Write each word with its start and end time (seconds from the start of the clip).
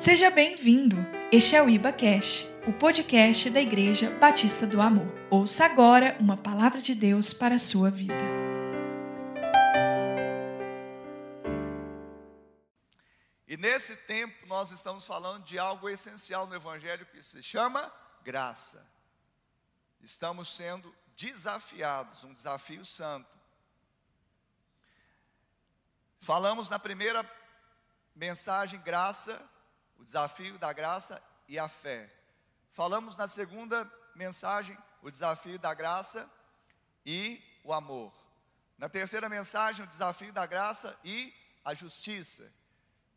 Seja 0.00 0.30
bem-vindo. 0.30 0.96
Este 1.30 1.54
é 1.54 1.62
o 1.62 1.68
Iba 1.68 1.92
Cash, 1.92 2.50
o 2.66 2.72
podcast 2.72 3.50
da 3.50 3.60
Igreja 3.60 4.10
Batista 4.12 4.66
do 4.66 4.80
Amor. 4.80 5.06
Ouça 5.30 5.66
agora 5.66 6.16
uma 6.18 6.38
palavra 6.38 6.80
de 6.80 6.94
Deus 6.94 7.34
para 7.34 7.56
a 7.56 7.58
sua 7.58 7.90
vida. 7.90 8.14
E 13.46 13.58
nesse 13.58 13.94
tempo 13.94 14.46
nós 14.46 14.70
estamos 14.70 15.06
falando 15.06 15.44
de 15.44 15.58
algo 15.58 15.86
essencial 15.86 16.46
no 16.46 16.54
evangelho 16.54 17.04
que 17.04 17.22
se 17.22 17.42
chama 17.42 17.92
graça. 18.24 18.82
Estamos 20.00 20.48
sendo 20.48 20.96
desafiados, 21.14 22.24
um 22.24 22.32
desafio 22.32 22.86
santo. 22.86 23.28
Falamos 26.20 26.70
na 26.70 26.78
primeira 26.78 27.22
mensagem 28.16 28.80
graça 28.80 29.38
o 30.00 30.04
desafio 30.04 30.58
da 30.58 30.72
graça 30.72 31.22
e 31.46 31.58
a 31.58 31.68
fé. 31.68 32.10
Falamos 32.70 33.16
na 33.16 33.28
segunda 33.28 33.90
mensagem 34.14 34.76
o 35.02 35.10
desafio 35.10 35.58
da 35.58 35.74
graça 35.74 36.28
e 37.04 37.42
o 37.62 37.72
amor. 37.72 38.12
Na 38.78 38.88
terceira 38.88 39.28
mensagem, 39.28 39.84
o 39.84 39.88
desafio 39.88 40.32
da 40.32 40.46
graça 40.46 40.98
e 41.04 41.34
a 41.62 41.74
justiça. 41.74 42.50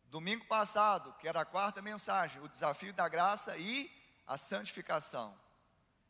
Domingo 0.08 0.46
passado, 0.46 1.14
que 1.20 1.28
era 1.28 1.42
a 1.42 1.46
quarta 1.46 1.82
mensagem, 1.82 2.42
o 2.42 2.50
desafio 2.50 2.94
da 2.94 3.08
graça 3.08 3.58
e 3.58 3.90
a 4.28 4.38
santificação. 4.38 5.34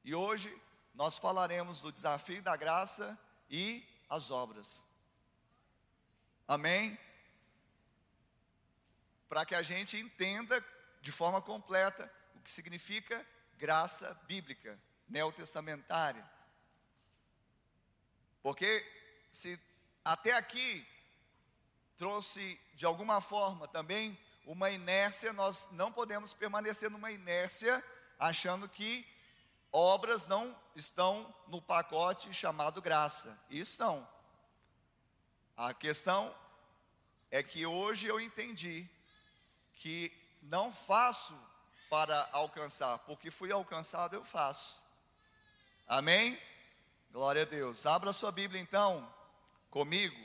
E 0.03 0.15
hoje 0.15 0.59
nós 0.95 1.19
falaremos 1.19 1.81
do 1.81 1.91
desafio 1.91 2.41
da 2.41 2.55
graça 2.55 3.17
e 3.47 3.87
as 4.09 4.31
obras. 4.31 4.85
Amém? 6.47 6.97
Para 9.33 9.47
que 9.47 9.55
a 9.55 9.63
gente 9.63 9.97
entenda 9.97 10.63
de 11.01 11.11
forma 11.11 11.41
completa 11.41 12.07
o 12.35 12.39
que 12.41 12.51
significa 12.51 13.25
graça 13.57 14.13
bíblica, 14.27 14.79
neotestamentária. 15.09 16.23
Porque 18.43 18.87
se 19.31 19.59
até 20.05 20.33
aqui 20.33 20.87
trouxe 21.97 22.61
de 22.75 22.85
alguma 22.85 23.21
forma 23.21 23.67
também 23.67 24.15
uma 24.45 24.69
inércia, 24.69 25.33
nós 25.33 25.67
não 25.71 25.91
podemos 25.91 26.31
permanecer 26.35 26.91
numa 26.91 27.11
inércia 27.11 27.83
achando 28.19 28.69
que 28.69 29.03
obras 29.71 30.27
não 30.27 30.55
estão 30.75 31.33
no 31.47 31.59
pacote 31.59 32.31
chamado 32.31 32.83
graça. 32.83 33.35
E 33.49 33.59
estão. 33.59 34.07
A 35.57 35.73
questão 35.73 36.35
é 37.31 37.41
que 37.41 37.65
hoje 37.65 38.05
eu 38.05 38.21
entendi 38.21 38.87
que 39.75 40.11
não 40.41 40.73
faço 40.73 41.37
para 41.89 42.27
alcançar, 42.31 42.99
porque 42.99 43.29
fui 43.29 43.51
alcançado, 43.51 44.15
eu 44.15 44.23
faço. 44.23 44.81
Amém? 45.87 46.39
Glória 47.11 47.43
a 47.43 47.45
Deus. 47.45 47.85
Abra 47.85 48.11
sua 48.11 48.31
Bíblia 48.31 48.59
então, 48.59 49.07
comigo, 49.69 50.19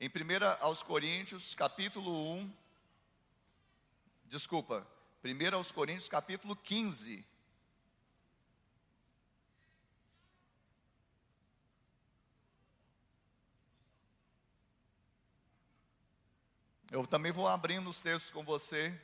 em 0.00 0.08
1 0.08 0.64
aos 0.64 0.82
Coríntios, 0.82 1.54
capítulo 1.54 2.32
1. 2.34 2.52
Desculpa, 4.24 4.86
1 5.22 5.54
aos 5.54 5.70
Coríntios, 5.70 6.08
capítulo 6.08 6.56
15. 6.56 7.26
Eu 16.96 17.06
também 17.06 17.30
vou 17.30 17.46
abrindo 17.46 17.90
os 17.90 18.00
textos 18.00 18.30
com 18.30 18.42
você. 18.42 18.98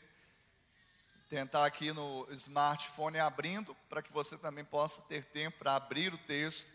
Tentar 1.28 1.66
aqui 1.66 1.92
no 1.92 2.26
smartphone 2.30 3.18
abrindo, 3.18 3.74
para 3.86 4.00
que 4.00 4.10
você 4.10 4.38
também 4.38 4.64
possa 4.64 5.02
ter 5.02 5.26
tempo 5.26 5.58
para 5.58 5.76
abrir 5.76 6.14
o 6.14 6.16
texto. 6.16 6.72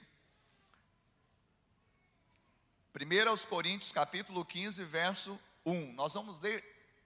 1 2.95 3.29
aos 3.29 3.45
Coríntios, 3.45 3.91
capítulo 3.91 4.45
15, 4.45 4.83
verso 4.83 5.39
1. 5.65 5.93
Nós 5.93 6.13
vamos 6.13 6.39
ler, 6.39 6.63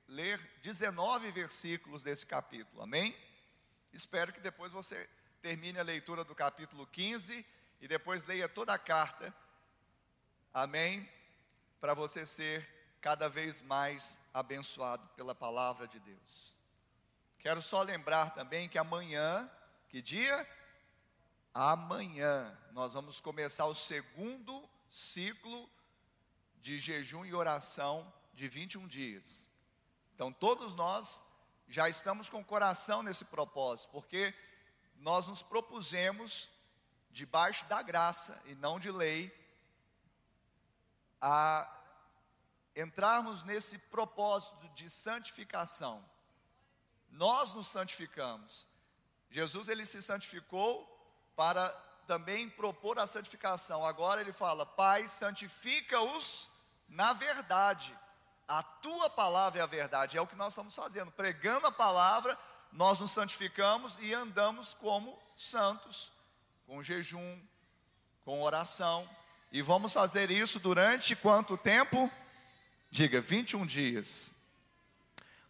ler 0.10 0.42
19 0.62 1.32
versículos 1.32 2.04
desse 2.04 2.26
capítulo, 2.26 2.82
amém? 2.82 3.16
Espero 3.94 4.34
que 4.34 4.42
depois 4.42 4.74
você 4.74 5.10
termine 5.42 5.80
a 5.80 5.84
leitura 5.84 6.26
do 6.26 6.36
capítulo 6.36 6.86
15 6.86 7.46
e 7.80 7.88
depois 7.88 8.26
leia 8.26 8.50
toda 8.50 8.74
a 8.74 8.78
carta, 8.78 9.34
amém? 10.54 11.10
Para 11.80 11.94
você 11.94 12.26
ser 12.26 12.81
cada 13.02 13.28
vez 13.28 13.62
mais 13.62 14.22
abençoado 14.32 15.08
pela 15.16 15.34
palavra 15.34 15.88
de 15.88 16.00
Deus. 16.00 16.62
Quero 17.40 17.60
só 17.60 17.82
lembrar 17.82 18.36
também 18.36 18.70
que 18.70 18.78
amanhã, 18.78 19.50
que 19.90 20.02
dia? 20.02 20.48
Amanhã, 21.52 22.56
nós 22.72 22.94
vamos 22.94 23.20
começar 23.20 23.66
o 23.66 23.74
segundo 23.74 24.70
ciclo 24.88 25.68
de 26.62 26.80
jejum 26.80 27.26
e 27.26 27.34
oração 27.34 28.14
de 28.36 28.48
21 28.48 28.88
dias. 28.88 29.52
Então, 30.14 30.32
todos 30.32 30.76
nós 30.76 31.20
já 31.68 31.90
estamos 31.90 32.30
com 32.30 32.42
o 32.42 32.46
coração 32.46 33.02
nesse 33.02 33.26
propósito, 33.26 33.90
porque 33.90 34.32
nós 34.98 35.28
nos 35.28 35.42
propusemos, 35.42 36.52
debaixo 37.10 37.66
da 37.66 37.82
graça 37.82 38.40
e 38.46 38.54
não 38.54 38.80
de 38.80 38.92
lei, 38.92 39.36
a 41.20 41.81
entrarmos 42.76 43.44
nesse 43.44 43.78
propósito 43.78 44.68
de 44.70 44.90
santificação. 44.90 46.04
Nós 47.10 47.54
nos 47.54 47.68
santificamos. 47.68 48.68
Jesus 49.30 49.70
ele 49.70 49.86
se 49.86 50.02
santificou 50.02 50.88
para 51.36 51.70
também 52.08 52.50
propor 52.50 53.00
a 53.00 53.08
santificação. 53.08 53.86
Agora 53.86 54.22
ele 54.22 54.32
fala: 54.32 54.66
Pai, 54.66 55.08
santifica-os 55.08 56.50
na 56.88 57.14
verdade. 57.14 57.98
A 58.48 58.62
tua 58.62 59.10
palavra 59.10 59.62
é 59.62 59.64
a 59.64 59.68
verdade. 59.68 60.18
É 60.18 60.22
o 60.22 60.28
que 60.28 60.36
nós 60.36 60.50
estamos 60.50 60.76
fazendo. 60.76 61.12
Pregando 61.12 61.68
a 61.68 61.72
palavra, 61.72 62.38
nós 62.72 63.00
nos 63.00 63.12
santificamos 63.12 63.98
e 64.02 64.14
andamos 64.14 64.74
como 64.74 65.18
santos, 65.38 66.12
com 66.68 66.84
jejum, 66.84 67.42
com 68.26 68.42
oração. 68.42 69.10
E 69.52 69.62
vamos 69.62 69.94
fazer 69.94 70.30
isso 70.32 70.60
durante 70.60 71.16
quanto 71.16 71.58
tempo? 71.58 72.12
Diga, 72.92 73.22
21 73.22 73.66
dias. 73.66 74.34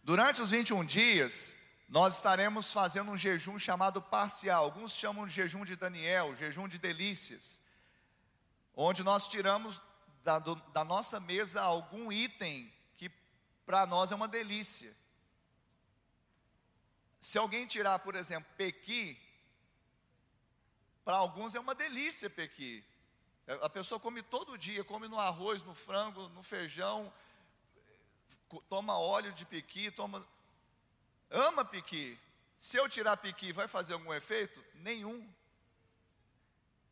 Durante 0.04 0.40
os 0.40 0.50
21 0.50 0.84
dias, 0.84 1.56
nós 1.88 2.14
estaremos 2.14 2.72
fazendo 2.72 3.10
um 3.10 3.16
jejum 3.16 3.58
chamado 3.58 4.00
parcial. 4.00 4.62
Alguns 4.62 4.92
chamam 4.92 5.26
de 5.26 5.34
jejum 5.34 5.64
de 5.64 5.74
Daniel, 5.74 6.36
jejum 6.36 6.68
de 6.68 6.78
delícias. 6.78 7.60
Onde 8.76 9.02
nós 9.02 9.26
tiramos 9.26 9.82
da, 10.22 10.38
do, 10.38 10.54
da 10.72 10.84
nossa 10.84 11.18
mesa 11.18 11.60
algum 11.60 12.12
item 12.12 12.72
que 12.96 13.10
para 13.66 13.86
nós 13.86 14.12
é 14.12 14.14
uma 14.14 14.28
delícia. 14.28 14.96
Se 17.18 17.38
alguém 17.38 17.66
tirar, 17.66 17.98
por 17.98 18.14
exemplo, 18.14 18.48
pequi, 18.56 19.20
para 21.04 21.16
alguns 21.16 21.56
é 21.56 21.60
uma 21.60 21.74
delícia 21.74 22.30
pequi. 22.30 22.84
A 23.60 23.68
pessoa 23.68 23.98
come 23.98 24.22
todo 24.22 24.56
dia, 24.56 24.84
come 24.84 25.08
no 25.08 25.18
arroz, 25.18 25.64
no 25.64 25.74
frango, 25.74 26.28
no 26.28 26.44
feijão, 26.44 27.12
toma 28.60 28.98
óleo 28.98 29.32
de 29.32 29.44
piqui, 29.44 29.90
toma. 29.90 30.26
Ama 31.30 31.64
piqui. 31.64 32.18
Se 32.58 32.76
eu 32.76 32.88
tirar 32.88 33.16
piqui, 33.16 33.52
vai 33.52 33.66
fazer 33.66 33.94
algum 33.94 34.12
efeito? 34.12 34.62
Nenhum. 34.74 35.28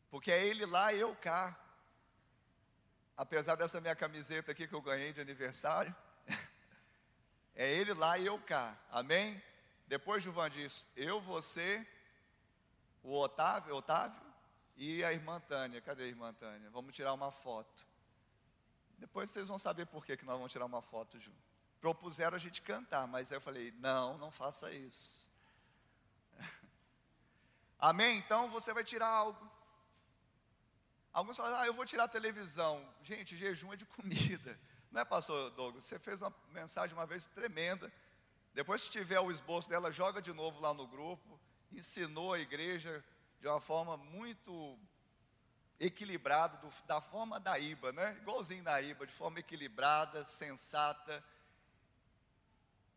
Porque 0.09 0.31
é 0.31 0.45
ele 0.45 0.65
lá 0.65 0.91
e 0.91 0.99
eu 0.99 1.15
cá. 1.15 1.57
Apesar 3.15 3.55
dessa 3.55 3.79
minha 3.79 3.95
camiseta 3.95 4.51
aqui 4.51 4.67
que 4.67 4.73
eu 4.73 4.81
ganhei 4.81 5.13
de 5.13 5.21
aniversário. 5.21 5.95
é 7.55 7.71
ele 7.71 7.93
lá 7.93 8.17
e 8.17 8.25
eu 8.25 8.39
cá. 8.39 8.77
Amém? 8.89 9.41
Depois 9.87 10.23
Juvan 10.23 10.49
diz: 10.49 10.89
Eu, 10.95 11.21
você, 11.21 11.87
o 13.03 13.17
Otávio, 13.17 13.75
Otávio 13.75 14.21
e 14.75 15.03
a 15.03 15.13
irmã 15.13 15.39
Tânia. 15.39 15.79
Cadê 15.81 16.03
a 16.03 16.07
irmã 16.07 16.33
Tânia? 16.33 16.69
Vamos 16.71 16.95
tirar 16.95 17.13
uma 17.13 17.31
foto. 17.31 17.85
Depois 18.97 19.29
vocês 19.29 19.47
vão 19.47 19.57
saber 19.57 19.85
por 19.85 20.05
que, 20.05 20.17
que 20.17 20.25
nós 20.25 20.35
vamos 20.35 20.51
tirar 20.51 20.65
uma 20.65 20.81
foto 20.81 21.19
junto 21.19 21.50
propuseram 21.81 22.35
a 22.35 22.39
gente 22.39 22.61
cantar, 22.61 23.07
mas 23.07 23.31
aí 23.31 23.37
eu 23.37 23.41
falei: 23.41 23.73
não, 23.79 24.17
não 24.19 24.31
faça 24.31 24.71
isso. 24.71 25.29
Amém? 27.79 28.19
Então 28.19 28.49
você 28.49 28.71
vai 28.71 28.83
tirar 28.83 29.07
algo. 29.07 29.51
Alguns 31.11 31.35
falam, 31.35 31.59
ah, 31.59 31.65
eu 31.65 31.73
vou 31.73 31.85
tirar 31.85 32.05
a 32.05 32.07
televisão. 32.07 32.87
Gente, 33.03 33.35
jejum 33.35 33.73
é 33.73 33.75
de 33.75 33.85
comida. 33.85 34.57
Não 34.89 35.01
é, 35.01 35.05
pastor 35.05 35.49
Douglas? 35.51 35.83
Você 35.83 35.99
fez 35.99 36.21
uma 36.21 36.33
mensagem 36.51 36.95
uma 36.95 37.05
vez 37.05 37.25
tremenda. 37.25 37.91
Depois, 38.53 38.81
se 38.81 38.89
tiver 38.89 39.19
o 39.19 39.29
esboço 39.29 39.67
dela, 39.67 39.91
joga 39.91 40.21
de 40.21 40.31
novo 40.31 40.61
lá 40.61 40.73
no 40.73 40.87
grupo. 40.87 41.37
Ensinou 41.69 42.33
a 42.33 42.39
igreja 42.39 43.03
de 43.41 43.47
uma 43.47 43.59
forma 43.59 43.97
muito 43.97 44.79
equilibrada, 45.79 46.57
da 46.85 47.01
forma 47.01 47.41
da 47.41 47.59
IBA, 47.59 47.91
né? 47.91 48.17
Igualzinho 48.21 48.63
da 48.63 48.81
IBA, 48.81 49.05
de 49.05 49.13
forma 49.13 49.39
equilibrada, 49.39 50.25
sensata 50.25 51.21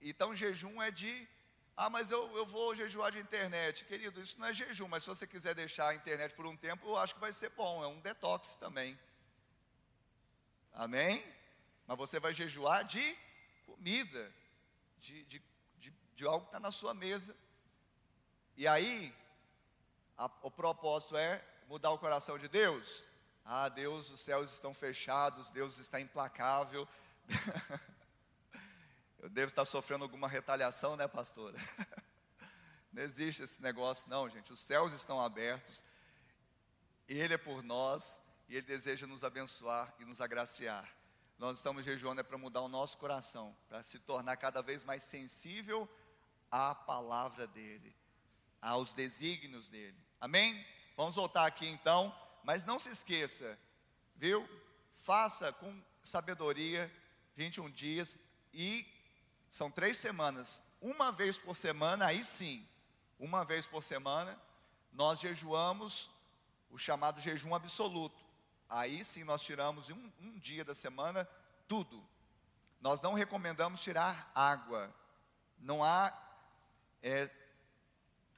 então, 0.00 0.34
jejum 0.34 0.82
é 0.82 0.90
de 0.90 1.28
Ah, 1.76 1.90
mas 1.90 2.10
eu, 2.10 2.36
eu 2.36 2.46
vou 2.46 2.74
jejuar 2.74 3.10
de 3.10 3.18
internet. 3.18 3.84
Querido, 3.84 4.20
isso 4.20 4.38
não 4.38 4.46
é 4.46 4.52
jejum, 4.52 4.86
mas 4.86 5.02
se 5.02 5.08
você 5.08 5.26
quiser 5.26 5.54
deixar 5.54 5.88
a 5.88 5.94
internet 5.94 6.34
por 6.34 6.46
um 6.46 6.56
tempo, 6.56 6.86
eu 6.86 6.96
acho 6.98 7.14
que 7.14 7.20
vai 7.20 7.32
ser 7.32 7.50
bom, 7.50 7.82
é 7.82 7.86
um 7.88 8.00
detox 8.00 8.54
também. 8.54 8.98
Amém? 10.72 11.24
Mas 11.86 11.96
você 11.98 12.20
vai 12.20 12.32
jejuar 12.32 12.84
de 12.84 13.16
comida, 13.66 14.32
de, 14.98 15.24
de, 15.24 15.42
de, 15.78 15.92
de 16.14 16.26
algo 16.26 16.42
que 16.42 16.48
está 16.48 16.60
na 16.60 16.70
sua 16.70 16.94
mesa. 16.94 17.36
E 18.56 18.68
aí, 18.68 19.14
a, 20.16 20.26
o 20.42 20.50
propósito 20.50 21.16
é 21.16 21.44
mudar 21.68 21.90
o 21.90 21.98
coração 21.98 22.38
de 22.38 22.48
Deus. 22.48 23.06
Ah, 23.44 23.68
Deus, 23.68 24.10
os 24.10 24.20
céus 24.20 24.52
estão 24.52 24.72
fechados, 24.72 25.50
Deus 25.50 25.78
está 25.78 26.00
implacável. 26.00 26.88
Eu 29.24 29.30
devo 29.30 29.46
estar 29.46 29.64
sofrendo 29.64 30.04
alguma 30.04 30.28
retaliação, 30.28 30.96
né, 30.96 31.08
pastora? 31.08 31.58
Não 32.92 33.02
existe 33.02 33.42
esse 33.42 33.62
negócio, 33.62 34.06
não, 34.10 34.28
gente. 34.28 34.52
Os 34.52 34.60
céus 34.60 34.92
estão 34.92 35.18
abertos, 35.18 35.82
Ele 37.08 37.32
é 37.32 37.38
por 37.38 37.62
nós 37.62 38.20
e 38.46 38.54
Ele 38.54 38.66
deseja 38.66 39.06
nos 39.06 39.24
abençoar 39.24 39.94
e 39.98 40.04
nos 40.04 40.20
agraciar. 40.20 40.94
Nós 41.38 41.56
estamos 41.56 41.86
jejuando 41.86 42.20
é 42.20 42.22
para 42.22 42.36
mudar 42.36 42.60
o 42.60 42.68
nosso 42.68 42.98
coração, 42.98 43.56
para 43.66 43.82
se 43.82 43.98
tornar 43.98 44.36
cada 44.36 44.60
vez 44.60 44.84
mais 44.84 45.02
sensível 45.02 45.88
à 46.50 46.74
palavra 46.74 47.46
dEle, 47.46 47.96
aos 48.60 48.92
desígnios 48.92 49.70
dEle. 49.70 49.96
Amém? 50.20 50.66
Vamos 50.98 51.14
voltar 51.14 51.46
aqui 51.46 51.66
então, 51.66 52.14
mas 52.42 52.66
não 52.66 52.78
se 52.78 52.90
esqueça, 52.90 53.58
viu? 54.16 54.46
Faça 54.92 55.50
com 55.50 55.82
sabedoria 56.02 56.94
21 57.36 57.70
dias 57.70 58.18
e 58.52 58.93
são 59.54 59.70
três 59.70 59.98
semanas, 59.98 60.60
uma 60.80 61.12
vez 61.12 61.38
por 61.38 61.54
semana, 61.54 62.06
aí 62.06 62.24
sim, 62.24 62.66
uma 63.20 63.44
vez 63.44 63.68
por 63.68 63.84
semana, 63.84 64.36
nós 64.92 65.20
jejuamos 65.20 66.10
o 66.72 66.76
chamado 66.76 67.20
jejum 67.20 67.54
absoluto. 67.54 68.20
Aí 68.68 69.04
sim 69.04 69.22
nós 69.22 69.44
tiramos 69.44 69.88
um, 69.90 70.12
um 70.20 70.36
dia 70.40 70.64
da 70.64 70.74
semana 70.74 71.24
tudo. 71.68 72.04
Nós 72.80 73.00
não 73.00 73.14
recomendamos 73.14 73.80
tirar 73.80 74.28
água. 74.34 74.92
Não 75.60 75.84
há 75.84 76.12
é, 77.00 77.30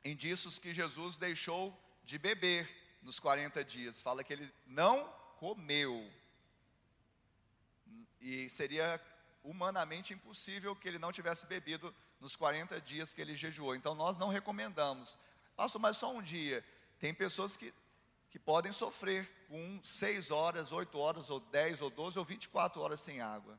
indícios 0.04 0.58
que 0.58 0.70
Jesus 0.70 1.16
deixou 1.16 1.74
de 2.04 2.18
beber 2.18 2.68
nos 3.00 3.18
40 3.18 3.64
dias. 3.64 4.02
Fala 4.02 4.22
que 4.22 4.34
ele 4.34 4.52
não 4.66 5.08
comeu. 5.38 6.12
E 8.20 8.50
seria 8.50 9.00
humanamente 9.46 10.12
impossível 10.12 10.74
que 10.74 10.88
ele 10.88 10.98
não 10.98 11.12
tivesse 11.12 11.46
bebido 11.46 11.94
nos 12.20 12.34
40 12.34 12.80
dias 12.80 13.14
que 13.14 13.20
ele 13.20 13.34
jejuou. 13.34 13.76
Então 13.76 13.94
nós 13.94 14.18
não 14.18 14.28
recomendamos. 14.28 15.16
Pastor, 15.54 15.80
mas 15.80 15.96
só 15.96 16.12
um 16.12 16.20
dia. 16.20 16.64
Tem 16.98 17.14
pessoas 17.14 17.56
que, 17.56 17.72
que 18.28 18.38
podem 18.38 18.72
sofrer 18.72 19.30
com 19.48 19.80
6 19.82 20.30
horas, 20.32 20.72
8 20.72 20.98
horas, 20.98 21.30
ou 21.30 21.38
10, 21.38 21.80
ou 21.80 21.90
12, 21.90 22.18
ou 22.18 22.24
24 22.24 22.80
horas 22.80 23.00
sem 23.00 23.20
água. 23.20 23.58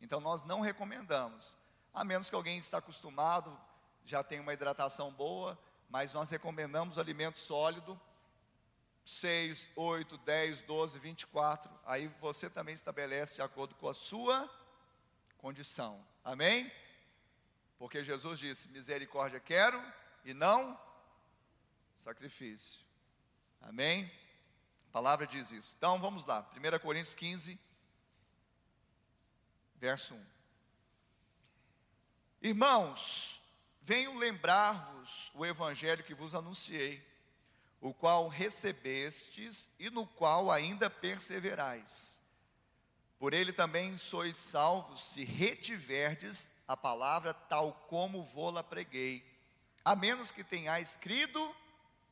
Então 0.00 0.18
nós 0.18 0.44
não 0.44 0.60
recomendamos. 0.60 1.56
A 1.92 2.04
menos 2.04 2.30
que 2.30 2.34
alguém 2.34 2.58
está 2.58 2.78
acostumado, 2.78 3.58
já 4.04 4.22
tem 4.22 4.40
uma 4.40 4.54
hidratação 4.54 5.12
boa, 5.12 5.58
mas 5.90 6.14
nós 6.14 6.30
recomendamos 6.30 6.96
alimento 6.96 7.38
sólido. 7.38 8.00
6, 9.04 9.70
8, 9.74 10.18
10, 10.18 10.62
12, 10.62 10.98
24. 10.98 11.70
Aí 11.84 12.08
você 12.20 12.48
também 12.48 12.74
estabelece 12.74 13.36
de 13.36 13.42
acordo 13.42 13.74
com 13.74 13.88
a 13.88 13.94
sua 13.94 14.48
condição. 15.38 16.06
Amém? 16.22 16.70
Porque 17.78 18.04
Jesus 18.04 18.38
disse: 18.38 18.68
misericórdia 18.68 19.40
quero 19.40 19.82
e 20.24 20.34
não 20.34 20.78
sacrifício. 21.96 22.84
Amém? 23.60 24.10
A 24.88 24.92
palavra 24.92 25.26
diz 25.26 25.50
isso. 25.50 25.74
Então 25.78 25.98
vamos 25.98 26.26
lá, 26.26 26.48
1 26.56 26.78
Coríntios 26.80 27.14
15, 27.14 27.58
verso 29.76 30.14
1. 30.14 30.26
Irmãos, 32.42 33.42
venho 33.80 34.16
lembrar-vos 34.16 35.30
o 35.34 35.44
evangelho 35.44 36.04
que 36.04 36.14
vos 36.14 36.34
anunciei, 36.34 37.04
o 37.80 37.92
qual 37.92 38.28
recebestes 38.28 39.70
e 39.78 39.90
no 39.90 40.06
qual 40.06 40.50
ainda 40.50 40.88
perseverais 40.88 42.17
por 43.18 43.34
ele 43.34 43.52
também 43.52 43.96
sois 43.98 44.36
salvos, 44.36 45.00
se 45.00 45.24
retiverdes 45.24 46.48
a 46.66 46.76
palavra 46.76 47.34
tal 47.34 47.72
como 47.88 48.22
vou-la 48.22 48.62
preguei, 48.62 49.24
a 49.84 49.96
menos 49.96 50.30
que 50.30 50.44
tenhais 50.44 50.96
crido 50.96 51.56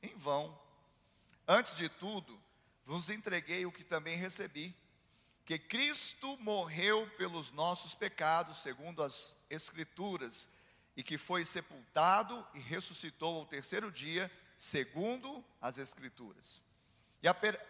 em 0.03 0.17
vão. 0.17 0.59
Antes 1.47 1.77
de 1.77 1.89
tudo, 1.89 2.41
vos 2.85 3.09
entreguei 3.09 3.65
o 3.65 3.73
que 3.73 3.85
também 3.85 4.17
recebi, 4.17 4.75
que 5.45 5.59
Cristo 5.59 6.37
morreu 6.39 7.09
pelos 7.17 7.53
nossos 7.53 7.95
pecados, 7.95 8.63
segundo 8.63 9.03
as 9.03 9.37
Escrituras, 9.49 10.49
e 10.97 11.03
que 11.03 11.17
foi 11.17 11.45
sepultado 11.45 12.45
e 12.53 12.59
ressuscitou 12.59 13.37
ao 13.37 13.47
terceiro 13.47 13.93
dia, 13.93 14.31
segundo 14.57 15.45
as 15.61 15.79
Escrituras. 15.79 16.65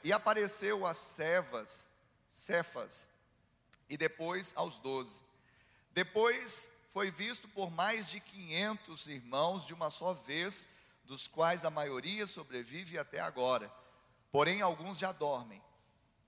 E, 0.04 0.12
apareceu 0.12 0.86
a 0.86 0.94
Cefas, 0.94 1.90
Cefas, 2.30 3.10
e 3.88 3.96
depois 3.96 4.52
aos 4.56 4.78
doze. 4.78 5.20
Depois 5.92 6.70
foi 6.90 7.10
visto 7.10 7.48
por 7.48 7.70
mais 7.70 8.08
de 8.08 8.20
quinhentos 8.20 9.06
irmãos 9.06 9.66
de 9.66 9.74
uma 9.74 9.90
só 9.90 10.12
vez, 10.12 10.66
dos 11.04 11.28
quais 11.28 11.64
a 11.64 11.70
maioria 11.70 12.26
sobrevive 12.26 12.98
até 12.98 13.20
agora, 13.20 13.72
porém 14.32 14.60
alguns 14.60 14.98
já 14.98 15.12
dormem. 15.12 15.62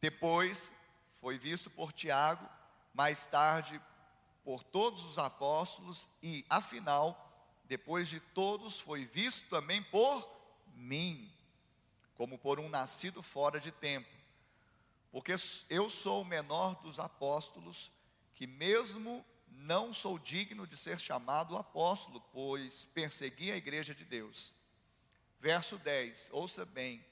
Depois 0.01 0.73
foi 1.21 1.39
visto 1.39 1.71
por 1.71 1.93
Tiago, 1.93 2.49
mais 2.95 3.27
tarde 3.27 3.81
por 4.45 4.63
todos 4.63 5.05
os 5.05 5.19
apóstolos, 5.19 6.09
e 6.23 6.45
afinal, 6.49 7.25
depois 7.65 8.09
de 8.09 8.21
todos, 8.21 8.81
foi 8.81 9.05
visto 9.05 9.49
também 9.49 9.83
por 9.83 10.27
mim, 10.75 11.31
como 12.15 12.39
por 12.39 12.59
um 12.59 12.69
nascido 12.69 13.23
fora 13.23 13.61
de 13.61 13.71
tempo 13.71 14.18
porque 15.11 15.35
eu 15.69 15.89
sou 15.89 16.23
o 16.23 16.25
menor 16.25 16.75
dos 16.83 16.99
apóstolos, 16.99 17.91
que 18.35 18.47
mesmo 18.47 19.25
não 19.47 19.93
sou 19.93 20.19
digno 20.19 20.67
de 20.67 20.77
ser 20.77 21.01
chamado 21.01 21.57
apóstolo, 21.57 22.21
pois 22.33 22.85
persegui 22.85 23.50
a 23.50 23.57
igreja 23.57 23.95
de 23.95 24.05
Deus. 24.05 24.55
Verso 25.41 25.79
10, 25.79 26.31
ouça 26.33 26.65
bem. 26.65 27.05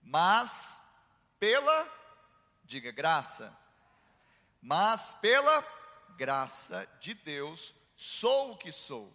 Mas 0.00 0.82
pela, 1.38 1.92
diga 2.64 2.90
graça, 2.90 3.56
mas 4.60 5.12
pela 5.20 5.64
graça 6.16 6.86
de 7.00 7.14
Deus 7.14 7.74
sou 7.94 8.52
o 8.52 8.56
que 8.56 8.72
sou, 8.72 9.14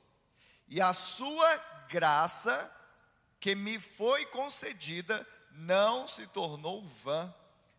e 0.67 0.81
a 0.81 0.93
sua 0.93 1.57
graça 1.89 2.73
que 3.39 3.55
me 3.55 3.79
foi 3.79 4.25
concedida 4.25 5.27
não 5.57 6.05
se 6.07 6.27
tornou 6.27 6.85
vã. 6.85 7.33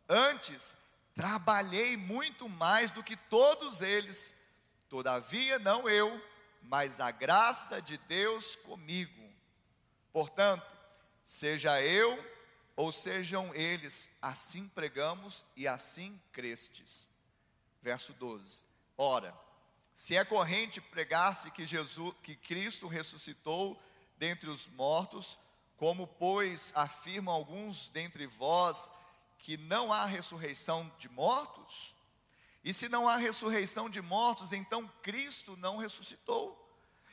Antes, 0.09 0.77
trabalhei 1.15 1.97
muito 1.97 2.49
mais 2.49 2.91
do 2.91 3.03
que 3.03 3.17
todos 3.17 3.81
eles. 3.81 4.35
Todavia, 4.89 5.59
não 5.59 5.89
eu, 5.89 6.23
mas 6.63 6.99
a 6.99 7.11
graça 7.11 7.81
de 7.81 7.97
Deus 7.99 8.57
comigo. 8.57 9.33
Portanto, 10.13 10.67
seja 11.23 11.81
eu 11.81 12.19
ou 12.75 12.93
sejam 12.93 13.55
eles, 13.55 14.11
assim 14.21 14.69
pregamos 14.69 15.45
e 15.57 15.67
assim 15.67 16.21
crestes. 16.33 17.09
Verso 17.83 18.13
12. 18.15 18.65
Ora, 18.97 19.35
se 19.95 20.17
é 20.17 20.25
corrente 20.25 20.81
pregar-se 20.81 21.51
que 21.51 21.67
Jesus, 21.67 22.15
que 22.23 22.37
Cristo 22.37 22.87
ressuscitou 22.87 23.81
dentre 24.17 24.49
os 24.49 24.67
mortos, 24.69 25.39
como, 25.79 26.09
pois, 26.09 26.73
afirmam 26.75 27.33
alguns 27.33 27.89
dentre 27.89 28.27
vós 28.27 28.91
que 29.39 29.57
não 29.57 29.93
há 29.93 30.05
ressurreição 30.05 30.93
de 30.99 31.09
mortos? 31.09 31.95
E 32.65 32.75
se 32.75 32.89
não 32.89 33.09
há 33.09 33.17
ressurreição 33.17 33.89
de 33.89 34.03
mortos, 34.03 34.53
então 34.53 34.91
Cristo 35.03 35.57
não 35.57 35.77
ressuscitou. 35.77 36.69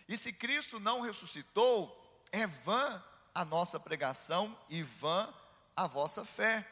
E 0.07 0.17
se 0.17 0.33
Cristo 0.33 0.79
não 0.79 0.99
ressuscitou, 0.99 1.95
é 2.31 2.47
vã 2.47 3.03
a 3.35 3.45
nossa 3.45 3.79
pregação 3.79 4.57
e 4.67 4.81
vã 4.81 5.31
a 5.75 5.85
vossa 5.85 6.25
fé. 6.25 6.67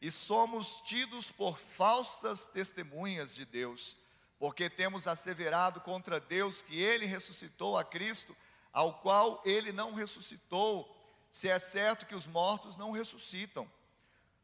E 0.00 0.10
somos 0.10 0.80
tidos 0.86 1.30
por 1.30 1.58
falsas 1.58 2.46
testemunhas 2.46 3.34
de 3.34 3.44
Deus, 3.44 3.98
porque 4.38 4.70
temos 4.70 5.06
asseverado 5.06 5.80
contra 5.82 6.18
Deus 6.18 6.62
que 6.62 6.80
ele 6.80 7.04
ressuscitou 7.04 7.76
a 7.76 7.84
Cristo, 7.84 8.34
ao 8.72 8.94
qual 8.94 9.42
ele 9.44 9.72
não 9.72 9.92
ressuscitou 9.92 10.93
se 11.34 11.48
é 11.48 11.58
certo 11.58 12.06
que 12.06 12.14
os 12.14 12.28
mortos 12.28 12.76
não 12.76 12.92
ressuscitam. 12.92 13.68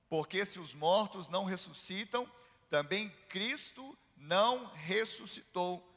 Porque 0.09 0.44
se 0.44 0.59
os 0.59 0.75
mortos 0.75 1.28
não 1.28 1.44
ressuscitam, 1.44 2.28
também 2.68 3.09
Cristo 3.28 3.97
não 4.16 4.66
ressuscitou. 4.75 5.88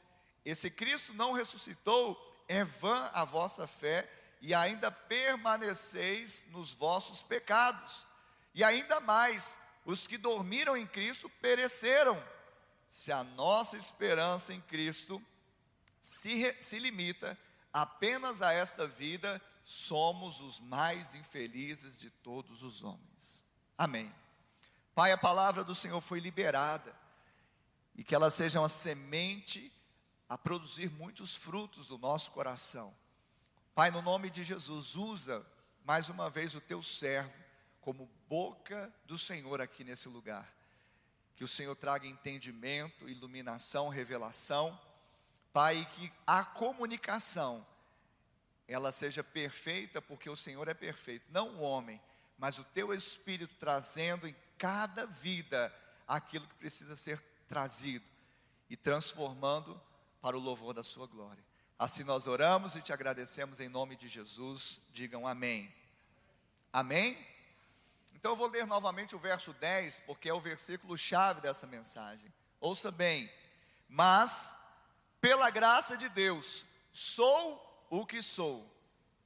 Esse 0.44 0.70
Cristo 0.70 1.12
não 1.12 1.32
ressuscitou 1.32 2.16
é 2.46 2.62
vã 2.62 3.10
a 3.12 3.24
vossa 3.24 3.66
fé 3.66 4.08
e 4.40 4.54
ainda 4.54 4.88
permaneceis 4.88 6.46
nos 6.50 6.72
vossos 6.72 7.24
pecados. 7.24 8.06
E 8.54 8.62
ainda 8.62 9.00
mais, 9.00 9.58
os 9.84 10.06
que 10.06 10.16
dormiram 10.16 10.76
em 10.76 10.86
Cristo 10.86 11.28
pereceram. 11.28 12.24
Se 12.88 13.10
a 13.10 13.24
nossa 13.24 13.76
esperança 13.76 14.54
em 14.54 14.60
Cristo 14.60 15.20
se, 16.00 16.56
se 16.60 16.78
limita 16.78 17.36
apenas 17.72 18.40
a 18.40 18.52
esta 18.52 18.86
vida, 18.86 19.42
somos 19.64 20.40
os 20.40 20.60
mais 20.60 21.14
infelizes 21.14 21.98
de 21.98 22.10
todos 22.10 22.62
os 22.62 22.82
homens. 22.82 23.46
Amém. 23.76 24.14
Pai, 24.94 25.10
a 25.10 25.18
palavra 25.18 25.64
do 25.64 25.74
Senhor 25.74 26.00
foi 26.00 26.20
liberada 26.20 26.94
e 27.96 28.04
que 28.04 28.14
ela 28.14 28.30
seja 28.30 28.60
uma 28.60 28.68
semente 28.68 29.72
a 30.28 30.36
produzir 30.36 30.90
muitos 30.90 31.34
frutos 31.34 31.88
do 31.88 31.98
nosso 31.98 32.30
coração. 32.30 32.94
Pai, 33.74 33.90
no 33.90 34.02
nome 34.02 34.30
de 34.30 34.44
Jesus, 34.44 34.94
usa 34.94 35.44
mais 35.84 36.08
uma 36.08 36.28
vez 36.30 36.54
o 36.54 36.60
teu 36.60 36.82
servo 36.82 37.32
como 37.80 38.08
boca 38.28 38.92
do 39.06 39.18
Senhor 39.18 39.60
aqui 39.60 39.82
nesse 39.82 40.08
lugar. 40.08 40.52
Que 41.34 41.42
o 41.42 41.48
Senhor 41.48 41.74
traga 41.74 42.06
entendimento, 42.06 43.08
iluminação, 43.08 43.88
revelação. 43.88 44.78
Pai, 45.52 45.88
que 45.94 46.12
a 46.26 46.44
comunicação 46.44 47.66
ela 48.66 48.90
seja 48.90 49.22
perfeita, 49.22 50.00
porque 50.00 50.28
o 50.28 50.36
Senhor 50.36 50.68
é 50.68 50.74
perfeito, 50.74 51.26
não 51.30 51.56
o 51.56 51.60
homem, 51.60 52.00
mas 52.38 52.58
o 52.58 52.64
teu 52.64 52.92
espírito 52.92 53.54
trazendo 53.58 54.26
em 54.26 54.34
cada 54.58 55.06
vida 55.06 55.74
aquilo 56.06 56.46
que 56.46 56.54
precisa 56.54 56.96
ser 56.96 57.20
trazido 57.46 58.04
e 58.68 58.76
transformando 58.76 59.80
para 60.20 60.36
o 60.36 60.40
louvor 60.40 60.72
da 60.72 60.82
sua 60.82 61.06
glória. 61.06 61.44
Assim 61.78 62.04
nós 62.04 62.26
oramos 62.26 62.76
e 62.76 62.82
te 62.82 62.92
agradecemos 62.92 63.60
em 63.60 63.68
nome 63.68 63.96
de 63.96 64.08
Jesus. 64.08 64.80
Digam 64.92 65.26
amém. 65.26 65.72
Amém? 66.72 67.18
Então 68.14 68.32
eu 68.32 68.36
vou 68.36 68.48
ler 68.48 68.66
novamente 68.66 69.14
o 69.14 69.18
verso 69.18 69.52
10, 69.52 70.00
porque 70.00 70.28
é 70.28 70.34
o 70.34 70.40
versículo 70.40 70.96
chave 70.96 71.40
dessa 71.40 71.66
mensagem. 71.66 72.32
Ouça 72.60 72.90
bem. 72.90 73.30
Mas 73.88 74.56
pela 75.20 75.50
graça 75.50 75.96
de 75.96 76.08
Deus 76.08 76.64
sou 76.92 77.63
o 77.90 78.06
que 78.06 78.22
sou. 78.22 78.70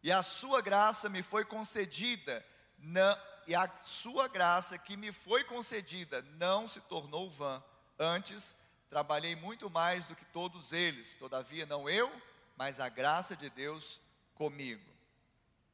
E 0.03 0.13
a 0.13 0.23
sua 0.23 0.61
graça 0.61 1.09
me 1.09 1.23
foi 1.23 1.45
concedida, 1.45 2.45
não, 2.79 3.17
e 3.47 3.55
a 3.55 3.69
sua 3.85 4.29
graça 4.29 4.79
que 4.79 4.97
me 4.97 5.13
foi 5.13 5.45
concedida 5.45 6.23
não 6.39 6.69
se 6.69 6.81
tornou 6.83 7.31
vã. 7.31 7.63
Antes 7.99 8.57
Trabalhei 8.89 9.37
muito 9.37 9.69
mais 9.69 10.07
do 10.07 10.17
que 10.17 10.25
todos 10.25 10.73
eles, 10.73 11.15
todavia 11.15 11.67
não 11.67 11.89
eu, 11.89 12.11
mas 12.57 12.81
a 12.81 12.89
graça 12.89 13.37
de 13.37 13.51
Deus 13.51 14.01
comigo. 14.35 14.91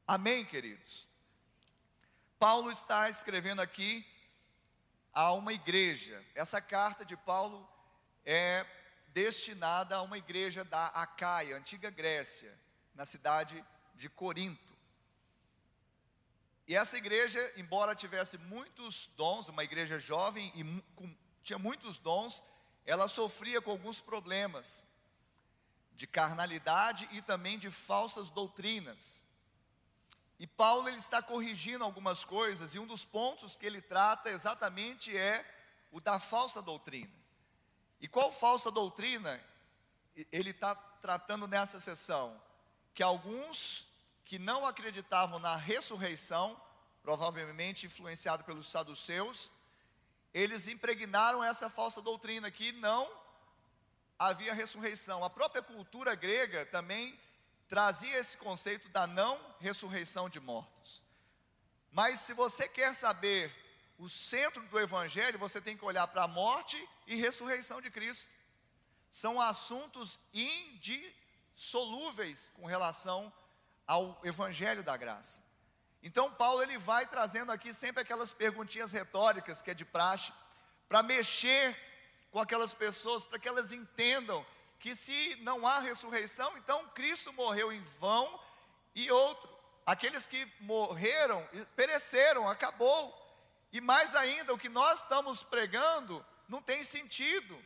Amém, 0.07 0.45
queridos? 0.45 1.07
Paulo 2.37 2.73
está 2.73 3.09
escrevendo 3.09 3.63
aqui 3.63 4.05
a 5.13 5.33
uma 5.33 5.53
igreja. 5.53 6.23
Essa 6.35 6.61
carta 6.61 7.05
de 7.05 7.17
Paulo 7.17 7.67
é 8.27 8.67
destinada 9.09 9.95
a 9.95 10.03
uma 10.03 10.19
igreja 10.19 10.65
da 10.65 10.89
Acaia, 10.89 11.57
antiga 11.57 11.91
Grécia, 11.91 12.53
na 12.95 13.05
cidade 13.05 13.65
de 13.95 14.09
Corinto. 14.09 14.75
E 16.67 16.75
essa 16.75 16.97
igreja, 16.97 17.53
embora 17.57 17.95
tivesse 17.95 18.39
muitos 18.39 19.09
dons, 19.17 19.49
uma 19.49 19.63
igreja 19.63 19.99
jovem 19.99 20.51
e 20.55 20.83
com, 20.95 21.15
tinha 21.43 21.59
muitos 21.59 21.99
dons, 21.99 22.43
ela 22.87 23.07
sofria 23.07 23.61
com 23.61 23.71
alguns 23.71 24.01
problemas 24.01 24.87
de 25.93 26.07
carnalidade 26.07 27.09
e 27.13 27.21
também 27.21 27.59
de 27.59 27.71
falsas 27.71 28.31
doutrinas. 28.31 29.25
E 30.39 30.47
Paulo 30.47 30.89
ele 30.89 30.97
está 30.97 31.23
corrigindo 31.23 31.85
algumas 31.85 32.25
coisas, 32.25 32.75
e 32.75 32.79
um 32.79 32.87
dos 32.87 33.05
pontos 33.05 33.55
que 33.55 33.65
ele 33.65 33.81
trata 33.81 34.31
exatamente 34.31 35.17
é 35.17 35.45
o 35.93 36.01
da 36.01 36.19
falsa 36.19 36.61
doutrina. 36.61 37.13
E 38.01 38.09
qual 38.09 38.33
falsa 38.33 38.71
doutrina 38.71 39.41
ele 40.33 40.51
está 40.51 40.75
tratando 40.75 41.47
nessa 41.47 41.79
sessão? 41.79 42.43
Que 42.95 43.03
alguns 43.03 43.87
que 44.25 44.39
não 44.39 44.67
acreditavam 44.67 45.39
na 45.39 45.57
ressurreição, 45.57 46.61
provavelmente 47.03 47.87
influenciado 47.87 48.45
pelos 48.45 48.67
saduceus, 48.67 49.51
eles 50.33 50.67
impregnaram 50.69 51.45
essa 51.45 51.69
falsa 51.69 52.01
doutrina 52.01 52.51
que 52.51 52.73
não 52.73 53.11
havia 54.19 54.55
ressurreição. 54.55 55.25
A 55.25 55.31
própria 55.31 55.63
cultura 55.63 56.15
grega 56.15 56.65
também 56.67 57.19
trazia 57.69 58.19
esse 58.19 58.37
conceito 58.39 58.89
da 58.89 59.07
não 59.07 59.41
ressurreição 59.61 60.29
de 60.29 60.41
mortos. 60.41 61.03
Mas 61.91 62.21
se 62.21 62.33
você 62.33 62.69
quer 62.69 62.95
saber 62.95 63.55
o 63.99 64.09
centro 64.09 64.63
do 64.65 64.81
evangelho, 64.81 65.39
você 65.39 65.61
tem 65.61 65.77
que 65.77 65.85
olhar 65.85 66.07
para 66.09 66.25
a 66.25 66.29
morte 66.29 66.89
e 67.07 67.15
ressurreição 67.15 67.81
de 67.81 67.91
Cristo. 67.91 68.29
São 69.11 69.41
assuntos 69.41 70.19
indissolúveis 71.55 72.51
com 72.51 72.67
relação 72.67 73.33
ao 73.87 74.21
evangelho 74.25 74.83
da 74.83 74.97
graça. 74.97 75.43
Então 76.03 76.31
Paulo 76.31 76.63
ele 76.63 76.77
vai 76.77 77.07
trazendo 77.07 77.51
aqui 77.51 77.73
sempre 77.73 78.03
aquelas 78.03 78.33
perguntinhas 78.33 78.93
retóricas 78.93 79.63
que 79.63 79.71
é 79.71 79.75
de 79.75 79.85
praxe 79.85 80.33
para 80.89 81.03
mexer 81.03 81.79
com 82.31 82.41
aquelas 82.41 82.75
pessoas, 82.75 83.25
para 83.25 83.39
que 83.39 83.49
elas 83.49 83.73
entendam 83.73 84.45
que 84.79 84.95
se 84.95 85.37
não 85.37 85.67
há 85.67 85.79
ressurreição, 85.79 86.59
então 86.59 86.87
Cristo 86.89 87.33
morreu 87.33 87.73
em 87.73 87.81
vão 87.81 88.39
e 88.95 89.11
outro, 89.11 89.49
aqueles 89.87 90.27
que 90.27 90.47
morreram, 90.61 91.49
pereceram, 91.75 92.49
acabou. 92.49 93.23
E 93.73 93.81
mais 93.81 94.15
ainda, 94.15 94.53
o 94.53 94.59
que 94.59 94.69
nós 94.69 95.01
estamos 95.01 95.43
pregando 95.43 96.25
não 96.49 96.61
tem 96.61 96.85
sentido. 96.85 97.59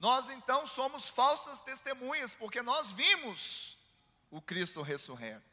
Nós 0.00 0.30
então 0.30 0.66
somos 0.66 1.10
falsas 1.10 1.60
testemunhas, 1.60 2.34
porque 2.34 2.62
nós 2.62 2.90
vimos 2.90 3.78
o 4.30 4.40
Cristo 4.40 4.80
ressurreto. 4.80 5.44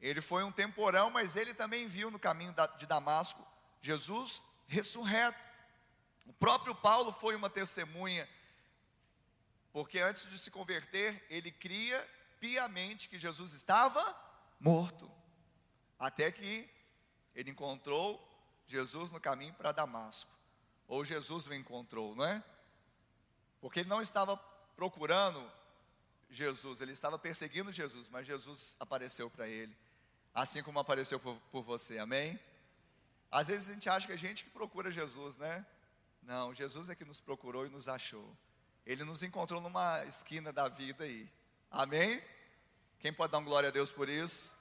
Ele 0.00 0.22
foi 0.22 0.42
um 0.42 0.50
temporão, 0.50 1.10
mas 1.10 1.36
ele 1.36 1.52
também 1.52 1.86
viu 1.86 2.10
no 2.10 2.18
caminho 2.18 2.54
de 2.78 2.86
Damasco 2.86 3.46
Jesus 3.80 4.42
ressurreto. 4.66 5.38
O 6.26 6.32
próprio 6.32 6.74
Paulo 6.74 7.12
foi 7.12 7.36
uma 7.36 7.50
testemunha, 7.50 8.26
porque 9.70 9.98
antes 9.98 10.26
de 10.28 10.38
se 10.38 10.50
converter, 10.50 11.26
ele 11.28 11.52
cria 11.52 12.00
piamente 12.40 13.08
que 13.08 13.18
Jesus 13.18 13.52
estava 13.52 14.02
morto, 14.58 15.10
até 15.98 16.32
que 16.32 16.68
ele 17.34 17.50
encontrou 17.50 18.24
Jesus 18.66 19.10
no 19.10 19.20
caminho 19.20 19.52
para 19.54 19.72
Damasco, 19.72 20.30
ou 20.86 21.04
Jesus 21.04 21.46
o 21.46 21.54
encontrou, 21.54 22.14
não 22.14 22.24
é? 22.24 22.42
Porque 23.60 23.80
ele 23.80 23.88
não 23.88 24.00
estava 24.00 24.36
procurando 24.76 25.50
Jesus, 26.30 26.80
ele 26.80 26.92
estava 26.92 27.18
perseguindo 27.18 27.72
Jesus, 27.72 28.08
mas 28.08 28.26
Jesus 28.26 28.76
apareceu 28.78 29.28
para 29.30 29.48
ele 29.48 29.76
assim 30.34 30.62
como 30.62 30.78
apareceu 30.78 31.18
por, 31.18 31.36
por 31.50 31.62
você, 31.62 31.98
amém? 31.98 32.38
Às 33.30 33.48
vezes 33.48 33.68
a 33.68 33.74
gente 33.74 33.88
acha 33.88 34.06
que 34.06 34.12
é 34.12 34.14
a 34.14 34.18
gente 34.18 34.44
que 34.44 34.50
procura 34.50 34.90
Jesus, 34.90 35.36
né? 35.36 35.66
Não, 36.22 36.54
Jesus 36.54 36.88
é 36.88 36.94
que 36.94 37.04
nos 37.04 37.20
procurou 37.20 37.66
e 37.66 37.68
nos 37.68 37.88
achou. 37.88 38.36
Ele 38.86 39.04
nos 39.04 39.22
encontrou 39.22 39.60
numa 39.60 40.04
esquina 40.04 40.52
da 40.52 40.68
vida 40.68 41.04
aí. 41.04 41.28
Amém? 41.70 42.22
Quem 43.00 43.12
pode 43.12 43.32
dar 43.32 43.38
um 43.38 43.44
glória 43.44 43.68
a 43.68 43.72
Deus 43.72 43.90
por 43.90 44.08
isso? 44.08 44.54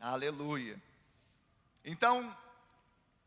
Aleluia. 0.00 0.80
Então, 1.84 2.36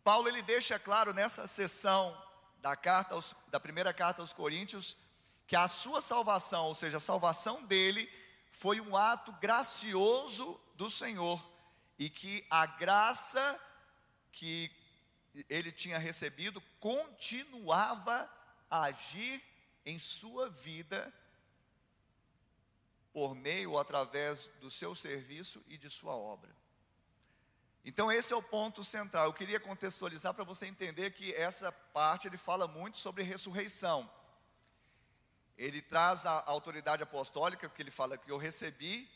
Paulo 0.03 0.27
ele 0.27 0.41
deixa 0.41 0.79
claro 0.79 1.13
nessa 1.13 1.45
sessão 1.45 2.15
da 2.67 2.75
carta 2.75 3.15
aos, 3.15 3.33
da 3.47 3.59
primeira 3.59 3.93
carta 3.93 4.21
aos 4.21 4.33
Coríntios 4.33 4.97
que 5.47 5.55
a 5.55 5.69
sua 5.69 6.01
salvação, 6.01 6.65
ou 6.65 6.75
seja, 6.75 6.97
a 6.97 7.00
salvação 7.00 7.63
dele 7.63 8.12
foi 8.51 8.81
um 8.81 8.97
ato 8.97 9.31
gracioso 9.33 10.59
do 10.75 10.89
Senhor 10.89 11.41
e 11.97 12.09
que 12.09 12.45
a 12.50 12.65
graça 12.65 13.57
que 14.33 14.69
ele 15.50 15.71
tinha 15.71 15.97
recebido 15.97 16.62
continuava 16.81 18.29
a 18.69 18.83
agir 18.83 19.41
em 19.86 19.97
sua 19.97 20.50
vida 20.50 21.13
por 23.13 23.33
meio 23.33 23.71
ou 23.71 23.79
através 23.79 24.47
do 24.59 24.69
seu 24.69 24.93
serviço 24.93 25.63
e 25.69 25.77
de 25.77 25.89
sua 25.89 26.15
obra. 26.15 26.53
Então 27.89 28.12
esse 28.12 28.34
é 28.34 28.36
o 28.36 28.44
ponto 28.44 28.84
central. 28.84 29.25
Eu 29.25 29.34
queria 29.34 29.60
contextualizar 29.60 30.34
para 30.34 30.44
você 30.44 30.65
entender 30.65 31.12
que 31.12 31.34
essa 31.34 31.72
parte 31.72 32.27
ele 32.27 32.38
fala 32.38 32.67
muito 32.67 32.98
sobre 32.98 33.24
ressurreição. 33.24 34.12
Ele 35.58 35.82
traz 35.82 36.25
a 36.25 36.44
autoridade 36.46 37.01
apostólica, 37.01 37.70
porque 37.70 37.82
ele 37.82 37.89
fala 37.89 38.17
que 38.17 38.29
eu 38.29 38.38
recebi 38.38 39.10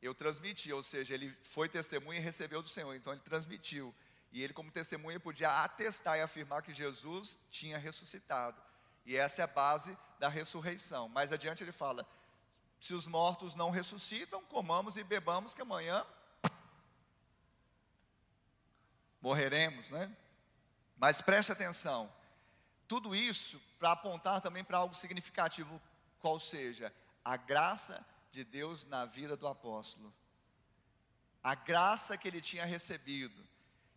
eu 0.00 0.14
transmiti, 0.14 0.72
ou 0.72 0.82
seja, 0.82 1.14
ele 1.14 1.36
foi 1.42 1.68
testemunha 1.68 2.20
e 2.20 2.22
recebeu 2.22 2.62
do 2.62 2.68
Senhor, 2.68 2.94
então 2.94 3.12
ele 3.12 3.22
transmitiu. 3.22 3.94
E 4.30 4.42
ele, 4.42 4.52
como 4.52 4.70
testemunha, 4.70 5.18
podia 5.18 5.64
atestar 5.64 6.18
e 6.18 6.22
afirmar 6.22 6.62
que 6.62 6.72
Jesus 6.72 7.38
tinha 7.50 7.78
ressuscitado. 7.78 8.60
E 9.04 9.16
essa 9.16 9.40
é 9.40 9.44
a 9.44 9.48
base 9.48 9.96
da 10.18 10.28
ressurreição. 10.28 11.08
Mais 11.08 11.32
adiante 11.32 11.64
ele 11.64 11.72
fala: 11.72 12.06
se 12.78 12.92
os 12.94 13.06
mortos 13.06 13.54
não 13.54 13.70
ressuscitam, 13.70 14.44
comamos 14.44 14.96
e 14.96 15.02
bebamos, 15.02 15.54
que 15.54 15.62
amanhã 15.62 16.06
morreremos, 19.20 19.90
né? 19.90 20.14
Mas 20.96 21.20
preste 21.20 21.52
atenção, 21.52 22.12
tudo 22.86 23.14
isso 23.14 23.60
para 23.78 23.92
apontar 23.92 24.40
também 24.40 24.64
para 24.64 24.78
algo 24.78 24.94
significativo, 24.94 25.80
qual 26.18 26.38
seja 26.38 26.92
a 27.24 27.36
graça 27.36 28.04
de 28.32 28.44
Deus 28.44 28.84
na 28.84 29.04
vida 29.04 29.36
do 29.36 29.46
apóstolo. 29.46 30.12
A 31.42 31.54
graça 31.54 32.16
que 32.16 32.26
ele 32.26 32.40
tinha 32.40 32.64
recebido, 32.64 33.46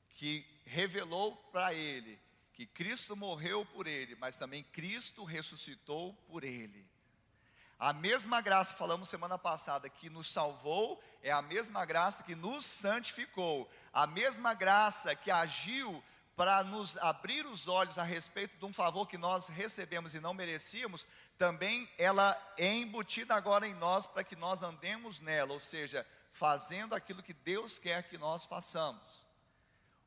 que 0.10 0.46
revelou 0.66 1.36
para 1.52 1.74
ele 1.74 2.20
que 2.54 2.66
Cristo 2.68 3.16
morreu 3.16 3.66
por 3.66 3.88
ele, 3.88 4.16
mas 4.18 4.38
também 4.38 4.64
Cristo 4.64 5.24
ressuscitou 5.24 6.14
por 6.28 6.44
ele. 6.44 6.88
A 7.82 7.94
mesma 7.94 8.42
graça, 8.42 8.76
falamos 8.76 9.10
semana 9.10 9.40
passada, 9.40 9.90
que 9.90 10.08
nos 10.08 10.32
salvou, 10.32 11.02
é 11.24 11.32
a 11.32 11.42
mesma 11.42 11.84
graça 11.84 12.22
que 12.22 12.36
nos 12.36 12.64
santificou, 12.64 13.68
a 13.92 14.06
mesma 14.06 14.54
graça 14.54 15.16
que 15.16 15.32
agiu 15.32 16.04
para 16.36 16.64
nos 16.64 16.96
abrir 16.98 17.44
os 17.48 17.68
olhos 17.68 17.98
a 17.98 18.04
respeito 18.04 18.56
de 18.56 18.66
um 18.66 18.72
favor 18.72 19.08
que 19.08 19.18
nós 19.18 19.48
recebemos 19.48 20.14
e 20.14 20.20
não 20.20 20.32
merecíamos, 20.32 21.08
também 21.40 21.90
ela 21.98 22.40
é 22.56 22.72
embutida 22.72 23.34
agora 23.34 23.68
em 23.68 23.74
nós 23.74 24.06
para 24.06 24.24
que 24.24 24.36
nós 24.36 24.62
andemos 24.62 25.20
nela, 25.20 25.52
ou 25.52 25.60
seja, 25.60 26.06
fazendo 26.32 26.94
aquilo 26.94 27.24
que 27.24 27.34
Deus 27.34 27.80
quer 27.80 28.04
que 28.04 28.16
nós 28.16 28.46
façamos. 28.46 29.26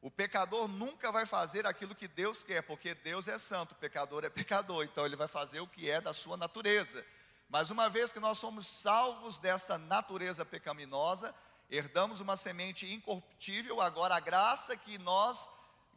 O 0.00 0.12
pecador 0.12 0.68
nunca 0.68 1.10
vai 1.10 1.26
fazer 1.26 1.66
aquilo 1.66 1.96
que 1.96 2.06
Deus 2.06 2.44
quer, 2.44 2.62
porque 2.62 2.94
Deus 2.94 3.26
é 3.26 3.36
santo, 3.36 3.72
o 3.72 3.78
pecador 3.78 4.24
é 4.24 4.30
pecador, 4.30 4.84
então 4.84 5.04
ele 5.04 5.16
vai 5.16 5.26
fazer 5.26 5.58
o 5.58 5.66
que 5.66 5.90
é 5.90 6.00
da 6.00 6.12
sua 6.12 6.36
natureza. 6.36 7.04
Mas 7.54 7.70
uma 7.70 7.88
vez 7.88 8.12
que 8.12 8.18
nós 8.18 8.38
somos 8.38 8.66
salvos 8.66 9.38
dessa 9.38 9.78
natureza 9.78 10.44
pecaminosa, 10.44 11.32
herdamos 11.70 12.18
uma 12.18 12.36
semente 12.36 12.92
incorruptível, 12.92 13.80
agora 13.80 14.16
a 14.16 14.18
graça 14.18 14.76
que 14.76 14.98
nós 14.98 15.48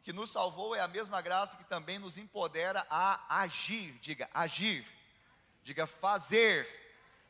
que 0.03 0.13
nos 0.13 0.31
salvou 0.31 0.75
é 0.75 0.81
a 0.81 0.87
mesma 0.87 1.19
graça 1.19 1.57
que 1.57 1.63
também 1.63 1.97
nos 1.97 2.15
empodera 2.15 2.85
a 2.91 3.39
agir, 3.41 3.93
diga, 3.93 4.29
agir. 4.35 4.87
Diga 5.63 5.87
fazer, 5.87 6.69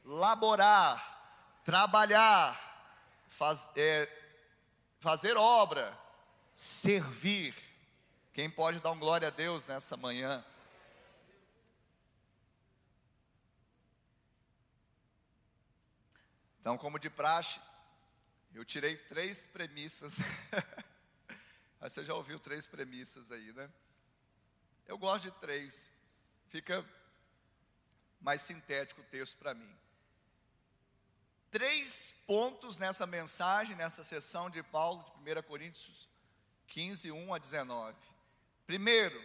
laborar, 0.04 1.62
trabalhar, 1.64 2.60
faz, 3.30 3.72
é, 3.78 4.10
fazer 5.00 5.38
obra, 5.38 5.98
servir. 6.54 7.56
Quem 8.34 8.50
pode 8.50 8.82
dar 8.82 8.92
um 8.92 9.00
glória 9.00 9.30
a 9.30 9.32
Deus 9.32 9.66
nessa 9.66 9.96
manhã? 9.96 10.44
Então, 16.68 16.78
como 16.78 17.00
de 17.00 17.10
praxe, 17.10 17.62
eu 18.54 18.66
tirei 18.66 18.98
três 18.98 19.42
premissas. 19.46 20.18
Você 21.80 22.04
já 22.04 22.14
ouviu 22.14 22.38
três 22.38 22.68
premissas 22.68 23.32
aí, 23.32 23.54
né? 23.54 23.72
Eu 24.86 24.98
gosto 24.98 25.32
de 25.32 25.40
três. 25.40 25.90
Fica 26.50 26.86
mais 28.20 28.42
sintético 28.42 29.00
o 29.00 29.06
texto 29.06 29.38
para 29.38 29.54
mim. 29.54 29.74
Três 31.50 32.14
pontos 32.28 32.78
nessa 32.78 33.08
mensagem, 33.08 33.74
nessa 33.74 34.04
sessão 34.04 34.50
de 34.50 34.62
Paulo, 34.62 35.06
de 35.24 35.40
1 35.40 35.44
Coríntios 35.44 36.10
15, 36.68 37.14
1 37.14 37.34
a 37.34 37.38
19. 37.38 37.96
Primeiro, 38.66 39.24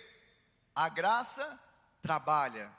a 0.72 0.88
graça 0.88 1.60
trabalha. 2.00 2.72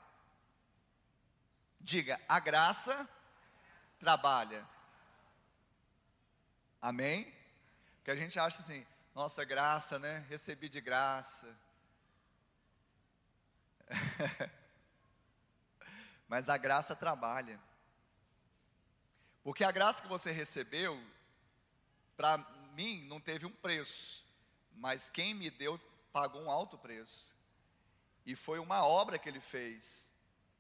Diga, 1.82 2.17
a 2.29 2.39
graça 2.39 3.10
trabalha. 4.03 4.68
Amém? 6.81 7.33
Que 8.03 8.11
a 8.11 8.16
gente 8.18 8.37
acha 8.37 8.59
assim, 8.59 8.85
nossa 9.16 9.46
graça, 9.46 9.98
né? 9.98 10.25
Recebi 10.27 10.68
de 10.68 10.81
graça. 10.81 11.48
Mas 16.27 16.50
a 16.50 16.57
graça 16.57 16.94
trabalha. 16.94 17.57
Porque 19.42 19.63
a 19.63 19.72
graça 19.72 20.01
que 20.01 20.09
você 20.09 20.33
recebeu, 20.33 21.01
para 22.18 22.37
mim, 22.74 23.07
não 23.07 23.22
teve 23.22 23.46
um 23.46 23.53
preço. 23.53 24.25
Mas 24.74 25.09
quem 25.09 25.33
me 25.33 25.50
deu 25.50 25.79
pagou 26.11 26.42
um 26.42 26.51
alto 26.51 26.77
preço. 26.77 27.37
E 28.25 28.35
foi 28.35 28.59
uma 28.59 28.85
obra 28.85 29.18
que 29.18 29.29
ele 29.29 29.39
fez. 29.39 30.13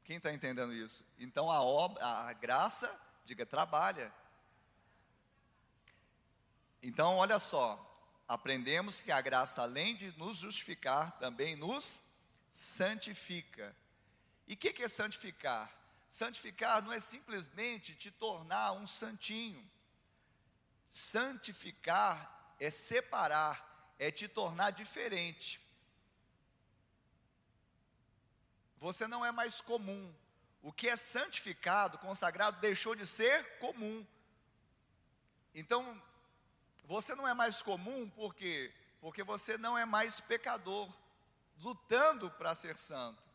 Quem 0.05 0.15
está 0.15 0.31
entendendo 0.31 0.73
isso? 0.73 1.05
Então 1.19 1.51
a 1.51 1.61
obra, 1.61 2.01
a 2.05 2.31
graça, 2.31 2.87
diga, 3.25 3.45
trabalha. 3.45 4.13
Então, 6.81 7.17
olha 7.17 7.39
só, 7.39 7.79
aprendemos 8.27 9.01
que 9.01 9.11
a 9.11 9.21
graça, 9.21 9.61
além 9.61 9.95
de 9.95 10.11
nos 10.17 10.37
justificar, 10.37 11.17
também 11.19 11.55
nos 11.55 12.01
santifica. 12.51 13.75
E 14.47 14.53
o 14.53 14.57
que, 14.57 14.73
que 14.73 14.83
é 14.83 14.87
santificar? 14.87 15.71
Santificar 16.09 16.83
não 16.83 16.91
é 16.91 16.99
simplesmente 16.99 17.95
te 17.95 18.11
tornar 18.11 18.73
um 18.73 18.85
santinho. 18.85 19.67
Santificar 20.89 22.55
é 22.59 22.69
separar, 22.69 23.95
é 23.97 24.11
te 24.11 24.27
tornar 24.27 24.71
diferente. 24.71 25.59
Você 28.77 29.07
não 29.07 29.25
é 29.25 29.31
mais 29.31 29.61
comum. 29.61 30.13
O 30.63 30.73
que 30.73 30.89
é 30.89 30.95
santificado, 30.95 31.99
consagrado, 31.99 32.59
deixou 32.59 32.95
de 32.95 33.05
ser 33.05 33.59
comum. 33.59 34.03
Então, 35.53 36.01
você 36.85 37.13
não 37.13 37.27
é 37.27 37.35
mais 37.35 37.61
comum 37.61 38.09
porque 38.09 38.73
porque 38.99 39.21
você 39.21 39.57
não 39.57 39.77
é 39.77 39.85
mais 39.85 40.21
pecador, 40.21 40.89
lutando 41.57 42.31
para 42.31 42.55
ser 42.55 42.77
santo 42.77 43.33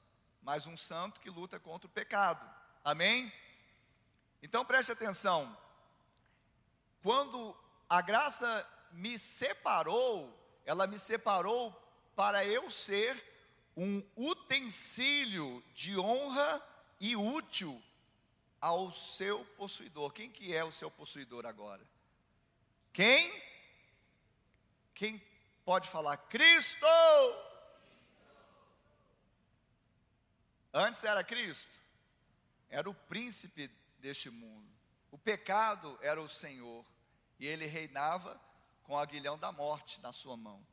mas 0.49 0.67
um 0.67 0.79
santo 0.79 1.21
que 1.21 1.29
luta 1.29 1.61
contra 1.61 1.87
o 1.87 1.91
pecado. 1.91 2.49
Amém? 2.83 3.31
Então 4.43 4.65
preste 4.65 4.91
atenção. 4.91 5.55
Quando 7.03 7.55
a 7.87 8.01
graça 8.01 8.67
me 8.91 9.19
separou, 9.19 10.35
ela 10.65 10.87
me 10.87 10.99
separou 10.99 11.71
para 12.17 12.47
eu 12.47 12.71
ser 12.71 13.23
um 13.77 14.03
utensílio 14.17 15.63
de 15.75 15.99
honra 15.99 16.63
e 17.01 17.17
útil 17.17 17.83
ao 18.61 18.93
seu 18.93 19.45
possuidor. 19.57 20.13
Quem 20.13 20.31
que 20.31 20.55
é 20.55 20.65
o 20.65 20.73
seu 20.73 20.91
possuidor 20.91 21.47
agora? 21.47 21.83
Quem? 22.93 23.43
Quem 24.95 25.23
pode 25.65 25.89
falar 25.89 26.17
Cristo? 26.17 26.87
Antes 30.73 31.03
era 31.05 31.25
Cristo, 31.25 31.81
era 32.69 32.89
o 32.89 32.95
príncipe 32.95 33.71
deste 33.99 34.31
mundo. 34.31 34.69
O 35.11 35.19
pecado 35.19 35.99
era 36.03 36.21
o 36.21 36.29
Senhor, 36.29 36.85
e 37.39 37.47
ele 37.47 37.67
reinava 37.67 38.41
com 38.83 38.95
o 38.95 38.99
aguilhão 38.99 39.39
da 39.39 39.51
morte 39.51 40.01
na 40.01 40.13
sua 40.13 40.37
mão. 40.37 40.65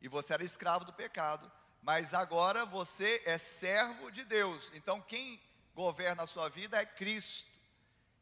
E 0.00 0.08
você 0.08 0.32
era 0.32 0.44
escravo 0.44 0.84
do 0.84 0.92
pecado, 0.92 1.50
mas 1.82 2.14
agora 2.14 2.64
você 2.64 3.22
é 3.24 3.36
servo 3.38 4.10
de 4.10 4.24
Deus. 4.24 4.70
Então 4.74 5.00
quem 5.00 5.40
governa 5.74 6.24
a 6.24 6.26
sua 6.26 6.48
vida 6.48 6.80
é 6.80 6.86
Cristo. 6.86 7.50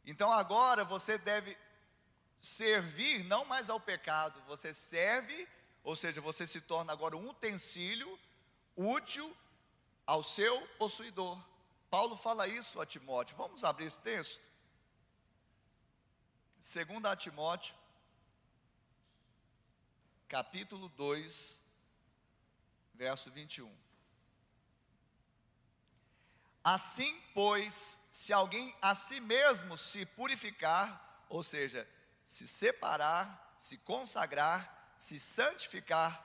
Então 0.05 0.33
agora 0.33 0.85
você 0.85 1.19
deve 1.19 1.57
servir 2.41 3.25
não 3.25 3.45
mais 3.45 3.69
ao 3.69 3.81
pecado, 3.81 4.41
você 4.47 4.73
serve, 4.73 5.49
ou 5.83 5.97
seja, 5.97 6.21
você 6.21 6.47
se 6.47 6.61
torna 6.61 6.93
agora 6.93 7.17
um 7.17 7.29
utensílio 7.29 8.19
útil 8.77 9.37
ao 10.07 10.23
seu 10.23 10.67
possuidor. 10.79 11.39
Paulo 11.91 12.17
fala 12.17 12.47
isso 12.47 12.81
a 12.81 12.87
Timóteo. 12.87 13.37
Vamos 13.37 13.65
abrir 13.65 13.87
esse 13.87 13.99
texto? 13.99 14.43
Segundo 16.61 17.15
Timóteo, 17.17 17.75
capítulo 20.29 20.89
2, 20.91 21.65
verso 22.95 23.31
21. 23.31 23.88
Assim, 26.75 27.19
pois, 27.33 27.99
se 28.13 28.31
alguém 28.31 28.77
a 28.83 28.95
si 28.95 29.21
mesmo 29.21 29.79
se 29.79 30.05
purificar, 30.05 31.25
ou 31.27 31.43
seja, 31.43 31.89
se 32.27 32.47
separar, 32.47 33.55
se 33.57 33.79
consagrar, 33.79 34.93
se 34.95 35.19
santificar 35.19 36.23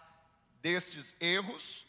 destes 0.55 1.15
erros, 1.17 1.87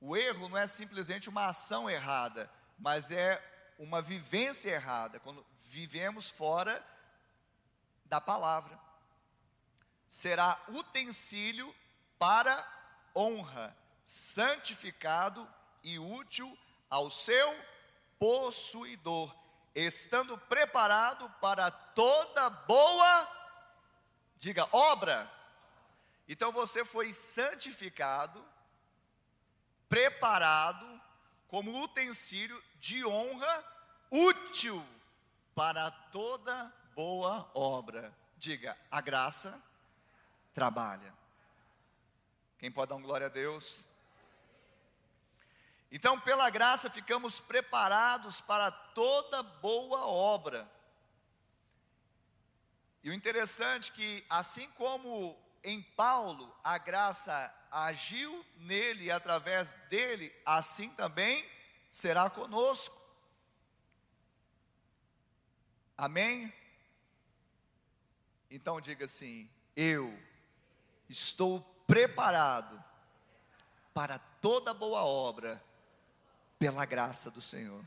o 0.00 0.16
erro 0.16 0.48
não 0.48 0.56
é 0.56 0.68
simplesmente 0.68 1.28
uma 1.28 1.46
ação 1.46 1.90
errada, 1.90 2.48
mas 2.78 3.10
é 3.10 3.42
uma 3.76 4.00
vivência 4.00 4.70
errada, 4.70 5.18
quando 5.18 5.44
vivemos 5.62 6.30
fora 6.30 6.80
da 8.04 8.20
palavra. 8.20 8.78
Será 10.06 10.62
utensílio 10.68 11.74
para 12.20 12.64
honra, 13.16 13.76
santificado 14.04 15.44
e 15.82 15.98
útil 15.98 16.56
ao 16.90 17.10
seu 17.10 17.58
possuidor, 18.18 19.34
estando 19.74 20.36
preparado 20.36 21.28
para 21.40 21.70
toda 21.70 22.50
boa, 22.50 23.28
diga, 24.38 24.68
obra. 24.72 25.30
Então 26.28 26.52
você 26.52 26.84
foi 26.84 27.12
santificado, 27.12 28.44
preparado 29.88 31.00
como 31.48 31.82
utensílio 31.82 32.62
de 32.78 33.04
honra 33.04 33.64
útil 34.10 34.84
para 35.54 35.90
toda 35.90 36.72
boa 36.94 37.50
obra. 37.54 38.14
Diga, 38.36 38.76
a 38.90 39.00
graça 39.00 39.60
trabalha. 40.54 41.14
Quem 42.58 42.70
pode 42.70 42.90
dar 42.90 42.96
um 42.96 43.02
glória 43.02 43.26
a 43.26 43.30
Deus? 43.30 43.87
Então, 45.90 46.20
pela 46.20 46.50
graça, 46.50 46.90
ficamos 46.90 47.40
preparados 47.40 48.40
para 48.40 48.70
toda 48.70 49.42
boa 49.42 50.06
obra. 50.06 50.70
E 53.02 53.08
o 53.10 53.14
interessante 53.14 53.90
é 53.90 53.94
que, 53.94 54.26
assim 54.28 54.68
como 54.72 55.36
em 55.64 55.80
Paulo 55.82 56.54
a 56.62 56.76
graça 56.78 57.54
agiu 57.70 58.44
nele 58.56 59.04
e 59.04 59.10
através 59.10 59.72
dele, 59.88 60.34
assim 60.44 60.90
também 60.90 61.48
será 61.90 62.28
conosco. 62.28 62.96
Amém? 65.96 66.52
Então 68.50 68.80
diga 68.80 69.06
assim: 69.06 69.50
eu 69.74 70.16
estou 71.08 71.60
preparado 71.86 72.82
para 73.94 74.18
toda 74.18 74.74
boa 74.74 75.04
obra 75.04 75.62
pela 76.58 76.84
graça 76.84 77.30
do 77.30 77.40
Senhor. 77.40 77.84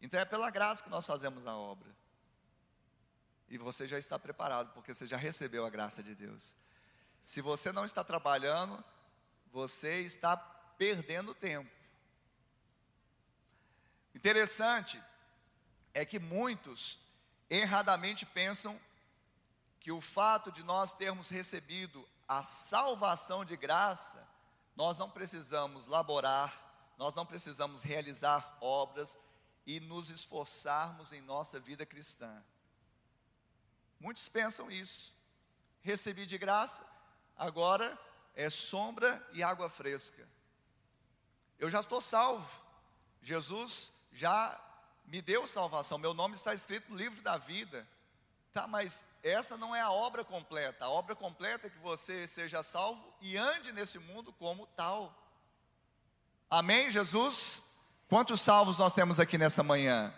Então 0.00 0.20
é 0.20 0.24
pela 0.24 0.50
graça 0.50 0.82
que 0.82 0.90
nós 0.90 1.06
fazemos 1.06 1.46
a 1.46 1.56
obra. 1.56 1.88
E 3.48 3.58
você 3.58 3.86
já 3.86 3.98
está 3.98 4.18
preparado, 4.18 4.72
porque 4.72 4.94
você 4.94 5.06
já 5.06 5.16
recebeu 5.16 5.64
a 5.64 5.70
graça 5.70 6.02
de 6.02 6.14
Deus. 6.14 6.56
Se 7.20 7.40
você 7.40 7.72
não 7.72 7.84
está 7.84 8.04
trabalhando, 8.04 8.82
você 9.52 10.00
está 10.00 10.36
perdendo 10.36 11.34
tempo. 11.34 11.70
Interessante 14.14 15.02
é 15.92 16.04
que 16.04 16.18
muitos 16.18 16.98
erradamente 17.48 18.26
pensam 18.26 18.78
que 19.80 19.92
o 19.92 20.00
fato 20.00 20.50
de 20.50 20.62
nós 20.62 20.92
termos 20.92 21.28
recebido 21.28 22.06
a 22.26 22.42
salvação 22.42 23.44
de 23.44 23.56
graça, 23.56 24.26
nós 24.74 24.98
não 24.98 25.10
precisamos 25.10 25.86
laborar 25.86 26.73
nós 26.96 27.14
não 27.14 27.26
precisamos 27.26 27.82
realizar 27.82 28.56
obras 28.60 29.18
e 29.66 29.80
nos 29.80 30.10
esforçarmos 30.10 31.12
em 31.12 31.20
nossa 31.20 31.58
vida 31.58 31.84
cristã. 31.86 32.42
Muitos 33.98 34.28
pensam 34.28 34.70
isso. 34.70 35.14
Recebi 35.80 36.26
de 36.26 36.38
graça, 36.38 36.86
agora 37.36 37.98
é 38.34 38.50
sombra 38.50 39.26
e 39.32 39.42
água 39.42 39.68
fresca. 39.68 40.28
Eu 41.58 41.70
já 41.70 41.80
estou 41.80 42.00
salvo. 42.00 42.48
Jesus 43.22 43.92
já 44.12 44.60
me 45.06 45.22
deu 45.22 45.46
salvação. 45.46 45.98
Meu 45.98 46.14
nome 46.14 46.34
está 46.34 46.54
escrito 46.54 46.90
no 46.90 46.96
livro 46.96 47.22
da 47.22 47.38
vida. 47.38 47.86
Tá, 48.52 48.66
mas 48.66 49.04
essa 49.22 49.56
não 49.56 49.74
é 49.74 49.80
a 49.80 49.90
obra 49.90 50.24
completa. 50.24 50.84
A 50.84 50.90
obra 50.90 51.16
completa 51.16 51.66
é 51.66 51.70
que 51.70 51.78
você 51.78 52.28
seja 52.28 52.62
salvo 52.62 53.12
e 53.20 53.36
ande 53.36 53.72
nesse 53.72 53.98
mundo 53.98 54.32
como 54.32 54.66
tal. 54.68 55.12
Amém, 56.56 56.88
Jesus? 56.88 57.64
Quantos 58.08 58.40
salvos 58.40 58.78
nós 58.78 58.94
temos 58.94 59.18
aqui 59.18 59.36
nessa 59.36 59.60
manhã? 59.60 60.14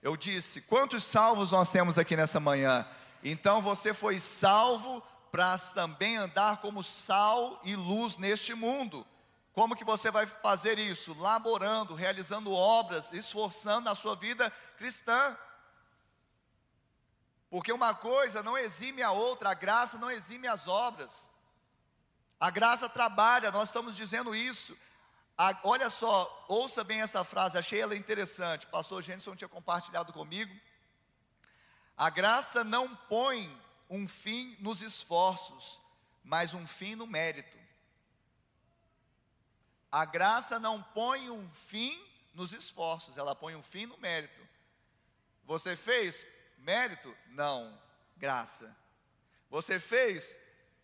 Eu 0.00 0.16
disse, 0.16 0.62
quantos 0.62 1.04
salvos 1.04 1.52
nós 1.52 1.70
temos 1.70 1.98
aqui 1.98 2.16
nessa 2.16 2.40
manhã? 2.40 2.88
Então 3.22 3.60
você 3.60 3.92
foi 3.92 4.18
salvo 4.18 5.02
para 5.30 5.58
também 5.74 6.16
andar 6.16 6.62
como 6.62 6.82
sal 6.82 7.60
e 7.62 7.76
luz 7.76 8.16
neste 8.16 8.54
mundo. 8.54 9.06
Como 9.52 9.76
que 9.76 9.84
você 9.84 10.10
vai 10.10 10.24
fazer 10.24 10.78
isso? 10.78 11.12
Laborando, 11.20 11.94
realizando 11.94 12.50
obras, 12.50 13.12
esforçando 13.12 13.90
a 13.90 13.94
sua 13.94 14.16
vida 14.16 14.50
cristã. 14.78 15.36
Porque 17.50 17.70
uma 17.70 17.92
coisa 17.92 18.42
não 18.42 18.56
exime 18.56 19.02
a 19.02 19.12
outra, 19.12 19.50
a 19.50 19.54
graça 19.54 19.98
não 19.98 20.10
exime 20.10 20.48
as 20.48 20.66
obras. 20.66 21.30
A 22.40 22.48
graça 22.48 22.88
trabalha, 22.88 23.52
nós 23.52 23.68
estamos 23.68 23.94
dizendo 23.94 24.34
isso. 24.34 24.74
Olha 25.36 25.90
só, 25.90 26.46
ouça 26.48 26.84
bem 26.84 27.00
essa 27.00 27.24
frase, 27.24 27.58
achei 27.58 27.80
ela 27.80 27.96
interessante. 27.96 28.66
Pastor 28.66 29.02
Jenson 29.02 29.34
tinha 29.34 29.48
compartilhado 29.48 30.12
comigo. 30.12 30.54
A 31.96 32.08
graça 32.08 32.62
não 32.62 32.94
põe 32.94 33.50
um 33.90 34.06
fim 34.06 34.56
nos 34.60 34.82
esforços, 34.82 35.80
mas 36.22 36.54
um 36.54 36.66
fim 36.66 36.94
no 36.94 37.06
mérito. 37.06 37.58
A 39.90 40.04
graça 40.04 40.58
não 40.58 40.82
põe 40.82 41.30
um 41.30 41.48
fim 41.52 42.00
nos 42.32 42.52
esforços, 42.52 43.16
ela 43.16 43.34
põe 43.34 43.54
um 43.54 43.62
fim 43.62 43.86
no 43.86 43.96
mérito. 43.98 44.42
Você 45.44 45.76
fez 45.76 46.26
mérito? 46.58 47.14
Não, 47.28 47.80
graça. 48.16 48.76
Você 49.50 49.78
fez 49.78 50.36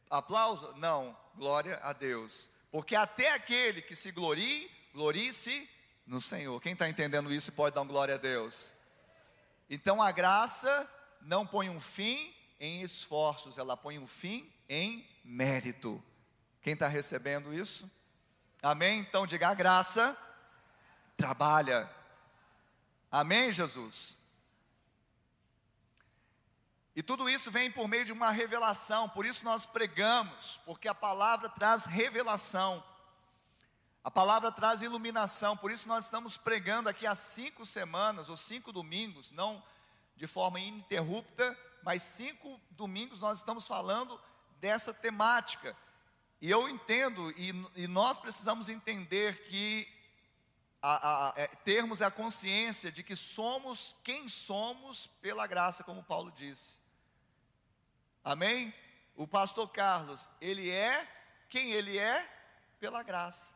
aplauso? 0.09 0.73
Não, 0.75 1.17
glória 1.35 1.79
a 1.83 1.93
Deus. 1.93 2.51
Porque 2.71 2.95
até 2.95 3.33
aquele 3.33 3.83
que 3.83 3.97
se 3.97 4.13
glorie, 4.13 4.71
glorie-se 4.93 5.69
no 6.07 6.21
Senhor. 6.21 6.61
Quem 6.61 6.73
está 6.73 6.89
entendendo 6.89 7.33
isso 7.33 7.53
pode 7.53 7.75
dar 7.75 7.83
um 7.83 7.87
glória 7.87 8.15
a 8.15 8.19
Deus. 8.19 8.73
Então 9.69 10.03
a 10.03 10.11
graça 10.13 10.89
não 11.21 11.47
põe 11.47 11.69
um 11.69 11.81
fim 11.81 12.35
em 12.59 12.83
esforços, 12.83 13.59
ela 13.59 13.77
põe 13.77 13.99
um 13.99 14.07
fim 14.07 14.53
em 14.69 15.09
mérito. 15.25 16.03
Quem 16.63 16.75
está 16.75 16.89
recebendo 16.89 17.55
isso? 17.55 17.91
Amém? 18.63 19.01
Então 19.01 19.27
diga 19.27 19.49
a 19.49 19.55
graça, 19.55 20.17
trabalha. 21.17 21.89
Amém, 23.11 23.51
Jesus? 23.51 24.17
E 26.95 27.03
tudo 27.03 27.31
isso 27.31 27.51
vem 27.51 27.71
por 27.71 27.87
meio 27.87 28.05
de 28.05 28.13
uma 28.13 28.31
revelação, 28.31 29.09
por 29.09 29.25
isso 29.25 29.45
nós 29.45 29.65
pregamos, 29.65 30.61
porque 30.65 30.89
a 30.89 30.95
palavra 30.95 31.49
traz 31.49 31.85
revelação, 31.85 32.83
a 34.03 34.11
palavra 34.11 34.51
traz 34.51 34.83
iluminação, 34.83 35.57
por 35.57 35.71
isso 35.71 35.87
nós 35.87 36.07
estamos 36.07 36.37
pregando 36.37 36.89
aqui 36.89 37.07
há 37.07 37.15
cinco 37.15 37.65
semanas, 37.65 38.29
ou 38.29 38.37
cinco 38.37 38.73
domingos, 38.73 39.31
não 39.31 39.63
de 40.17 40.27
forma 40.27 40.59
ininterrupta, 40.59 41.57
mas 41.83 42.03
cinco 42.03 42.61
domingos 42.71 43.21
nós 43.21 43.39
estamos 43.39 43.67
falando 43.67 44.21
dessa 44.59 44.93
temática. 44.93 45.77
E 46.41 46.51
eu 46.51 46.69
entendo, 46.69 47.31
e, 47.33 47.51
e 47.77 47.87
nós 47.87 48.19
precisamos 48.19 48.69
entender 48.69 49.47
que 49.49 49.87
a, 50.83 51.29
a, 51.29 51.33
é, 51.37 51.47
termos 51.47 52.01
a 52.01 52.11
consciência 52.11 52.91
de 52.91 53.03
que 53.03 53.15
somos 53.15 53.97
quem 54.03 54.29
somos 54.29 55.07
pela 55.21 55.47
graça, 55.47 55.85
como 55.85 56.03
Paulo 56.03 56.33
disse. 56.33 56.81
Amém? 58.25 58.73
O 59.15 59.27
pastor 59.27 59.69
Carlos, 59.69 60.31
ele 60.41 60.71
é 60.71 61.07
quem 61.49 61.73
ele 61.73 61.99
é 61.99 62.27
pela 62.79 63.03
graça. 63.03 63.55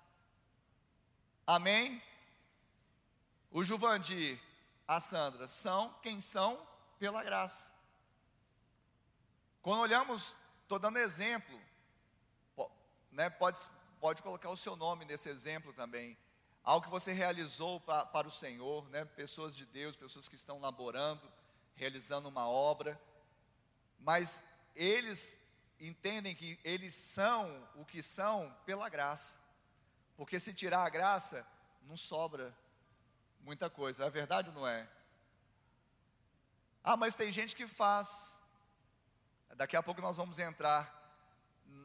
Amém? 1.47 2.03
O 3.51 3.63
Juvandir, 3.63 4.41
a 4.87 5.01
Sandra, 5.01 5.49
são 5.49 5.93
quem 6.03 6.21
são 6.21 6.61
pela 6.99 7.23
graça. 7.23 7.73
Quando 9.63 9.81
olhamos, 9.81 10.37
estou 10.63 10.79
dando 10.79 10.99
exemplo, 10.99 11.59
né, 13.11 13.31
pode, 13.31 13.61
pode 13.99 14.23
colocar 14.23 14.51
o 14.51 14.57
seu 14.57 14.77
nome 14.77 15.05
nesse 15.07 15.29
exemplo 15.31 15.73
também 15.73 16.19
algo 16.65 16.87
que 16.87 16.91
você 16.91 17.13
realizou 17.13 17.79
pra, 17.81 18.07
para 18.07 18.27
o 18.27 18.31
Senhor, 18.31 18.89
né? 18.89 19.05
pessoas 19.05 19.55
de 19.55 19.67
Deus, 19.67 19.97
pessoas 19.97 20.29
que 20.29 20.35
estão 20.35 20.59
laborando, 20.59 21.31
realizando 21.77 22.29
uma 22.29 22.49
obra, 22.49 22.99
mas 24.01 24.43
eles 24.75 25.39
entendem 25.79 26.35
que 26.35 26.59
eles 26.65 26.95
são 26.95 27.69
o 27.75 27.85
que 27.85 28.03
são 28.03 28.57
pela 28.65 28.89
graça, 28.89 29.37
porque 30.17 30.41
se 30.41 30.55
tirar 30.55 30.85
a 30.85 30.89
graça, 30.89 31.47
não 31.83 31.99
sobra 31.99 32.57
muita 33.41 33.69
coisa, 33.69 34.07
é 34.07 34.11
verdade 34.11 34.49
ou 34.49 34.55
não 34.55 34.67
é? 34.67 34.89
Ah, 36.83 36.97
mas 36.97 37.15
tem 37.15 37.31
gente 37.31 37.55
que 37.55 37.67
faz, 37.67 38.41
daqui 39.57 39.77
a 39.77 39.83
pouco 39.83 40.01
nós 40.01 40.17
vamos 40.17 40.39
entrar 40.39 41.03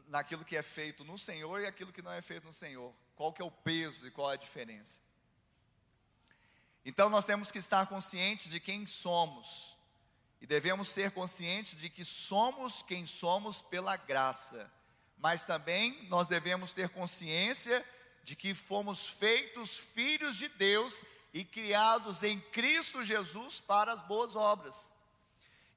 naquilo 0.06 0.44
que 0.44 0.56
é 0.56 0.62
feito 0.62 1.04
no 1.04 1.18
Senhor 1.18 1.60
e 1.60 1.66
aquilo 1.66 1.92
que 1.92 2.00
não 2.00 2.12
é 2.12 2.22
feito 2.22 2.44
no 2.44 2.52
Senhor 2.52 2.94
qual 3.20 3.34
que 3.34 3.42
é 3.42 3.44
o 3.44 3.50
peso 3.50 4.06
e 4.06 4.10
qual 4.10 4.30
é 4.30 4.32
a 4.32 4.38
diferença. 4.38 4.98
Então 6.82 7.10
nós 7.10 7.26
temos 7.26 7.50
que 7.50 7.58
estar 7.58 7.84
conscientes 7.84 8.50
de 8.50 8.58
quem 8.58 8.86
somos. 8.86 9.76
E 10.40 10.46
devemos 10.46 10.88
ser 10.88 11.10
conscientes 11.10 11.78
de 11.78 11.90
que 11.90 12.02
somos 12.02 12.82
quem 12.82 13.06
somos 13.06 13.60
pela 13.60 13.94
graça. 13.94 14.72
Mas 15.18 15.44
também 15.44 16.08
nós 16.08 16.28
devemos 16.28 16.72
ter 16.72 16.88
consciência 16.88 17.86
de 18.24 18.34
que 18.34 18.54
fomos 18.54 19.06
feitos 19.06 19.76
filhos 19.76 20.38
de 20.38 20.48
Deus 20.48 21.04
e 21.34 21.44
criados 21.44 22.22
em 22.22 22.40
Cristo 22.40 23.02
Jesus 23.02 23.60
para 23.60 23.92
as 23.92 24.00
boas 24.00 24.34
obras. 24.34 24.90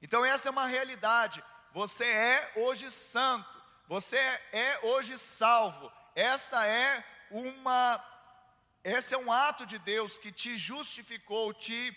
Então, 0.00 0.24
essa 0.24 0.48
é 0.48 0.50
uma 0.50 0.66
realidade. 0.66 1.44
Você 1.74 2.06
é 2.06 2.52
hoje 2.56 2.90
santo, 2.90 3.62
você 3.86 4.16
é 4.16 4.80
hoje 4.84 5.18
salvo. 5.18 5.92
Esta 6.14 6.66
é 6.66 7.04
uma 7.34 8.02
esse 8.84 9.14
é 9.14 9.18
um 9.18 9.32
ato 9.32 9.64
de 9.64 9.78
Deus 9.78 10.18
que 10.18 10.30
te 10.30 10.56
justificou, 10.56 11.54
te 11.54 11.96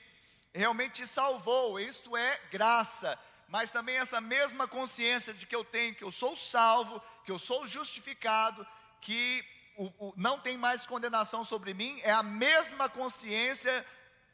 realmente 0.53 1.01
te 1.01 1.07
salvou. 1.07 1.77
Isto 1.79 2.15
é 2.15 2.39
graça. 2.49 3.19
Mas 3.49 3.71
também 3.71 3.97
essa 3.97 4.19
mesma 4.21 4.67
consciência 4.67 5.33
de 5.33 5.45
que 5.45 5.55
eu 5.55 5.65
tenho, 5.65 5.95
que 5.95 6.03
eu 6.03 6.11
sou 6.11 6.35
salvo, 6.35 7.01
que 7.25 7.31
eu 7.31 7.37
sou 7.37 7.67
justificado, 7.67 8.65
que 9.01 9.45
o, 9.77 9.85
o, 9.99 10.13
não 10.15 10.39
tem 10.39 10.57
mais 10.57 10.87
condenação 10.87 11.43
sobre 11.45 11.73
mim, 11.73 11.99
é 12.03 12.11
a 12.11 12.23
mesma 12.23 12.89
consciência 12.89 13.85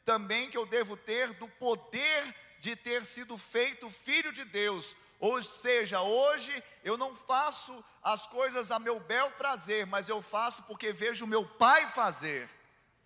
também 0.04 0.48
que 0.48 0.56
eu 0.56 0.66
devo 0.66 0.96
ter 0.96 1.32
do 1.34 1.48
poder 1.48 2.34
de 2.60 2.74
ter 2.74 3.04
sido 3.04 3.36
feito 3.36 3.90
filho 3.90 4.32
de 4.32 4.44
Deus. 4.44 4.96
Ou 5.24 5.42
seja, 5.42 6.02
hoje 6.02 6.52
eu 6.82 6.98
não 6.98 7.16
faço 7.16 7.82
as 8.02 8.26
coisas 8.26 8.70
a 8.70 8.78
meu 8.78 9.00
bel 9.00 9.30
prazer, 9.30 9.86
mas 9.86 10.06
eu 10.06 10.20
faço 10.20 10.62
porque 10.64 10.92
vejo 10.92 11.26
meu 11.26 11.48
Pai 11.48 11.88
fazer. 11.88 12.46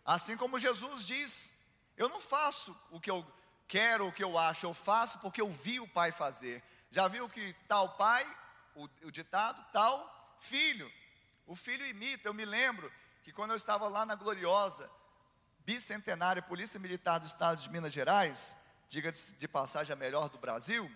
Assim 0.04 0.36
como 0.36 0.58
Jesus 0.58 1.06
diz: 1.06 1.54
Eu 1.96 2.08
não 2.08 2.20
faço 2.20 2.76
o 2.90 2.98
que 3.00 3.08
eu 3.08 3.24
quero, 3.68 4.08
o 4.08 4.12
que 4.12 4.24
eu 4.24 4.36
acho, 4.36 4.66
eu 4.66 4.74
faço 4.74 5.20
porque 5.20 5.40
eu 5.40 5.48
vi 5.48 5.78
o 5.78 5.86
Pai 5.86 6.10
fazer. 6.10 6.60
Já 6.90 7.06
viu 7.06 7.28
que 7.28 7.54
tal 7.68 7.90
pai, 7.90 8.26
o, 8.74 8.88
o 9.04 9.12
ditado, 9.12 9.64
tal 9.72 10.34
filho. 10.40 10.90
O 11.46 11.54
filho 11.54 11.86
imita. 11.86 12.28
Eu 12.28 12.34
me 12.34 12.44
lembro 12.44 12.92
que 13.22 13.32
quando 13.32 13.50
eu 13.52 13.56
estava 13.56 13.86
lá 13.86 14.04
na 14.04 14.16
gloriosa 14.16 14.90
bicentenária 15.60 16.42
Polícia 16.42 16.80
Militar 16.80 17.20
do 17.20 17.28
Estado 17.28 17.62
de 17.62 17.70
Minas 17.70 17.92
Gerais, 17.92 18.56
diga-se 18.88 19.34
de 19.34 19.46
passagem 19.46 19.92
a 19.92 19.96
melhor 19.96 20.28
do 20.28 20.38
Brasil, 20.38 20.90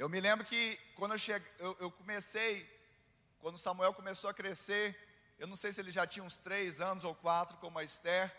eu 0.00 0.08
me 0.08 0.18
lembro 0.18 0.46
que 0.46 0.80
quando 0.94 1.12
eu, 1.12 1.18
cheguei, 1.18 1.46
eu, 1.58 1.76
eu 1.78 1.90
comecei, 1.90 2.66
quando 3.38 3.58
Samuel 3.58 3.92
começou 3.92 4.30
a 4.30 4.32
crescer, 4.32 4.98
eu 5.38 5.46
não 5.46 5.54
sei 5.54 5.74
se 5.74 5.78
ele 5.78 5.90
já 5.90 6.06
tinha 6.06 6.24
uns 6.24 6.38
três 6.38 6.80
anos 6.80 7.04
ou 7.04 7.14
quatro, 7.14 7.58
como 7.58 7.78
a 7.78 7.84
Esther, 7.84 8.34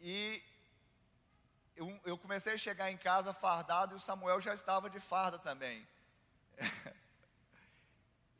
e 0.00 0.42
eu, 1.76 2.00
eu 2.04 2.18
comecei 2.18 2.54
a 2.54 2.58
chegar 2.58 2.90
em 2.90 2.96
casa 2.96 3.32
fardado 3.32 3.94
e 3.94 3.96
o 3.96 4.00
Samuel 4.00 4.40
já 4.40 4.52
estava 4.52 4.90
de 4.90 4.98
farda 4.98 5.38
também. 5.38 5.86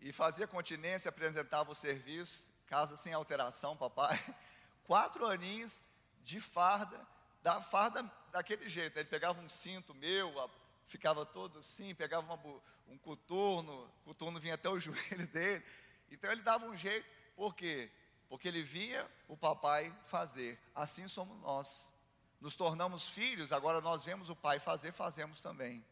e 0.00 0.12
fazia 0.12 0.48
continência, 0.48 1.10
apresentava 1.10 1.70
o 1.70 1.76
serviço, 1.76 2.50
casa 2.66 2.96
sem 2.96 3.12
alteração, 3.12 3.76
papai. 3.76 4.18
Quatro 4.82 5.26
aninhos 5.26 5.80
de 6.24 6.40
farda, 6.40 7.00
da 7.40 7.60
farda 7.60 8.02
daquele 8.32 8.68
jeito. 8.68 8.98
Ele 8.98 9.08
pegava 9.08 9.40
um 9.40 9.48
cinto 9.48 9.94
meu, 9.94 10.40
ficava 10.86 11.24
todo 11.24 11.58
assim, 11.58 11.94
pegava 11.94 12.32
uma, 12.32 12.62
um 12.88 12.98
coturno, 12.98 13.84
o 13.84 14.04
coturno 14.04 14.40
vinha 14.40 14.54
até 14.54 14.68
o 14.68 14.78
joelho 14.80 15.26
dele. 15.28 15.64
Então 16.10 16.30
ele 16.30 16.42
dava 16.42 16.66
um 16.66 16.76
jeito, 16.76 17.06
por 17.36 17.54
quê? 17.54 17.90
Porque 18.28 18.48
ele 18.48 18.62
via 18.62 19.10
o 19.28 19.36
papai 19.36 19.94
fazer. 20.06 20.58
Assim 20.74 21.06
somos 21.08 21.40
nós. 21.40 21.94
Nos 22.40 22.56
tornamos 22.56 23.08
filhos, 23.08 23.52
agora 23.52 23.80
nós 23.80 24.04
vemos 24.04 24.30
o 24.30 24.36
pai 24.36 24.58
fazer, 24.58 24.92
fazemos 24.92 25.40
também. 25.40 25.84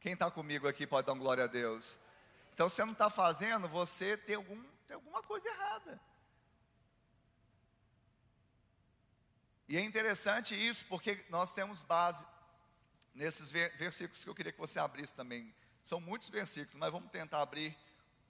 Quem 0.00 0.14
está 0.14 0.30
comigo 0.30 0.68
aqui 0.68 0.86
pode 0.86 1.06
dar 1.06 1.14
glória 1.14 1.44
a 1.44 1.46
Deus. 1.46 1.98
Então, 2.54 2.68
se 2.68 2.76
você 2.76 2.84
não 2.84 2.92
está 2.92 3.10
fazendo, 3.10 3.68
você 3.68 4.16
tem, 4.16 4.36
algum, 4.36 4.62
tem 4.86 4.94
alguma 4.94 5.22
coisa 5.22 5.48
errada. 5.48 6.00
E 9.68 9.76
é 9.76 9.80
interessante 9.80 10.54
isso, 10.54 10.84
porque 10.86 11.24
nós 11.28 11.52
temos 11.52 11.82
base 11.82 12.24
nesses 13.14 13.50
versículos 13.50 14.22
que 14.22 14.30
eu 14.30 14.34
queria 14.34 14.52
que 14.52 14.58
você 14.58 14.78
abrisse 14.78 15.14
também. 15.14 15.54
São 15.82 16.00
muitos 16.00 16.30
versículos, 16.30 16.78
mas 16.78 16.92
vamos 16.92 17.10
tentar 17.10 17.42
abrir 17.42 17.76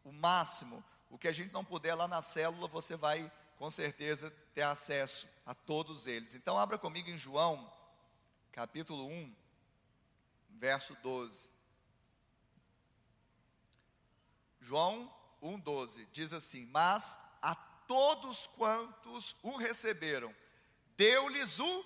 o 0.04 0.12
máximo. 0.12 0.84
O 1.08 1.18
que 1.18 1.28
a 1.28 1.32
gente 1.32 1.52
não 1.52 1.64
puder 1.64 1.94
lá 1.94 2.06
na 2.06 2.22
célula, 2.22 2.68
você 2.68 2.96
vai 2.96 3.30
com 3.56 3.68
certeza 3.68 4.30
ter 4.54 4.62
acesso 4.62 5.28
a 5.44 5.54
todos 5.54 6.06
eles. 6.06 6.34
Então, 6.34 6.58
abra 6.58 6.78
comigo 6.78 7.10
em 7.10 7.18
João, 7.18 7.70
capítulo 8.52 9.06
1, 9.06 9.34
verso 10.50 10.96
12. 11.02 11.50
João 14.60 15.12
1,12 15.42 16.06
diz 16.12 16.32
assim: 16.32 16.66
Mas 16.66 17.18
a 17.42 17.54
todos 17.54 18.46
quantos 18.46 19.36
o 19.42 19.56
receberam, 19.56 20.34
deu-lhes 20.96 21.58
o 21.58 21.84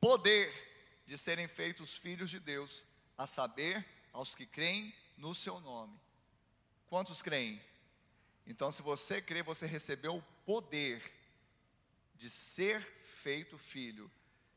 poder 0.00 0.67
de 1.08 1.16
serem 1.16 1.48
feitos 1.48 1.96
filhos 1.96 2.28
de 2.28 2.38
Deus, 2.38 2.84
a 3.16 3.26
saber, 3.26 3.82
aos 4.12 4.34
que 4.34 4.44
creem 4.44 4.94
no 5.16 5.34
seu 5.34 5.58
nome. 5.58 5.98
Quantos 6.86 7.22
creem? 7.22 7.58
Então, 8.46 8.70
se 8.70 8.82
você 8.82 9.22
crê, 9.22 9.42
você 9.42 9.64
recebeu 9.64 10.16
o 10.16 10.22
poder 10.44 11.02
de 12.14 12.28
ser 12.28 12.82
feito 13.02 13.56
filho. 13.56 14.10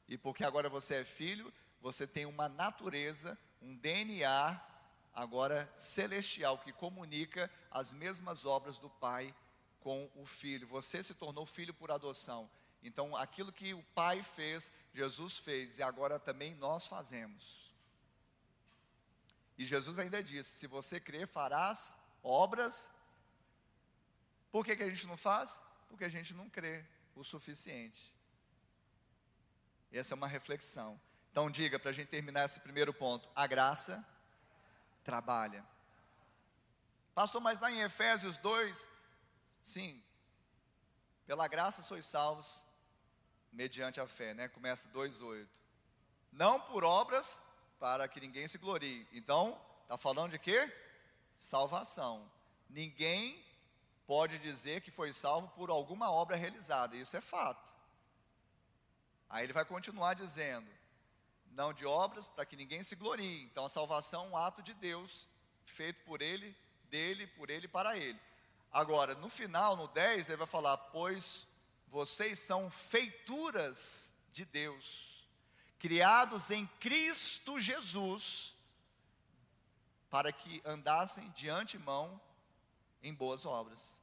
E 0.10 0.18
porque 0.18 0.44
agora 0.44 0.68
você 0.68 0.96
é 0.96 1.04
filho, 1.06 1.54
você 1.80 2.06
tem 2.06 2.26
uma 2.26 2.50
natureza, 2.50 3.40
um 3.62 3.74
DNA 3.74 4.62
agora 5.14 5.72
celestial, 5.74 6.58
que 6.58 6.74
comunica 6.74 7.50
as 7.72 7.94
mesmas 7.94 8.44
obras 8.44 8.78
do 8.78 8.90
Pai 8.90 9.34
com 9.80 10.12
o 10.16 10.26
Filho. 10.26 10.68
Você 10.68 11.02
se 11.02 11.14
tornou 11.14 11.46
filho 11.46 11.74
por 11.74 11.92
adoção. 11.92 12.52
Então, 12.84 13.16
aquilo 13.16 13.52
que 13.52 13.74
o 13.74 13.84
Pai 13.96 14.24
fez, 14.24 14.72
Jesus 14.94 15.38
fez, 15.38 15.78
e 15.78 15.84
agora 15.84 16.20
também 16.20 16.56
nós 16.56 16.88
fazemos. 16.88 17.72
E 19.58 19.66
Jesus 19.66 20.00
ainda 20.00 20.24
disse: 20.24 20.58
se 20.58 20.68
você 20.68 21.00
crer, 21.00 21.28
farás 21.28 21.96
obras. 22.24 22.90
Por 24.52 24.66
que, 24.66 24.76
que 24.76 24.84
a 24.84 24.90
gente 24.90 25.06
não 25.06 25.16
faz? 25.16 25.62
Porque 25.88 26.04
a 26.04 26.10
gente 26.10 26.34
não 26.34 26.50
crê 26.50 26.84
o 27.16 27.24
suficiente. 27.24 28.14
Essa 29.92 30.14
é 30.14 30.16
uma 30.16 30.28
reflexão. 30.28 31.00
Então, 31.32 31.50
diga 31.50 31.78
para 31.78 31.92
a 31.92 31.94
gente 31.94 32.08
terminar 32.08 32.46
esse 32.46 32.60
primeiro 32.60 32.94
ponto: 32.94 33.30
a 33.36 33.46
graça 33.46 34.04
trabalha. 35.04 35.64
Pastor, 37.14 37.42
mas 37.42 37.60
lá 37.60 37.72
em 37.72 37.82
Efésios 37.82 38.38
2, 38.40 38.90
sim, 39.62 40.02
pela 41.28 41.48
graça 41.48 41.84
sois 41.84 42.06
salvos 42.06 42.66
mediante 43.52 44.00
a 44.00 44.08
fé, 44.08 44.34
né? 44.34 44.48
Começa 44.48 44.88
2:8. 44.90 45.48
Não 46.32 46.60
por 46.60 46.84
obras 46.84 47.42
para 47.80 48.08
que 48.08 48.20
ninguém 48.20 48.48
se 48.48 48.58
glorie. 48.58 49.08
Então, 49.12 49.60
tá 49.88 49.98
falando 49.98 50.32
de 50.32 50.40
quê? 50.40 50.72
Salvação. 51.36 52.32
Ninguém 52.70 53.44
pode 54.08 54.38
dizer 54.40 54.82
que 54.82 54.92
foi 54.92 55.12
salvo 55.14 55.48
por 55.50 55.70
alguma 55.70 56.12
obra 56.12 56.36
realizada, 56.36 56.96
isso 56.96 57.18
é 57.18 57.22
fato. 57.22 57.74
Aí 59.30 59.46
ele 59.46 59.54
vai 59.54 59.66
continuar 59.66 60.14
dizendo: 60.14 60.70
não 61.52 61.74
de 61.74 61.86
obras, 61.86 62.28
para 62.28 62.46
que 62.46 62.56
ninguém 62.56 62.84
se 62.84 62.96
glorie. 62.96 63.44
Então 63.44 63.66
a 63.66 63.70
salvação 63.70 64.26
é 64.26 64.30
um 64.30 64.38
ato 64.38 64.62
de 64.62 64.74
Deus, 64.74 65.28
feito 65.66 66.04
por 66.04 66.22
ele, 66.22 66.56
dele, 66.86 67.28
por 67.28 67.50
ele 67.50 67.68
para 67.68 67.98
ele. 67.98 68.20
Agora, 68.72 69.16
no 69.16 69.30
final, 69.30 69.76
no 69.76 69.88
10, 69.88 70.30
ele 70.30 70.38
vai 70.38 70.48
falar: 70.48 70.78
Pois 70.78 71.48
vocês 71.92 72.40
são 72.40 72.72
feituras 72.72 74.16
de 74.32 74.46
Deus, 74.46 75.28
criados 75.78 76.50
em 76.50 76.66
Cristo 76.80 77.60
Jesus, 77.60 78.56
para 80.10 80.32
que 80.32 80.62
andassem 80.64 81.30
de 81.32 81.50
antemão 81.50 82.20
em 83.04 83.14
boas 83.14 83.46
obras. 83.46 84.00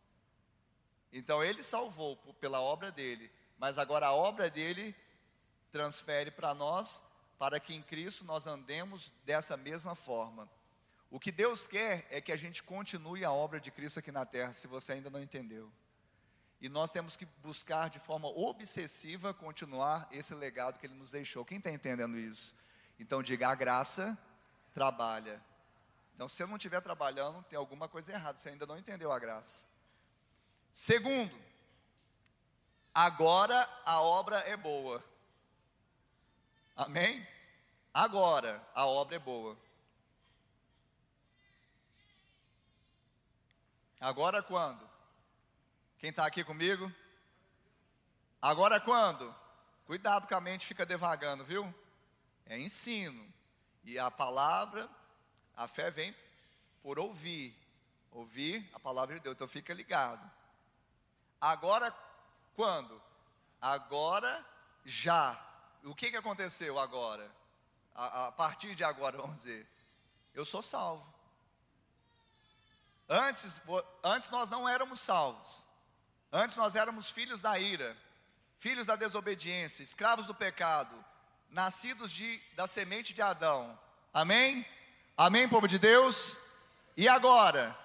Então 1.11 1.43
ele 1.43 1.63
salvou 1.63 2.17
pela 2.35 2.61
obra 2.61 2.93
dele, 2.93 3.33
mas 3.57 3.79
agora 3.79 4.09
a 4.09 4.13
obra 4.13 4.51
dele 4.51 4.95
transfere 5.73 6.31
para 6.31 6.55
nós 6.55 7.03
para 7.39 7.59
que 7.59 7.73
em 7.73 7.83
Cristo 7.83 8.25
nós 8.25 8.47
andemos 8.47 9.13
dessa 9.25 9.57
mesma 9.57 9.95
forma. 9.95 10.47
O 11.11 11.19
que 11.19 11.33
Deus 11.33 11.67
quer 11.67 12.07
é 12.11 12.21
que 12.21 12.33
a 12.33 12.37
gente 12.37 12.63
continue 12.63 13.25
a 13.25 13.33
obra 13.33 13.59
de 13.59 13.71
Cristo 13.71 14.01
aqui 14.01 14.13
na 14.13 14.27
terra, 14.27 14.53
se 14.53 14.67
você 14.67 14.93
ainda 14.93 15.09
não 15.09 15.23
entendeu. 15.23 15.73
E 16.61 16.69
nós 16.69 16.91
temos 16.91 17.17
que 17.17 17.25
buscar 17.25 17.89
de 17.89 18.01
forma 18.01 18.29
obsessiva 18.29 19.33
continuar 19.33 20.09
esse 20.11 20.35
legado 20.35 20.79
que 20.79 20.87
Ele 20.87 20.95
nos 20.95 21.13
deixou. 21.13 21.45
Quem 21.45 21.59
está 21.59 21.71
entendendo 21.71 22.19
isso? 22.19 22.55
Então, 22.99 23.23
diga: 23.23 23.49
a 23.49 23.55
graça 23.55 24.19
trabalha. 24.75 25.41
Então, 26.15 26.27
se 26.27 26.37
você 26.37 26.47
não 26.47 26.57
estiver 26.57 26.81
trabalhando, 26.81 27.45
tem 27.45 27.57
alguma 27.57 27.89
coisa 27.89 28.13
errada, 28.13 28.37
você 28.37 28.49
ainda 28.49 28.67
não 28.67 28.77
entendeu 28.77 29.13
a 29.13 29.19
graça. 29.21 29.65
Segundo, 30.73 31.33
agora 32.93 33.69
a 33.85 34.01
obra 34.01 34.39
é 34.41 34.57
boa. 34.57 35.03
Amém? 36.75 37.27
Agora 37.95 38.65
a 38.75 38.85
obra 38.85 39.17
é 39.17 39.19
boa. 39.19 39.57
Agora 44.01 44.43
quando? 44.43 44.88
Quem 45.99 46.11
está 46.11 46.25
aqui 46.25 46.45
comigo? 46.45 46.93
Agora 48.41 48.81
quando? 48.81 49.35
Cuidado 49.85 50.29
com 50.29 50.35
a 50.37 50.41
mente 50.41 50.65
fica 50.65 50.87
devagando, 50.87 51.45
viu? 51.45 51.75
É 52.47 52.57
ensino. 52.57 53.27
E 53.83 53.99
a 53.99 54.09
palavra, 54.09 54.89
a 55.57 55.67
fé 55.67 55.91
vem 55.91 56.15
por 56.85 57.01
ouvir. 57.01 57.53
Ouvir 58.13 58.71
a 58.73 58.79
palavra 58.79 59.17
de 59.17 59.23
Deus. 59.23 59.35
Então 59.35 59.49
fica 59.49 59.75
ligado. 59.75 60.31
Agora 61.41 61.93
quando? 62.55 63.03
Agora 63.61 64.47
já. 64.85 65.37
O 65.83 65.97
que, 65.97 66.13
que 66.13 66.17
aconteceu 66.17 66.79
agora? 66.79 67.29
A, 67.93 68.29
a 68.29 68.33
partir 68.33 68.77
de 68.77 68.85
agora, 68.85 69.17
vamos 69.17 69.39
dizer. 69.39 69.69
Eu 70.33 70.45
sou 70.45 70.63
salvo. 70.63 71.13
Antes, 73.09 73.61
antes 74.05 74.31
nós 74.31 74.49
não 74.49 74.69
éramos 74.69 75.01
salvos. 75.01 75.68
Antes 76.33 76.57
nós 76.57 76.75
éramos 76.75 77.11
filhos 77.11 77.41
da 77.41 77.59
ira, 77.59 77.97
filhos 78.59 78.87
da 78.87 78.97
desobediência, 78.97 79.83
escravos 79.83 80.27
do 80.27 80.35
pecado, 80.35 81.05
nascidos 81.51 82.13
de, 82.13 82.41
da 82.55 82.67
semente 82.67 83.15
de 83.15 83.23
Adão. 83.23 83.79
Amém? 84.13 84.67
Amém, 85.17 85.49
povo 85.49 85.67
de 85.67 85.79
Deus? 85.79 86.39
E 86.97 87.09
agora? 87.09 87.77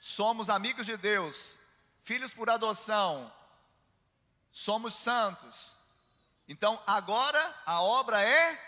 Somos 0.00 0.50
amigos 0.50 0.86
de 0.86 0.96
Deus, 0.96 1.58
filhos 2.02 2.32
por 2.32 2.50
adoção, 2.50 3.32
somos 4.50 4.94
santos. 4.94 5.76
Então 6.48 6.82
agora 6.86 7.54
a 7.64 7.80
obra 7.82 8.20
é 8.20 8.60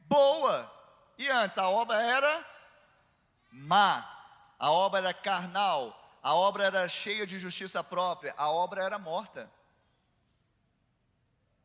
boa. 0.00 0.70
E 1.16 1.28
antes 1.28 1.58
a 1.58 1.68
obra 1.68 2.02
era 2.02 2.44
má 3.52 4.14
a 4.58 4.70
obra 4.70 5.00
era 5.00 5.14
carnal, 5.14 6.03
a 6.24 6.34
obra 6.34 6.64
era 6.64 6.88
cheia 6.88 7.26
de 7.26 7.38
justiça 7.38 7.84
própria, 7.84 8.32
a 8.38 8.50
obra 8.50 8.82
era 8.82 8.98
morta. 8.98 9.52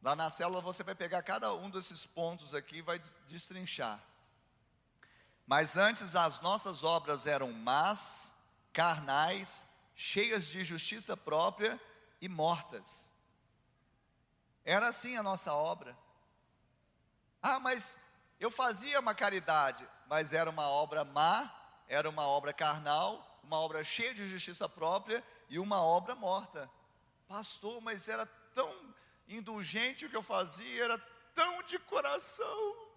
Lá 0.04 0.18
na 0.18 0.30
célula 0.30 0.60
você 0.60 0.84
vai 0.84 0.94
pegar 0.94 1.24
cada 1.24 1.54
um 1.54 1.70
desses 1.70 2.06
pontos 2.06 2.54
aqui 2.54 2.80
e 2.80 2.82
vai 2.82 3.00
destrinchar. 3.26 4.04
Mas 5.48 5.78
antes 5.78 6.14
as 6.14 6.42
nossas 6.42 6.84
obras 6.84 7.26
eram 7.26 7.54
más, 7.54 8.36
carnais, 8.74 9.66
cheias 9.96 10.46
de 10.46 10.66
justiça 10.66 11.16
própria 11.16 11.80
e 12.20 12.28
mortas. 12.28 13.10
Era 14.66 14.90
assim 14.90 15.16
a 15.16 15.24
nossa 15.24 15.54
obra. 15.54 15.98
Ah, 17.42 17.62
mas 17.62 17.98
eu 18.42 18.52
fazia 18.52 19.00
uma 19.00 19.16
caridade, 19.16 19.88
mas 20.08 20.34
era 20.34 20.50
uma 20.50 20.68
obra 20.68 21.06
má, 21.06 21.50
era 21.88 22.10
uma 22.10 22.28
obra 22.28 22.52
carnal, 22.52 23.29
uma 23.50 23.60
obra 23.62 23.84
cheia 23.84 24.14
de 24.14 24.28
justiça 24.28 24.70
própria 24.70 25.26
e 25.50 25.58
uma 25.58 25.82
obra 25.82 26.14
morta. 26.14 26.70
Pastor, 27.28 27.82
mas 27.82 28.08
era 28.08 28.28
tão 28.54 28.96
indulgente 29.28 30.06
o 30.06 30.10
que 30.10 30.16
eu 30.16 30.22
fazia, 30.22 30.84
era 30.84 31.00
tão 31.34 31.64
de 31.64 31.80
coração. 31.80 32.88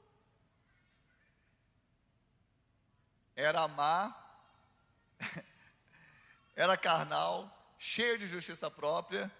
Era 3.34 3.66
má, 3.66 4.14
era 6.54 6.76
carnal, 6.76 7.50
cheia 7.78 8.18
de 8.18 8.26
justiça 8.26 8.70
própria 8.70 9.32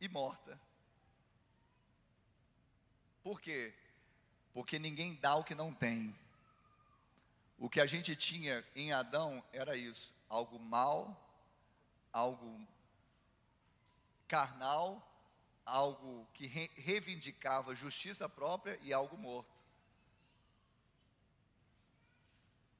e 0.00 0.08
morta. 0.08 0.58
Por 3.22 3.42
quê? 3.42 3.74
Porque 4.54 4.78
ninguém 4.78 5.16
dá 5.16 5.34
o 5.34 5.44
que 5.44 5.54
não 5.54 5.70
tem. 5.74 6.18
O 7.58 7.68
que 7.68 7.78
a 7.78 7.84
gente 7.84 8.16
tinha 8.16 8.66
em 8.74 8.94
Adão 8.94 9.44
era 9.52 9.76
isso: 9.76 10.18
algo 10.30 10.60
mal, 10.60 11.20
algo 12.12 12.66
carnal, 14.28 15.06
algo 15.66 16.26
que 16.32 16.46
re 16.46 16.70
reivindicava 16.76 17.74
justiça 17.74 18.28
própria 18.28 18.78
e 18.80 18.92
algo 18.92 19.18
morto. 19.18 19.60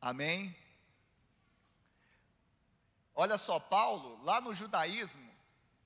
Amém? 0.01 0.57
Olha 3.15 3.37
só, 3.37 3.59
Paulo, 3.59 4.23
lá 4.25 4.41
no 4.41 4.55
judaísmo, 4.55 5.29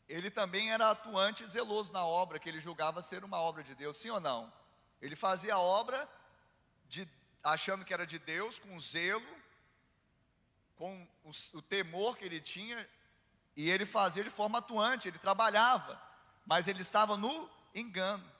ele 0.07 0.31
também 0.31 0.71
era 0.71 0.91
atuante 0.91 1.49
zeloso 1.49 1.93
na 1.93 2.05
obra 2.05 2.39
que 2.39 2.49
ele 2.49 2.61
julgava 2.61 3.01
ser 3.01 3.25
uma 3.25 3.41
obra 3.41 3.65
de 3.65 3.75
Deus, 3.75 3.97
sim 3.97 4.11
ou 4.11 4.21
não? 4.21 4.53
Ele 5.01 5.17
fazia 5.17 5.55
a 5.55 5.59
obra 5.59 6.09
de 6.87 7.09
achando 7.43 7.85
que 7.85 7.93
era 7.93 8.07
de 8.07 8.19
Deus, 8.19 8.59
com 8.59 8.79
zelo, 8.79 9.27
com 10.77 11.07
o, 11.23 11.31
o 11.57 11.63
temor 11.63 12.17
que 12.17 12.25
ele 12.25 12.41
tinha, 12.41 12.89
e 13.57 13.71
ele 13.71 13.87
fazia 13.87 14.25
de 14.25 14.31
forma 14.31 14.59
atuante, 14.59 15.09
ele 15.09 15.19
trabalhava, 15.19 16.01
mas 16.45 16.67
ele 16.69 16.83
estava 16.83 17.17
no 17.17 17.51
engano. 17.75 18.31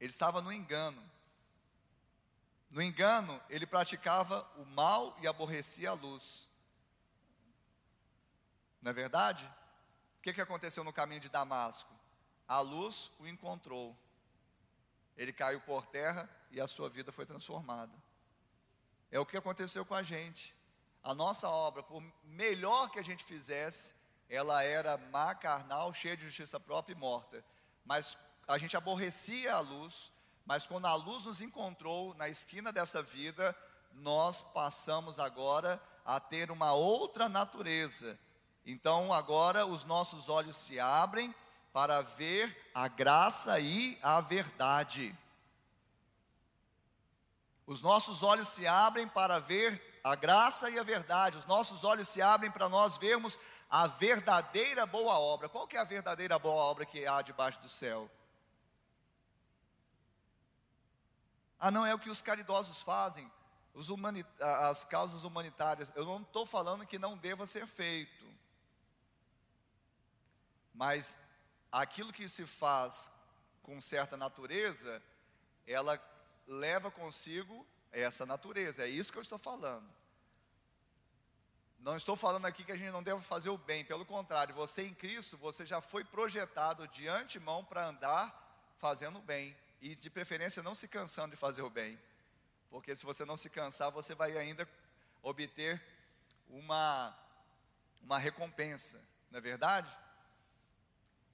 Ele 0.00 0.10
estava 0.10 0.40
no 0.40 0.52
engano. 0.52 1.02
No 2.70 2.80
engano, 2.80 3.40
ele 3.50 3.66
praticava 3.66 4.48
o 4.56 4.64
mal 4.64 5.16
e 5.20 5.26
aborrecia 5.26 5.90
a 5.90 5.94
luz. 5.94 6.48
Não 8.80 8.90
é 8.90 8.94
verdade? 8.94 9.44
O 10.18 10.22
que, 10.22 10.32
que 10.32 10.40
aconteceu 10.40 10.82
no 10.84 10.92
caminho 10.92 11.20
de 11.20 11.28
Damasco? 11.28 11.92
A 12.48 12.60
luz 12.60 13.10
o 13.18 13.26
encontrou. 13.26 13.96
Ele 15.16 15.32
caiu 15.32 15.60
por 15.60 15.84
terra 15.84 16.28
e 16.50 16.60
a 16.60 16.66
sua 16.66 16.88
vida 16.88 17.12
foi 17.12 17.26
transformada. 17.26 17.92
É 19.10 19.18
o 19.18 19.26
que 19.26 19.36
aconteceu 19.36 19.84
com 19.84 19.94
a 19.94 20.02
gente. 20.02 20.54
A 21.02 21.14
nossa 21.14 21.48
obra, 21.48 21.82
por 21.82 22.02
melhor 22.24 22.90
que 22.90 22.98
a 22.98 23.02
gente 23.02 23.24
fizesse, 23.24 23.94
ela 24.28 24.62
era 24.62 24.96
má, 24.96 25.34
carnal, 25.34 25.92
cheia 25.92 26.16
de 26.16 26.24
justiça 26.24 26.60
própria 26.60 26.94
e 26.94 26.96
morta. 26.96 27.44
Mas 27.84 28.16
a 28.46 28.58
gente 28.58 28.76
aborrecia 28.76 29.54
a 29.54 29.60
luz, 29.60 30.12
mas 30.44 30.66
quando 30.66 30.86
a 30.86 30.94
luz 30.94 31.24
nos 31.24 31.40
encontrou 31.40 32.14
na 32.14 32.28
esquina 32.28 32.72
dessa 32.72 33.02
vida, 33.02 33.56
nós 33.92 34.42
passamos 34.42 35.18
agora 35.18 35.82
a 36.04 36.20
ter 36.20 36.50
uma 36.50 36.72
outra 36.72 37.28
natureza. 37.28 38.18
Então 38.64 39.12
agora 39.12 39.66
os 39.66 39.84
nossos 39.84 40.28
olhos 40.28 40.56
se 40.56 40.78
abrem 40.78 41.34
para 41.72 42.02
ver 42.02 42.70
a 42.74 42.88
graça 42.88 43.58
e 43.58 43.98
a 44.02 44.20
verdade. 44.20 45.16
Os 47.66 47.80
nossos 47.80 48.22
olhos 48.22 48.48
se 48.48 48.66
abrem 48.66 49.08
para 49.08 49.38
ver 49.38 49.89
a 50.02 50.14
graça 50.14 50.70
e 50.70 50.78
a 50.78 50.82
verdade. 50.82 51.36
Os 51.36 51.46
nossos 51.46 51.84
olhos 51.84 52.08
se 52.08 52.20
abrem 52.22 52.50
para 52.50 52.68
nós 52.68 52.96
vermos 52.96 53.38
a 53.68 53.86
verdadeira 53.86 54.86
boa 54.86 55.18
obra. 55.18 55.48
Qual 55.48 55.66
que 55.66 55.76
é 55.76 55.80
a 55.80 55.84
verdadeira 55.84 56.38
boa 56.38 56.62
obra 56.62 56.84
que 56.84 57.06
há 57.06 57.22
debaixo 57.22 57.60
do 57.60 57.68
céu? 57.68 58.10
Ah, 61.58 61.70
não 61.70 61.84
é 61.84 61.94
o 61.94 61.98
que 61.98 62.08
os 62.08 62.22
caridosos 62.22 62.80
fazem, 62.80 63.30
as 64.40 64.84
causas 64.84 65.24
humanitárias. 65.24 65.92
Eu 65.94 66.04
não 66.06 66.22
estou 66.22 66.46
falando 66.46 66.86
que 66.86 66.98
não 66.98 67.18
deva 67.18 67.44
ser 67.44 67.66
feito, 67.66 68.26
mas 70.74 71.16
aquilo 71.70 72.12
que 72.12 72.26
se 72.28 72.46
faz 72.46 73.12
com 73.62 73.80
certa 73.80 74.16
natureza, 74.16 75.02
ela 75.66 76.00
leva 76.46 76.90
consigo 76.90 77.66
essa 77.92 78.24
natureza. 78.26 78.84
É 78.84 78.88
isso 78.88 79.12
que 79.12 79.18
eu 79.18 79.22
estou 79.22 79.38
falando. 79.38 79.88
Não 81.78 81.96
estou 81.96 82.14
falando 82.14 82.46
aqui 82.46 82.62
que 82.62 82.72
a 82.72 82.76
gente 82.76 82.90
não 82.90 83.02
deve 83.02 83.22
fazer 83.22 83.48
o 83.48 83.56
bem, 83.56 83.84
pelo 83.84 84.04
contrário, 84.04 84.54
você 84.54 84.82
em 84.82 84.92
Cristo, 84.92 85.38
você 85.38 85.64
já 85.64 85.80
foi 85.80 86.04
projetado 86.04 86.86
de 86.88 87.08
antemão 87.08 87.64
para 87.64 87.86
andar 87.86 88.74
fazendo 88.76 89.18
o 89.18 89.22
bem 89.22 89.56
e 89.80 89.94
de 89.94 90.10
preferência 90.10 90.62
não 90.62 90.74
se 90.74 90.86
cansando 90.86 91.30
de 91.30 91.36
fazer 91.36 91.62
o 91.62 91.70
bem. 91.70 91.98
Porque 92.68 92.94
se 92.94 93.04
você 93.04 93.24
não 93.24 93.36
se 93.36 93.48
cansar, 93.48 93.90
você 93.90 94.14
vai 94.14 94.36
ainda 94.36 94.68
obter 95.22 95.82
uma 96.48 97.16
uma 98.02 98.18
recompensa, 98.18 99.00
não 99.30 99.38
é 99.38 99.42
verdade? 99.42 99.90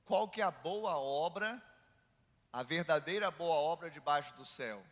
Qual 0.05 0.29
que 0.29 0.41
é 0.41 0.45
a 0.45 0.51
boa 0.51 0.97
obra, 0.97 1.63
a 2.53 2.63
verdadeira 2.63 3.31
boa 3.31 3.55
obra 3.55 3.91
debaixo 3.91 4.35
do 4.35 4.45
céu? 4.45 4.85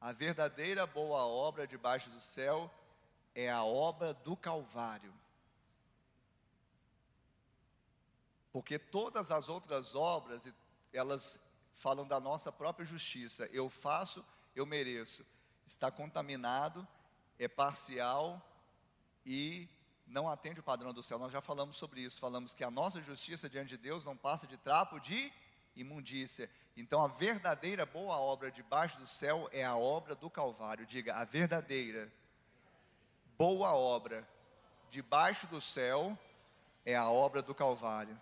A 0.00 0.12
verdadeira 0.12 0.86
boa 0.86 1.26
obra 1.26 1.66
debaixo 1.66 2.08
do 2.08 2.20
céu 2.20 2.72
é 3.34 3.50
a 3.50 3.62
obra 3.62 4.14
do 4.14 4.34
Calvário. 4.34 5.12
Porque 8.50 8.78
todas 8.78 9.30
as 9.30 9.48
outras 9.48 9.94
obras, 9.94 10.48
elas 10.92 11.38
falam 11.74 12.06
da 12.06 12.18
nossa 12.18 12.50
própria 12.50 12.86
justiça. 12.86 13.48
Eu 13.52 13.68
faço, 13.68 14.24
eu 14.56 14.64
mereço. 14.64 15.24
Está 15.66 15.90
contaminado, 15.90 16.86
é 17.38 17.46
parcial 17.46 18.44
e 19.24 19.68
não 20.06 20.28
atende 20.28 20.60
o 20.60 20.64
padrão 20.64 20.92
do 20.92 21.02
céu. 21.02 21.18
Nós 21.18 21.30
já 21.30 21.40
falamos 21.40 21.76
sobre 21.76 22.00
isso. 22.00 22.20
Falamos 22.20 22.54
que 22.54 22.64
a 22.64 22.70
nossa 22.70 23.00
justiça 23.02 23.48
diante 23.48 23.68
de 23.68 23.76
Deus 23.76 24.04
não 24.04 24.16
passa 24.16 24.46
de 24.46 24.56
trapo 24.56 24.98
de 24.98 25.32
imundícia. 25.76 26.50
Então 26.76 27.02
a 27.02 27.08
verdadeira 27.08 27.84
boa 27.84 28.16
obra 28.18 28.50
debaixo 28.50 28.98
do 28.98 29.06
céu 29.06 29.48
é 29.52 29.64
a 29.64 29.76
obra 29.76 30.14
do 30.14 30.30
Calvário. 30.30 30.86
Diga, 30.86 31.14
a 31.14 31.24
verdadeira 31.24 32.10
boa 33.36 33.74
obra 33.74 34.26
debaixo 34.90 35.46
do 35.46 35.60
céu 35.60 36.18
é 36.84 36.96
a 36.96 37.08
obra 37.08 37.42
do 37.42 37.54
Calvário. 37.54 38.20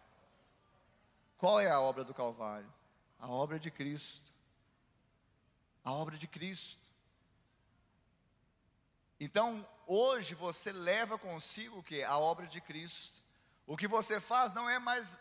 Qual 1.37 1.61
é 1.61 1.71
a 1.71 1.81
obra 1.81 2.05
do 2.05 2.13
Calvário? 2.13 2.73
A 3.19 3.29
obra 3.29 3.59
de 3.59 3.71
Cristo. 3.71 4.33
A 5.85 5.93
obra 5.93 6.17
de 6.17 6.27
Cristo. 6.27 6.87
Então, 9.21 9.67
hoje 9.87 10.35
você 10.35 10.71
leva 10.71 11.19
consigo 11.19 11.79
o 11.79 11.83
que? 11.83 12.03
A 12.03 12.19
obra 12.19 12.47
de 12.47 12.61
Cristo. 12.61 13.23
O 13.67 13.77
que 13.77 13.89
você 13.89 14.21
faz 14.21 14.53
não 14.53 14.69
é 14.69 14.79
mais 14.79 15.17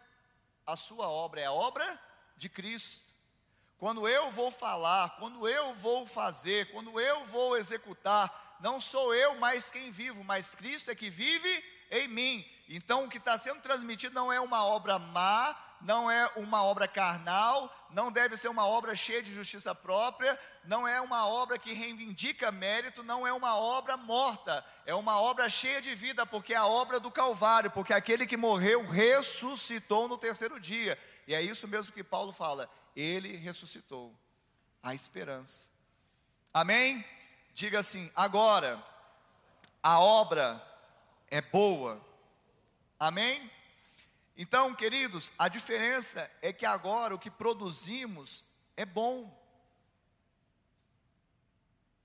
a 0.66 0.76
sua 0.76 1.08
obra, 1.08 1.42
é 1.42 1.46
a 1.46 1.52
obra 1.52 2.00
de 2.36 2.50
Cristo. 2.50 3.17
Quando 3.80 4.08
eu 4.08 4.32
vou 4.32 4.50
falar, 4.50 5.18
quando 5.20 5.48
eu 5.48 5.74
vou 5.76 6.06
fazer, 6.06 6.72
quando 6.72 7.00
eu 7.00 7.24
vou 7.26 7.56
executar, 7.56 8.58
não 8.60 8.82
sou 8.82 9.14
eu 9.14 9.36
mais 9.36 9.70
quem 9.70 9.92
vivo, 9.92 10.24
mas 10.24 10.56
Cristo 10.56 10.90
é 10.90 10.96
que 10.96 11.10
vive 11.10 11.64
em 11.92 12.08
mim. 12.08 12.46
Então, 12.68 13.06
o 13.06 13.10
que 13.10 13.18
está 13.18 13.38
sendo 13.38 13.62
transmitido 13.62 14.16
não 14.16 14.34
é 14.34 14.42
uma 14.42 14.66
obra 14.66 14.98
má, 14.98 15.56
não 15.80 16.10
é 16.10 16.30
uma 16.36 16.64
obra 16.64 16.88
carnal, 16.88 17.72
não 17.92 18.12
deve 18.12 18.36
ser 18.36 18.48
uma 18.48 18.66
obra 18.66 18.96
cheia 18.96 19.22
de 19.22 19.32
justiça 19.32 19.74
própria, 19.74 20.38
não 20.66 20.88
é 20.88 21.00
uma 21.00 21.28
obra 21.28 21.58
que 21.58 21.72
reivindica 21.72 22.52
mérito, 22.52 23.04
não 23.04 23.26
é 23.26 23.32
uma 23.32 23.56
obra 23.56 23.96
morta, 23.96 24.66
é 24.86 24.94
uma 24.94 25.22
obra 25.22 25.50
cheia 25.50 25.82
de 25.82 25.94
vida, 25.96 26.26
porque 26.26 26.54
é 26.54 26.58
a 26.58 26.66
obra 26.66 27.00
do 27.00 27.12
Calvário, 27.12 27.72
porque 27.72 27.94
aquele 27.94 28.26
que 28.26 28.36
morreu 28.36 28.86
ressuscitou 28.86 30.08
no 30.08 30.18
terceiro 30.18 30.60
dia. 30.60 31.00
E 31.28 31.34
é 31.34 31.42
isso 31.42 31.68
mesmo 31.68 31.94
que 31.94 32.04
Paulo 32.04 32.32
fala: 32.32 32.70
ele 33.02 33.38
ressuscitou. 33.38 34.18
A 34.82 34.94
esperança. 34.94 35.70
Amém? 36.54 37.06
Diga 37.54 37.80
assim: 37.80 38.12
agora, 38.16 38.84
a 39.84 40.00
obra 40.00 40.62
é 41.28 41.42
boa. 41.42 42.02
Amém? 43.00 43.52
Então, 44.36 44.74
queridos, 44.74 45.32
a 45.38 45.48
diferença 45.48 46.32
é 46.42 46.54
que 46.54 46.66
agora 46.66 47.14
o 47.14 47.20
que 47.20 47.30
produzimos 47.30 48.46
é 48.76 48.86
bom. 48.86 49.36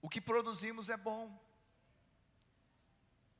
O 0.01 0.09
que 0.09 0.21
produzimos 0.21 0.89
é 0.89 0.97
bom. 0.97 1.39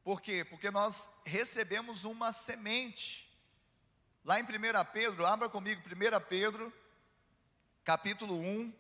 Por 0.05 0.21
quê? 0.21 0.45
Porque 0.45 0.71
nós 0.71 1.11
recebemos 1.25 2.05
uma 2.05 2.33
semente. 2.33 3.29
Lá 4.25 4.39
em 4.39 4.45
1 4.45 4.47
Pedro, 4.93 5.27
abra 5.27 5.49
comigo 5.49 5.81
1 5.81 6.21
Pedro, 6.29 6.73
capítulo 7.85 8.37
1. 8.39 8.73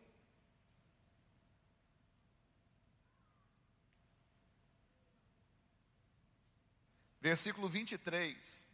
Versículo 7.21 7.69
23. 7.69 8.69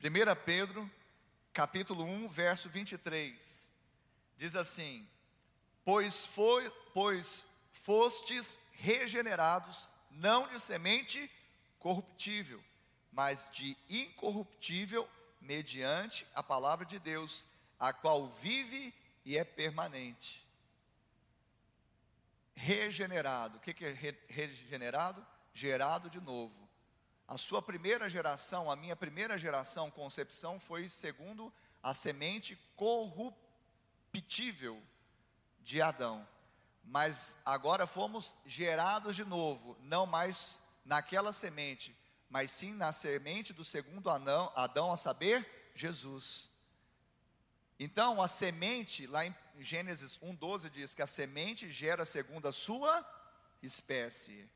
1 0.00 0.36
Pedro, 0.44 0.90
capítulo 1.52 2.04
1, 2.04 2.28
verso 2.28 2.68
23, 2.68 3.72
diz 4.36 4.54
assim: 4.54 5.08
Pois, 5.84 6.24
foi, 6.24 6.70
pois 6.94 7.46
fostes 7.72 8.56
regenerados, 8.72 9.90
não 10.10 10.46
de 10.48 10.60
semente 10.60 11.28
corruptível, 11.80 12.62
mas 13.10 13.50
de 13.50 13.76
incorruptível, 13.88 15.08
mediante 15.40 16.26
a 16.34 16.42
palavra 16.42 16.84
de 16.84 16.98
Deus, 16.98 17.46
a 17.78 17.92
qual 17.92 18.28
vive 18.28 18.94
e 19.24 19.36
é 19.36 19.44
permanente. 19.44 20.46
Regenerado, 22.54 23.58
o 23.58 23.60
que 23.60 23.84
é 23.84 24.16
regenerado? 24.28 25.24
Gerado 25.52 26.10
de 26.10 26.20
novo 26.20 26.68
a 27.28 27.36
sua 27.36 27.60
primeira 27.60 28.08
geração, 28.08 28.70
a 28.70 28.76
minha 28.76 28.96
primeira 28.96 29.36
geração, 29.36 29.90
concepção, 29.90 30.58
foi 30.58 30.88
segundo 30.88 31.52
a 31.82 31.92
semente 31.92 32.58
corruptível 32.74 34.82
de 35.60 35.82
Adão. 35.82 36.26
Mas 36.82 37.36
agora 37.44 37.86
fomos 37.86 38.34
gerados 38.46 39.14
de 39.14 39.26
novo, 39.26 39.76
não 39.82 40.06
mais 40.06 40.58
naquela 40.86 41.30
semente, 41.30 41.94
mas 42.28 42.50
sim 42.50 42.74
na 42.74 42.92
semente 42.92 43.52
do 43.52 43.64
segundo 43.64 44.10
Adão, 44.10 44.52
Adão 44.54 44.92
a 44.92 44.96
saber, 44.96 45.70
Jesus. 45.74 46.50
Então, 47.78 48.20
a 48.20 48.28
semente, 48.28 49.06
lá 49.06 49.24
em 49.24 49.34
Gênesis 49.58 50.18
1,12 50.18 50.70
diz 50.70 50.94
que 50.94 51.02
a 51.02 51.06
semente 51.06 51.70
gera 51.70 52.04
segundo 52.04 52.48
a 52.48 52.52
sua 52.52 53.06
espécie. 53.62 54.48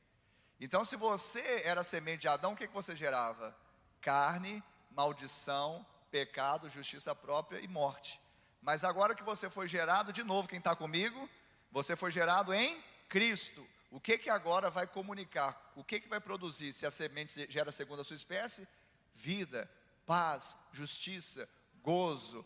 Então, 0.61 0.85
se 0.85 0.97
você 0.97 1.63
era 1.65 1.83
semente 1.83 2.23
de 2.23 2.29
Adão, 2.29 2.53
o 2.53 2.57
que, 2.57 2.67
que 2.67 2.75
você 2.75 2.95
gerava? 2.95 3.57
Carne, 4.01 4.63
maldição, 4.91 5.87
pecado, 6.11 6.69
justiça 6.69 7.15
própria 7.15 7.61
e 7.61 7.69
morte. 7.69 8.21
Mas 8.61 8.85
agora 8.85 9.15
que 9.15 9.23
você 9.23 9.49
foi 9.51 9.67
gerado, 9.67 10.13
de 10.13 10.23
novo, 10.23 10.47
quem 10.47 10.59
está 10.59 10.77
comigo? 10.77 11.29
Você 11.73 11.97
foi 11.97 12.13
gerado 12.13 12.53
em 12.53 12.83
Cristo. 13.09 13.67
O 13.93 14.01
que 14.01 14.17
que 14.17 14.31
agora 14.31 14.71
vai 14.71 14.87
comunicar? 14.87 15.71
O 15.77 15.85
que 15.85 16.01
que 16.01 16.09
vai 16.09 16.19
produzir? 16.19 16.73
Se 16.73 16.87
a 16.87 16.91
semente 16.91 17.47
gera 17.51 17.71
segundo 17.71 18.01
a 18.01 18.05
sua 18.05 18.17
espécie? 18.17 18.67
Vida, 19.15 19.71
paz, 20.07 20.57
justiça, 20.73 21.47
gozo, 21.83 22.43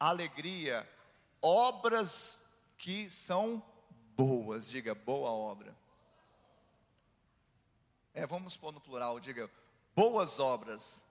alegria, 0.00 0.86
obras 1.40 2.40
que 2.76 3.08
são 3.08 3.64
boas. 4.16 4.68
Diga, 4.68 4.96
boa 4.96 5.30
obra. 5.30 5.76
É, 8.12 8.26
vamos 8.26 8.56
pôr 8.56 8.72
no 8.72 8.80
plural, 8.80 9.20
diga, 9.20 9.48
boas 9.94 10.40
obras. 10.40 11.04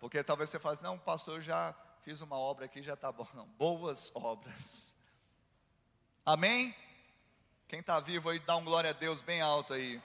Porque 0.00 0.24
talvez 0.24 0.48
você 0.48 0.58
fale, 0.58 0.78
não, 0.82 0.98
pastor, 0.98 1.36
eu 1.36 1.42
já 1.42 1.74
fiz 2.00 2.22
uma 2.22 2.38
obra 2.38 2.64
aqui, 2.64 2.82
já 2.82 2.94
está 2.94 3.12
bom. 3.12 3.28
Não, 3.34 3.46
boas 3.48 4.10
obras. 4.14 4.96
Amém? 6.24 6.74
Quem 7.66 7.80
está 7.80 7.98
vivo 7.98 8.28
aí, 8.28 8.38
dá 8.38 8.56
um 8.56 8.64
glória 8.64 8.90
a 8.90 8.92
Deus 8.92 9.22
bem 9.22 9.40
alto 9.40 9.72
aí. 9.72 10.00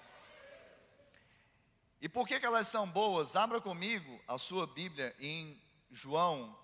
E 2.01 2.07
por 2.07 2.25
que, 2.25 2.39
que 2.39 2.45
elas 2.45 2.67
são 2.67 2.89
boas? 2.89 3.35
Abra 3.35 3.59
comigo 3.59 4.21
a 4.27 4.37
sua 4.37 4.65
Bíblia 4.65 5.13
em 5.19 5.61
João. 5.91 6.57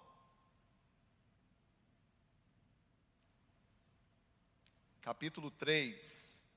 Capítulo 5.01 5.51
3. 5.51 6.47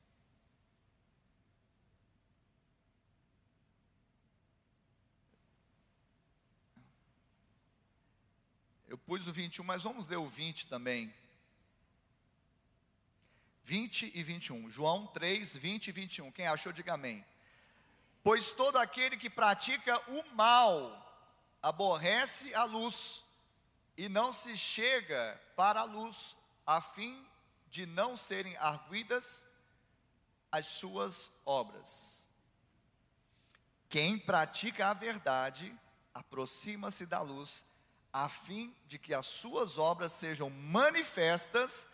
Eu 8.86 8.96
pus 8.96 9.26
o 9.26 9.32
21, 9.32 9.64
mas 9.64 9.82
vamos 9.82 10.08
ler 10.08 10.16
o 10.16 10.26
20 10.26 10.66
também. 10.66 11.12
20 13.68 14.12
e 14.14 14.22
21. 14.22 14.70
João 14.70 15.06
3, 15.08 15.54
20 15.54 15.88
e 15.88 15.92
21. 15.92 16.32
Quem 16.32 16.46
achou, 16.46 16.72
diga 16.72 16.94
amém. 16.94 17.22
Pois 18.24 18.50
todo 18.50 18.78
aquele 18.78 19.14
que 19.14 19.28
pratica 19.28 19.94
o 20.10 20.24
mal 20.34 20.74
aborrece 21.62 22.54
a 22.54 22.64
luz 22.64 23.22
e 23.94 24.08
não 24.08 24.32
se 24.32 24.56
chega 24.56 25.38
para 25.54 25.80
a 25.80 25.84
luz, 25.84 26.34
a 26.66 26.80
fim 26.80 27.22
de 27.68 27.84
não 27.84 28.16
serem 28.16 28.56
arguidas 28.56 29.46
as 30.50 30.64
suas 30.64 31.30
obras. 31.44 32.26
Quem 33.90 34.18
pratica 34.18 34.88
a 34.88 34.94
verdade 34.94 35.76
aproxima-se 36.14 37.04
da 37.04 37.20
luz 37.20 37.62
a 38.10 38.30
fim 38.30 38.74
de 38.86 38.98
que 38.98 39.12
as 39.12 39.26
suas 39.26 39.76
obras 39.76 40.12
sejam 40.12 40.48
manifestas, 40.48 41.86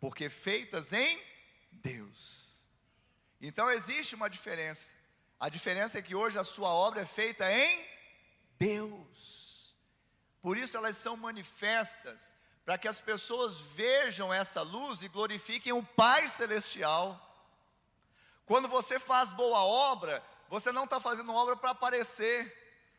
porque 0.00 0.28
feitas 0.28 0.92
em 0.92 1.22
Deus. 1.70 2.66
Então 3.40 3.70
existe 3.70 4.14
uma 4.14 4.28
diferença. 4.28 4.94
A 5.38 5.48
diferença 5.48 5.98
é 5.98 6.02
que 6.02 6.14
hoje 6.14 6.38
a 6.38 6.44
sua 6.44 6.70
obra 6.70 7.02
é 7.02 7.06
feita 7.06 7.50
em 7.50 7.86
Deus. 8.58 9.76
Por 10.42 10.56
isso 10.56 10.76
elas 10.76 10.96
são 10.96 11.16
manifestas, 11.16 12.36
para 12.64 12.76
que 12.78 12.88
as 12.88 13.00
pessoas 13.00 13.60
vejam 13.60 14.32
essa 14.32 14.62
luz 14.62 15.02
e 15.02 15.08
glorifiquem 15.08 15.72
o 15.72 15.82
Pai 15.82 16.28
Celestial. 16.28 17.24
Quando 18.44 18.68
você 18.68 18.98
faz 18.98 19.30
boa 19.30 19.60
obra, 19.60 20.22
você 20.48 20.72
não 20.72 20.84
está 20.84 21.00
fazendo 21.00 21.34
obra 21.34 21.56
para 21.56 21.70
aparecer, 21.70 22.56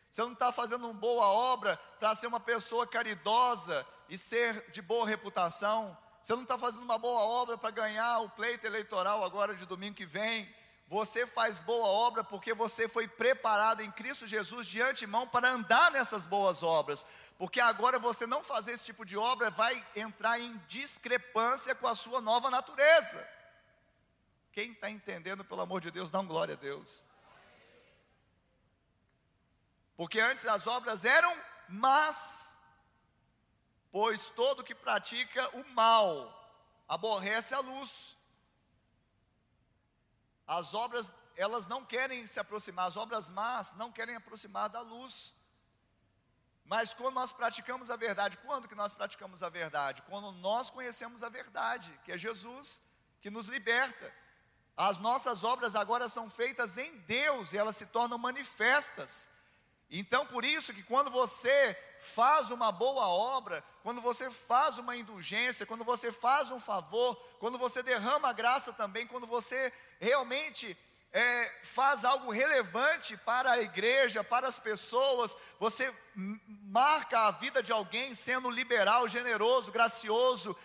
você 0.10 0.22
não 0.22 0.34
está 0.34 0.52
fazendo 0.52 0.86
uma 0.86 0.94
boa 0.94 1.28
obra 1.28 1.78
para 2.00 2.16
ser 2.16 2.28
uma 2.28 2.40
pessoa 2.40 2.88
caridosa 2.88 3.86
e 4.08 4.18
ser 4.18 4.70
de 4.72 4.82
boa 4.82 5.08
reputação. 5.08 5.98
Você 6.22 6.34
não 6.34 6.44
está 6.44 6.58
fazendo 6.58 6.84
uma 6.84 6.98
boa 6.98 7.22
obra 7.22 7.58
para 7.58 7.72
ganhar 7.72 8.20
o 8.20 8.30
pleito 8.30 8.66
eleitoral 8.66 9.24
agora 9.24 9.56
de 9.56 9.66
domingo 9.66 9.96
que 9.96 10.06
vem. 10.06 10.48
Você 10.88 11.28
faz 11.28 11.62
boa 11.62 11.88
obra 11.88 12.24
porque 12.24 12.54
você 12.54 12.90
foi 12.90 13.08
preparado 13.08 13.82
em 13.82 13.92
Cristo 13.92 14.26
Jesus 14.26 14.66
de 14.66 14.82
antemão 14.82 15.28
para 15.28 15.50
andar 15.50 15.92
nessas 15.92 16.26
boas 16.26 16.64
obras. 16.64 17.06
Porque 17.38 17.60
agora 17.60 18.00
você 18.00 18.26
não 18.26 18.44
fazer 18.44 18.72
esse 18.72 18.84
tipo 18.84 19.06
de 19.06 19.16
obra 19.16 19.52
vai 19.52 19.86
entrar 19.96 20.40
em 20.40 20.58
discrepância 20.68 21.76
com 21.76 21.88
a 21.88 21.96
sua 21.96 22.20
nova 22.20 22.50
natureza. 22.50 23.26
Quem 24.52 24.72
está 24.72 24.90
entendendo, 24.90 25.46
pelo 25.46 25.62
amor 25.62 25.80
de 25.80 25.92
Deus, 25.92 26.10
dá 26.10 26.20
um 26.20 26.28
glória 26.28 26.56
a 26.56 26.58
Deus. 26.58 27.06
Porque 29.96 30.20
antes 30.20 30.46
as 30.46 30.66
obras 30.66 31.06
eram 31.06 31.38
más, 31.68 32.49
pois 33.92 34.30
todo 34.30 34.64
que 34.64 34.76
pratica 34.76 35.50
o 35.58 35.64
mal 35.74 36.36
aborrece 36.88 37.54
a 37.54 37.60
luz. 37.60 38.18
As 40.48 40.74
obras, 40.74 41.14
elas 41.36 41.68
não 41.68 41.86
querem 41.86 42.26
se 42.26 42.40
aproximar, 42.40 42.88
as 42.88 42.98
obras 42.98 43.30
más 43.30 43.74
não 43.76 43.92
querem 43.92 44.16
aproximar 44.16 44.70
da 44.70 44.82
luz. 44.82 45.36
Mas 46.66 46.94
quando 46.94 47.16
nós 47.16 47.32
praticamos 47.32 47.90
a 47.90 47.96
verdade, 47.96 48.38
quando 48.38 48.68
que 48.68 48.76
nós 48.76 48.94
praticamos 48.94 49.42
a 49.42 49.50
verdade? 49.50 50.04
Quando 50.04 50.32
nós 50.34 50.70
conhecemos 50.70 51.24
a 51.24 51.30
verdade, 51.30 51.92
que 52.04 52.12
é 52.12 52.18
Jesus, 52.18 52.82
que 53.22 53.30
nos 53.30 53.48
liberta. 53.48 54.14
As 54.78 54.98
nossas 54.98 55.44
obras 55.44 55.76
agora 55.76 56.08
são 56.08 56.30
feitas 56.30 56.78
em 56.78 56.98
Deus 57.00 57.54
e 57.54 57.58
elas 57.58 57.76
se 57.76 57.86
tornam 57.88 58.18
manifestas. 58.18 59.30
Então, 59.90 60.26
por 60.28 60.46
isso 60.46 60.74
que 60.74 60.84
quando 60.84 61.10
você 61.10 61.74
faz 62.00 62.52
uma 62.52 62.72
boa 62.72 63.08
obra, 63.08 63.64
quando 63.84 64.02
você 64.02 64.30
faz 64.30 64.78
uma 64.78 64.96
indulgência, 64.96 65.66
quando 65.66 65.84
você 65.84 66.12
faz 66.12 66.52
um 66.52 66.60
favor, 66.60 67.16
quando 67.40 67.58
você 67.58 67.84
derrama 67.84 68.34
graça 68.34 68.74
também, 68.74 69.08
quando 69.08 69.28
você 69.28 69.72
realmente 70.00 70.78
é, 71.12 71.60
faz 71.64 72.06
algo 72.06 72.32
relevante 72.32 73.18
para 73.18 73.52
a 73.52 73.62
igreja, 73.62 74.24
para 74.24 74.48
as 74.48 74.60
pessoas, 74.60 75.36
você 75.60 75.94
marca 76.16 77.28
a 77.28 77.32
vida 77.32 77.64
de 77.64 77.72
alguém 77.72 78.14
sendo 78.14 78.50
liberal, 78.50 79.08
generoso, 79.08 79.72
gracioso, 79.72 80.56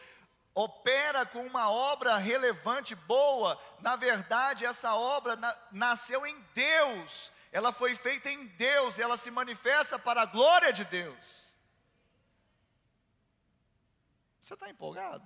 opera 0.54 1.26
com 1.26 1.44
uma 1.46 1.70
obra 1.70 2.16
relevante, 2.16 2.94
boa, 2.94 3.58
na 3.80 3.96
verdade, 3.96 4.64
essa 4.64 4.94
obra 4.94 5.34
na, 5.34 5.56
nasceu 5.72 6.24
em 6.26 6.38
Deus, 6.54 7.32
ela 7.54 7.72
foi 7.72 7.94
feita 7.94 8.28
em 8.28 8.48
Deus, 8.48 8.98
ela 8.98 9.16
se 9.16 9.30
manifesta 9.30 9.96
para 9.96 10.22
a 10.22 10.26
glória 10.26 10.72
de 10.72 10.84
Deus. 10.84 11.54
Você 14.40 14.54
está 14.54 14.68
empolgado? 14.68 15.24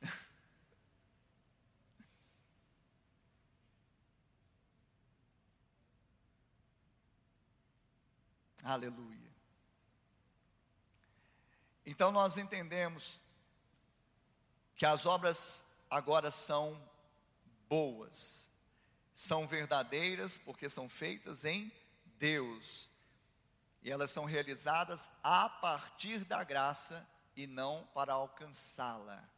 Aleluia. 8.62 9.32
Então 11.84 12.12
nós 12.12 12.38
entendemos 12.38 13.20
que 14.76 14.86
as 14.86 15.04
obras 15.04 15.64
agora 15.90 16.30
são 16.30 16.80
boas, 17.68 18.47
são 19.18 19.48
verdadeiras 19.48 20.38
porque 20.38 20.68
são 20.68 20.88
feitas 20.88 21.44
em 21.44 21.72
Deus. 22.20 22.88
E 23.82 23.90
elas 23.90 24.12
são 24.12 24.24
realizadas 24.24 25.10
a 25.24 25.48
partir 25.48 26.24
da 26.24 26.44
graça 26.44 27.04
e 27.34 27.44
não 27.44 27.84
para 27.92 28.12
alcançá-la. 28.12 29.28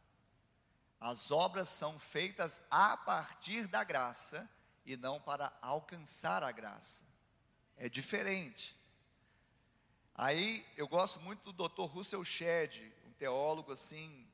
As 0.99 1.31
obras 1.31 1.67
são 1.67 1.97
feitas 1.97 2.61
a 2.69 2.95
partir 2.95 3.65
da 3.65 3.83
graça 3.83 4.47
e 4.85 4.95
não 4.95 5.19
para 5.19 5.51
alcançar 5.63 6.43
a 6.43 6.51
graça. 6.51 7.03
É 7.75 7.89
diferente. 7.89 8.79
Aí 10.13 10.63
eu 10.77 10.87
gosto 10.87 11.19
muito 11.19 11.51
do 11.51 11.67
Dr. 11.67 11.91
Russell 11.91 12.23
Shedd, 12.23 12.83
um 13.07 13.13
teólogo 13.13 13.71
assim 13.71 14.27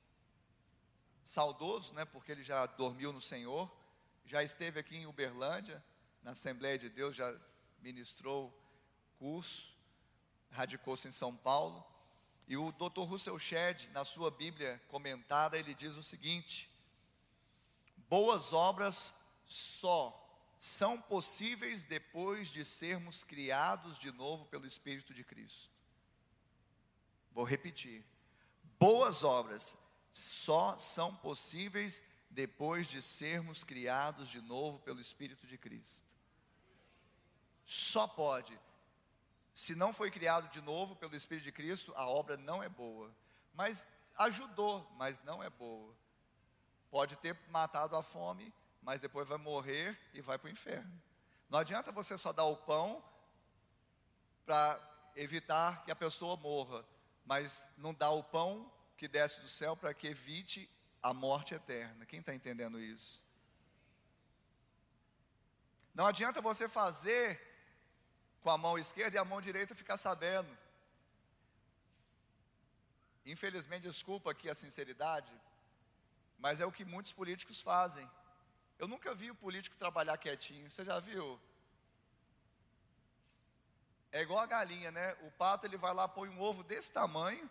saudoso, 1.23 1.93
né, 1.93 2.03
porque 2.03 2.33
ele 2.33 2.43
já 2.43 2.65
dormiu 2.65 3.13
no 3.13 3.21
Senhor, 3.21 3.71
já 4.27 4.43
esteve 4.43 4.77
aqui 4.79 4.97
em 4.97 5.05
Uberlândia, 5.05 5.81
na 6.21 6.31
Assembleia 6.31 6.77
de 6.77 6.89
Deus, 6.89 7.15
já 7.15 7.33
ministrou 7.79 8.53
curso, 9.17 9.73
radicou-se 10.51 11.07
em 11.07 11.11
São 11.11 11.33
Paulo. 11.33 11.85
E 12.45 12.57
o 12.57 12.73
Dr. 12.73 13.03
Russell 13.03 13.39
Shedd, 13.39 13.87
na 13.91 14.03
sua 14.03 14.29
Bíblia 14.29 14.81
comentada, 14.89 15.57
ele 15.57 15.73
diz 15.73 15.95
o 15.95 16.03
seguinte: 16.03 16.69
Boas 18.09 18.51
obras 18.51 19.15
só 19.45 20.23
são 20.59 20.99
possíveis 21.01 21.85
depois 21.85 22.49
de 22.49 22.65
sermos 22.65 23.23
criados 23.23 23.97
de 23.97 24.11
novo 24.11 24.45
pelo 24.47 24.67
Espírito 24.67 25.13
de 25.13 25.23
Cristo. 25.23 25.71
Vou 27.31 27.45
repetir. 27.45 28.03
Boas 28.77 29.23
obras 29.23 29.77
só 30.11 30.77
são 30.77 31.15
possíveis 31.15 31.99
depois 31.99 32.16
de 32.87 33.01
sermos 33.01 33.63
criados 33.63 34.29
de 34.29 34.41
novo 34.41 34.79
pelo 34.79 34.99
Espírito 34.99 35.47
de 35.47 35.57
Cristo. 35.57 36.15
Só 37.63 38.07
pode. 38.07 38.59
Se 39.53 39.73
não 39.73 39.91
foi 39.91 40.11
criado 40.11 40.49
de 40.49 40.61
novo 40.61 40.95
pelo 40.95 41.15
Espírito 41.15 41.45
de 41.45 41.51
Cristo, 41.51 41.93
a 41.95 42.07
obra 42.07 42.37
não 42.37 42.61
é 42.61 42.69
boa. 42.69 43.11
Mas 43.53 43.87
ajudou, 44.15 44.87
mas 44.97 45.23
não 45.23 45.41
é 45.41 45.49
boa. 45.49 45.95
Pode 46.91 47.15
ter 47.15 47.37
matado 47.49 47.95
a 47.95 48.03
fome, 48.03 48.53
mas 48.81 49.01
depois 49.01 49.29
vai 49.29 49.37
morrer 49.37 49.97
e 50.13 50.21
vai 50.21 50.37
para 50.37 50.47
o 50.47 50.51
inferno. 50.51 51.01
Não 51.49 51.59
adianta 51.59 51.91
você 51.91 52.17
só 52.17 52.31
dar 52.31 52.43
o 52.43 52.57
pão 52.57 53.03
para 54.45 54.79
evitar 55.15 55.83
que 55.83 55.91
a 55.91 55.95
pessoa 55.95 56.35
morra 56.35 56.85
mas 57.27 57.67
não 57.77 57.93
dá 57.93 58.09
o 58.09 58.23
pão 58.23 58.71
que 58.95 59.07
desce 59.07 59.41
do 59.41 59.49
céu 59.49 59.75
para 59.75 59.93
que 59.93 60.07
evite 60.07 60.69
a 61.09 61.13
morte 61.13 61.53
eterna. 61.53 62.05
Quem 62.05 62.19
está 62.19 62.33
entendendo 62.35 62.77
isso? 62.79 63.25
Não 65.93 66.05
adianta 66.05 66.41
você 66.41 66.67
fazer 66.67 67.25
com 68.41 68.49
a 68.49 68.57
mão 68.57 68.77
esquerda 68.77 69.15
e 69.15 69.19
a 69.19 69.29
mão 69.31 69.39
direita 69.41 69.81
ficar 69.83 69.97
sabendo. 69.97 70.51
Infelizmente, 73.25 73.83
desculpa 73.83 74.31
aqui 74.31 74.49
a 74.49 74.55
sinceridade, 74.63 75.33
mas 76.37 76.59
é 76.59 76.65
o 76.65 76.71
que 76.71 76.83
muitos 76.85 77.13
políticos 77.13 77.61
fazem. 77.61 78.09
Eu 78.77 78.87
nunca 78.87 79.15
vi 79.15 79.31
o 79.31 79.35
político 79.35 79.77
trabalhar 79.77 80.17
quietinho. 80.17 80.69
Você 80.69 80.83
já 80.83 80.99
viu? 80.99 81.39
É 84.11 84.21
igual 84.21 84.39
a 84.39 84.45
galinha, 84.45 84.91
né? 84.91 85.13
O 85.21 85.31
pato 85.31 85.65
ele 85.65 85.77
vai 85.77 85.93
lá, 85.93 86.05
põe 86.07 86.29
um 86.29 86.39
ovo 86.39 86.63
desse 86.63 86.91
tamanho 86.91 87.49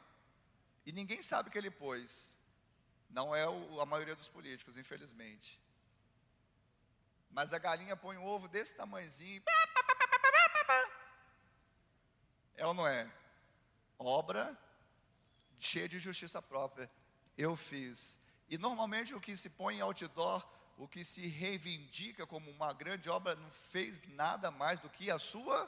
e 0.85 0.93
ninguém 0.93 1.23
sabe 1.23 1.51
que 1.51 1.59
ele 1.59 1.71
pôs. 1.71 2.39
Não 3.19 3.35
é 3.35 3.49
o, 3.49 3.81
a 3.81 3.87
maioria 3.87 4.15
dos 4.15 4.29
políticos, 4.29 4.77
infelizmente. 4.77 5.59
Mas 7.31 7.55
a 7.55 7.59
galinha 7.59 7.97
põe 7.97 8.19
um 8.19 8.27
ovo 8.27 8.47
desse 8.47 8.75
tamanhozinho. 8.75 9.43
É 12.55 12.67
ou 12.67 12.75
não 12.75 12.87
é? 12.87 13.11
Obra 13.99 14.45
cheia 15.59 15.89
de 15.89 15.99
justiça 15.99 16.43
própria. 16.43 16.91
Eu 17.39 17.57
fiz. 17.57 18.21
E 18.51 18.59
normalmente 18.59 19.15
o 19.15 19.21
que 19.21 19.35
se 19.35 19.49
põe 19.49 19.77
em 19.77 19.81
outdoor, 19.81 20.47
o 20.77 20.87
que 20.87 21.03
se 21.03 21.27
reivindica 21.27 22.27
como 22.27 22.51
uma 22.51 22.75
grande 22.75 23.09
obra, 23.09 23.35
não 23.35 23.51
fez 23.51 24.03
nada 24.03 24.51
mais 24.51 24.79
do 24.79 24.91
que 24.91 25.11
a 25.11 25.19
sua 25.19 25.59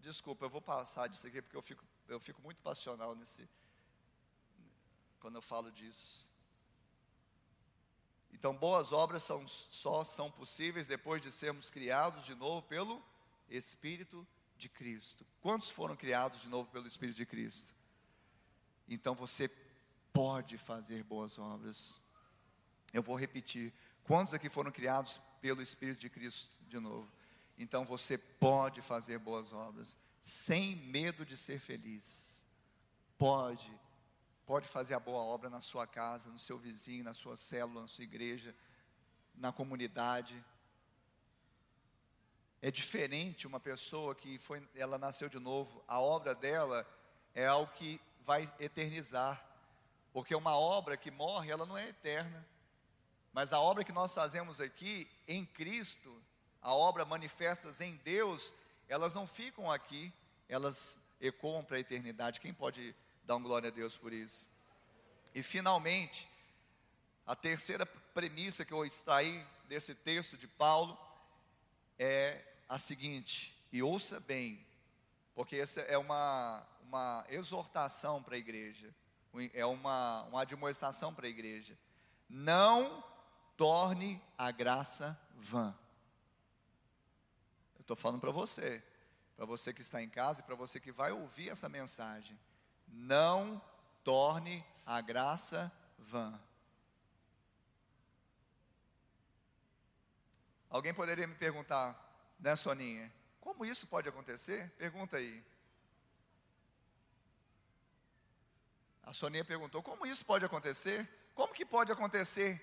Desculpa, 0.00 0.44
eu 0.44 0.50
vou 0.50 0.60
passar 0.60 1.08
disso 1.08 1.26
aqui 1.26 1.40
porque 1.40 1.56
eu 1.56 1.62
fico, 1.62 1.82
eu 2.08 2.20
fico 2.20 2.42
muito 2.42 2.60
passional 2.60 3.14
nesse 3.14 3.48
quando 5.24 5.36
eu 5.36 5.42
falo 5.42 5.72
disso. 5.72 6.28
Então, 8.30 8.54
boas 8.54 8.92
obras 8.92 9.22
são, 9.22 9.46
só 9.46 10.04
são 10.04 10.30
possíveis 10.30 10.86
depois 10.86 11.22
de 11.22 11.32
sermos 11.32 11.70
criados 11.70 12.26
de 12.26 12.34
novo 12.34 12.60
pelo 12.60 13.02
Espírito 13.48 14.26
de 14.58 14.68
Cristo. 14.68 15.24
Quantos 15.40 15.70
foram 15.70 15.96
criados 15.96 16.42
de 16.42 16.48
novo 16.50 16.70
pelo 16.70 16.86
Espírito 16.86 17.16
de 17.16 17.24
Cristo? 17.24 17.74
Então 18.86 19.14
você 19.14 19.50
pode 20.12 20.58
fazer 20.58 21.02
boas 21.02 21.38
obras. 21.38 21.98
Eu 22.92 23.02
vou 23.02 23.16
repetir. 23.16 23.72
Quantos 24.02 24.34
aqui 24.34 24.50
foram 24.50 24.70
criados 24.70 25.22
pelo 25.40 25.62
Espírito 25.62 26.00
de 26.00 26.10
Cristo 26.10 26.50
de 26.68 26.78
novo? 26.78 27.10
Então 27.56 27.86
você 27.86 28.18
pode 28.18 28.82
fazer 28.82 29.18
boas 29.18 29.54
obras 29.54 29.96
sem 30.22 30.76
medo 30.76 31.24
de 31.24 31.34
ser 31.34 31.58
feliz. 31.60 32.44
Pode, 33.16 33.72
pode 34.46 34.68
fazer 34.68 34.94
a 34.94 35.00
boa 35.00 35.22
obra 35.22 35.48
na 35.48 35.60
sua 35.60 35.86
casa, 35.86 36.30
no 36.30 36.38
seu 36.38 36.58
vizinho, 36.58 37.04
na 37.04 37.14
sua 37.14 37.36
célula, 37.36 37.82
na 37.82 37.88
sua 37.88 38.04
igreja, 38.04 38.54
na 39.34 39.52
comunidade. 39.52 40.42
É 42.60 42.70
diferente 42.70 43.46
uma 43.46 43.60
pessoa 43.60 44.14
que 44.14 44.38
foi, 44.38 44.66
ela 44.74 44.98
nasceu 44.98 45.28
de 45.28 45.38
novo, 45.38 45.82
a 45.88 46.00
obra 46.00 46.34
dela 46.34 46.86
é 47.34 47.46
algo 47.46 47.72
que 47.72 48.00
vai 48.24 48.52
eternizar. 48.58 49.44
Porque 50.12 50.34
uma 50.34 50.56
obra 50.56 50.96
que 50.96 51.10
morre, 51.10 51.50
ela 51.50 51.66
não 51.66 51.76
é 51.76 51.88
eterna. 51.88 52.46
Mas 53.32 53.52
a 53.52 53.60
obra 53.60 53.82
que 53.82 53.92
nós 53.92 54.14
fazemos 54.14 54.60
aqui 54.60 55.10
em 55.26 55.44
Cristo, 55.44 56.22
a 56.62 56.72
obra 56.72 57.04
manifestas 57.04 57.80
em 57.80 57.96
Deus, 57.96 58.54
elas 58.88 59.12
não 59.12 59.26
ficam 59.26 59.70
aqui, 59.72 60.12
elas 60.48 61.00
ecoam 61.20 61.64
para 61.64 61.76
a 61.76 61.80
eternidade. 61.80 62.40
Quem 62.40 62.54
pode 62.54 62.94
dar 63.24 63.36
um 63.36 63.42
glória 63.42 63.68
a 63.68 63.72
Deus 63.72 63.96
por 63.96 64.12
isso? 64.12 64.50
E 65.34 65.42
finalmente, 65.42 66.28
a 67.26 67.34
terceira 67.34 67.84
premissa 67.86 68.64
que 68.64 68.72
eu 68.72 68.84
extraí 68.84 69.44
desse 69.68 69.94
texto 69.94 70.36
de 70.36 70.46
Paulo 70.46 70.96
é 71.98 72.44
a 72.68 72.78
seguinte: 72.78 73.56
E 73.72 73.82
ouça 73.82 74.20
bem, 74.20 74.64
porque 75.34 75.56
essa 75.56 75.80
é 75.82 75.98
uma, 75.98 76.64
uma 76.82 77.24
exortação 77.28 78.22
para 78.22 78.36
a 78.36 78.38
igreja, 78.38 78.94
é 79.52 79.66
uma, 79.66 80.22
uma 80.24 80.42
admoestação 80.42 81.12
para 81.12 81.26
a 81.26 81.30
igreja. 81.30 81.76
Não 82.28 83.02
torne 83.56 84.20
a 84.38 84.50
graça 84.50 85.18
vã. 85.36 85.74
Eu 87.76 87.80
estou 87.80 87.96
falando 87.96 88.20
para 88.20 88.30
você, 88.30 88.82
para 89.36 89.44
você 89.44 89.72
que 89.72 89.82
está 89.82 90.02
em 90.02 90.08
casa 90.08 90.40
e 90.40 90.44
para 90.44 90.54
você 90.54 90.78
que 90.78 90.92
vai 90.92 91.12
ouvir 91.12 91.50
essa 91.50 91.68
mensagem. 91.68 92.38
Não 92.96 93.60
torne 94.02 94.64
a 94.86 95.00
graça 95.00 95.72
vã. 95.98 96.38
Alguém 100.70 100.94
poderia 100.94 101.26
me 101.26 101.34
perguntar, 101.34 101.96
né, 102.38 102.56
Soninha? 102.56 103.12
Como 103.40 103.64
isso 103.64 103.86
pode 103.86 104.08
acontecer? 104.08 104.70
Pergunta 104.78 105.16
aí. 105.16 105.44
A 109.02 109.12
Soninha 109.12 109.44
perguntou: 109.44 109.82
como 109.82 110.06
isso 110.06 110.24
pode 110.24 110.44
acontecer? 110.44 111.08
Como 111.34 111.52
que 111.52 111.64
pode 111.64 111.92
acontecer 111.92 112.60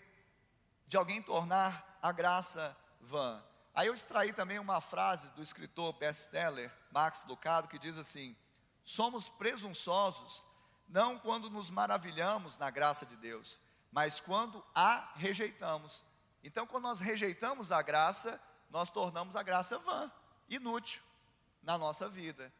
de 0.88 0.98
alguém 0.98 1.22
tornar 1.22 2.00
a 2.02 2.12
graça 2.12 2.76
vã? 3.00 3.44
Aí 3.74 3.88
eu 3.88 3.94
extraí 3.94 4.34
também 4.34 4.60
uma 4.60 4.82
frase 4.82 5.30
do 5.30 5.42
escritor 5.42 5.94
best-seller 5.94 6.72
Max 6.92 7.24
Lucado 7.26 7.68
que 7.68 7.80
diz 7.80 7.98
assim: 7.98 8.36
Somos 8.84 9.30
presunçosos 9.30 10.46
não 10.88 11.18
quando 11.18 11.50
nos 11.50 11.70
maravilhamos 11.70 12.58
na 12.58 12.70
graça 12.70 13.06
de 13.06 13.16
Deus, 13.16 13.60
mas 13.92 14.20
quando 14.20 14.64
a 14.76 15.12
rejeitamos. 15.16 16.04
Então, 16.44 16.68
quando 16.68 16.84
nós 16.84 17.00
rejeitamos 17.00 17.72
a 17.72 17.82
graça, 17.82 18.42
nós 18.70 18.90
tornamos 18.90 19.36
a 19.36 19.44
graça 19.44 19.78
vã 19.80 20.12
inútil 20.50 21.02
na 21.62 21.78
nossa 21.78 22.10
vida. 22.10 22.52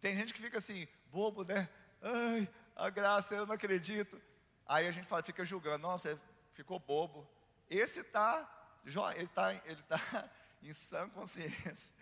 Tem 0.00 0.14
gente 0.14 0.34
que 0.34 0.40
fica 0.40 0.58
assim, 0.58 0.86
bobo, 1.06 1.44
né? 1.44 1.68
Ai, 2.02 2.48
a 2.76 2.90
graça, 2.90 3.34
eu 3.34 3.46
não 3.46 3.54
acredito. 3.54 4.20
Aí 4.66 4.86
a 4.86 4.90
gente 4.90 5.06
fala, 5.06 5.22
fica 5.22 5.44
julgando, 5.44 5.78
nossa, 5.78 6.20
ficou 6.52 6.78
bobo. 6.78 7.28
Esse 7.68 8.00
está 8.00 8.54
ele 8.84 9.24
está 9.24 9.54
ele 9.54 9.82
tá 9.82 10.30
em 10.62 10.72
sã 10.72 11.08
consciência, 11.10 11.94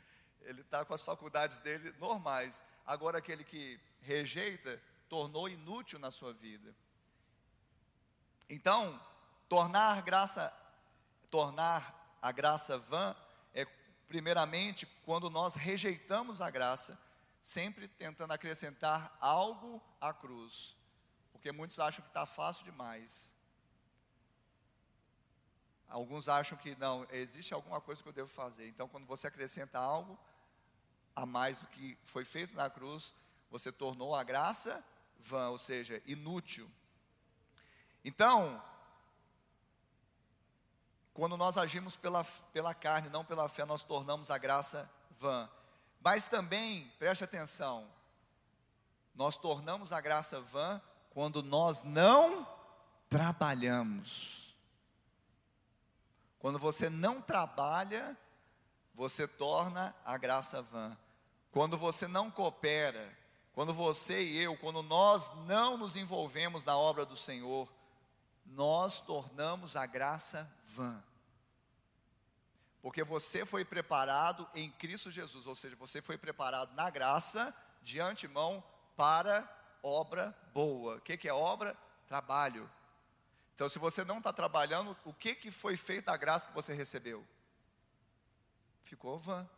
ele 0.47 0.63
está 0.63 0.85
com 0.85 0.95
as 0.95 1.03
faculdades 1.03 1.59
dele 1.59 1.95
normais. 1.99 2.65
Agora, 2.85 3.19
aquele 3.19 3.45
que 3.45 3.79
rejeita, 4.01 4.81
tornou 5.09 5.49
inútil 5.49 5.99
na 5.99 6.11
sua 6.11 6.33
vida. 6.33 6.75
Então, 8.49 9.01
tornar 9.49 10.03
graça, 10.03 10.53
tornar 11.31 12.17
a 12.23 12.33
graça 12.33 12.79
vã 12.79 13.15
primeiramente, 14.07 14.87
quando 15.05 15.29
nós 15.29 15.55
rejeitamos 15.55 16.41
a 16.41 16.51
graça, 16.51 16.99
sempre 17.41 17.89
tentando 17.89 18.33
acrescentar 18.33 19.17
algo 19.21 19.83
à 20.01 20.13
cruz, 20.13 20.77
porque 21.33 21.53
muitos 21.53 21.79
acham 21.79 22.03
que 22.03 22.11
está 22.11 22.27
fácil 22.27 22.65
demais. 22.65 23.35
Alguns 25.89 26.29
acham 26.29 26.59
que 26.59 26.75
não, 26.77 27.07
existe 27.11 27.55
alguma 27.55 27.81
coisa 27.81 28.03
que 28.03 28.09
eu 28.09 28.13
devo 28.13 28.29
fazer. 28.29 28.69
Então, 28.69 28.89
quando 28.89 29.07
você 29.07 29.29
acrescenta 29.29 29.79
algo 29.79 30.19
a 31.17 31.25
mais 31.25 31.59
do 31.59 31.67
que 31.69 31.99
foi 32.05 32.25
feito 32.25 32.55
na 32.55 32.69
cruz, 32.69 33.15
você 33.51 33.73
tornou 33.73 34.15
a 34.15 34.23
graça 34.23 34.85
vã, 35.19 35.49
ou 35.49 35.59
seja, 35.59 36.03
inútil. 36.07 36.71
Então, 38.05 38.63
quando 41.15 41.37
nós 41.37 41.57
agimos 41.57 41.97
pela, 41.97 42.23
pela 42.53 42.75
carne, 42.75 43.09
não 43.09 43.25
pela 43.25 43.49
fé, 43.49 43.65
nós 43.65 43.83
tornamos 43.83 44.31
a 44.31 44.37
graça 44.37 44.89
vã. 45.19 45.49
Mas 46.01 46.29
também, 46.29 46.93
preste 46.99 47.25
atenção, 47.25 47.91
nós 49.15 49.37
tornamos 49.39 49.93
a 49.93 50.01
graça 50.01 50.41
vã 50.41 50.81
quando 51.11 51.43
nós 51.43 51.83
não 51.83 52.47
trabalhamos. 53.09 54.55
Quando 56.39 56.59
você 56.59 56.91
não 56.91 57.23
trabalha, 57.23 58.17
você 58.95 59.27
torna 59.27 59.97
a 60.05 60.17
graça 60.17 60.61
vã. 60.61 60.97
Quando 61.57 61.79
você 61.79 62.07
não 62.07 62.31
coopera, 62.31 63.11
quando 63.55 63.73
você 63.73 64.23
e 64.23 64.37
eu, 64.43 64.59
quando 64.59 64.83
nós 64.83 65.33
não 65.47 65.79
nos 65.79 65.97
envolvemos 65.97 66.63
na 66.65 66.77
obra 66.77 67.07
do 67.07 67.17
Senhor, 67.17 67.67
nós 68.45 69.01
tornamos 69.01 69.75
a 69.75 69.87
graça 69.87 70.55
vã. 70.67 71.03
Porque 72.83 73.03
você 73.03 73.47
foi 73.47 73.65
preparado 73.65 74.47
em 74.55 74.71
Cristo 74.71 75.11
Jesus, 75.11 75.47
ou 75.47 75.55
seja, 75.55 75.75
você 75.77 76.03
foi 76.03 76.19
preparado 76.19 76.75
na 76.75 76.91
graça, 76.91 77.57
de 77.81 78.01
antemão, 78.01 78.63
para 78.95 79.51
obra 79.83 80.37
boa. 80.53 80.97
O 80.97 81.01
que, 81.01 81.27
é 81.27 81.33
obra? 81.33 81.75
Trabalho. 82.07 82.71
Então, 83.55 83.67
se 83.67 83.79
você 83.79 84.05
não 84.05 84.19
está 84.19 84.31
trabalhando, 84.31 84.95
o 85.07 85.13
que, 85.15 85.35
que 85.35 85.51
foi 85.51 85.75
feito 85.75 86.05
da 86.05 86.19
graça 86.19 86.49
que 86.49 86.55
você 86.55 86.75
recebeu? 86.75 87.27
Ficou 88.83 89.19
vã. 89.19 89.49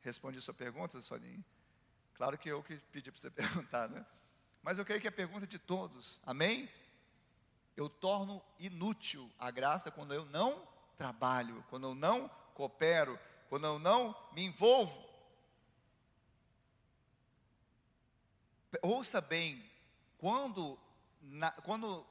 Respondi 0.00 0.40
sua 0.40 0.54
pergunta, 0.54 1.00
Soninha. 1.00 1.44
Claro 2.14 2.36
que 2.38 2.48
eu 2.48 2.62
que 2.62 2.76
pedi 2.92 3.10
para 3.10 3.20
você 3.20 3.30
perguntar, 3.32 3.88
né? 3.88 4.04
Mas 4.62 4.78
eu 4.78 4.84
creio 4.84 5.00
que 5.00 5.08
é 5.08 5.10
pergunta 5.10 5.46
de 5.46 5.58
todos. 5.58 6.20
Amém? 6.26 6.68
eu 7.78 7.88
torno 7.88 8.42
inútil 8.58 9.30
a 9.38 9.52
graça 9.52 9.88
quando 9.88 10.12
eu 10.12 10.24
não 10.24 10.66
trabalho, 10.96 11.64
quando 11.70 11.86
eu 11.86 11.94
não 11.94 12.28
coopero, 12.52 13.16
quando 13.48 13.68
eu 13.68 13.78
não 13.78 14.16
me 14.32 14.42
envolvo. 14.42 15.08
Ouça 18.82 19.20
bem, 19.20 19.64
quando, 20.18 20.76
na, 21.22 21.52
quando 21.52 22.04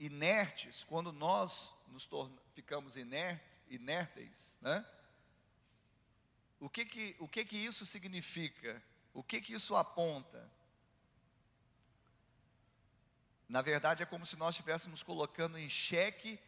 inertes, 0.00 0.82
quando 0.82 1.12
nós 1.12 1.72
nos 1.86 2.06
torna, 2.06 2.36
ficamos 2.52 2.96
iner, 2.96 3.40
inérteis, 3.68 4.58
né? 4.60 4.84
O 6.64 6.70
que 6.70 6.86
que, 6.86 7.14
o 7.18 7.28
que 7.28 7.44
que 7.44 7.58
isso 7.58 7.84
significa? 7.84 8.82
O 9.12 9.22
que 9.22 9.38
que 9.38 9.52
isso 9.52 9.76
aponta? 9.76 10.50
Na 13.46 13.60
verdade, 13.60 14.02
é 14.02 14.06
como 14.06 14.24
se 14.24 14.34
nós 14.34 14.54
estivéssemos 14.54 15.02
colocando 15.02 15.58
em 15.58 15.68
xeque 15.68 16.40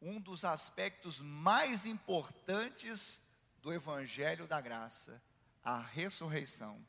um 0.00 0.20
dos 0.20 0.44
aspectos 0.44 1.20
mais 1.20 1.86
importantes 1.86 3.20
do 3.60 3.72
Evangelho 3.72 4.46
da 4.46 4.60
Graça, 4.60 5.20
a 5.64 5.80
ressurreição. 5.80 6.80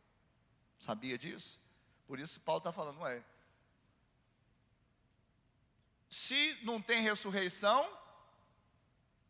Sabia 0.78 1.18
disso? 1.18 1.60
Por 2.06 2.20
isso, 2.20 2.39
Paulo 2.39 2.60
está 2.60 2.72
falando, 2.72 2.99
ué. 2.99 3.26
Se 6.08 6.60
não 6.62 6.80
tem 6.80 7.01
ressurreição, 7.01 7.99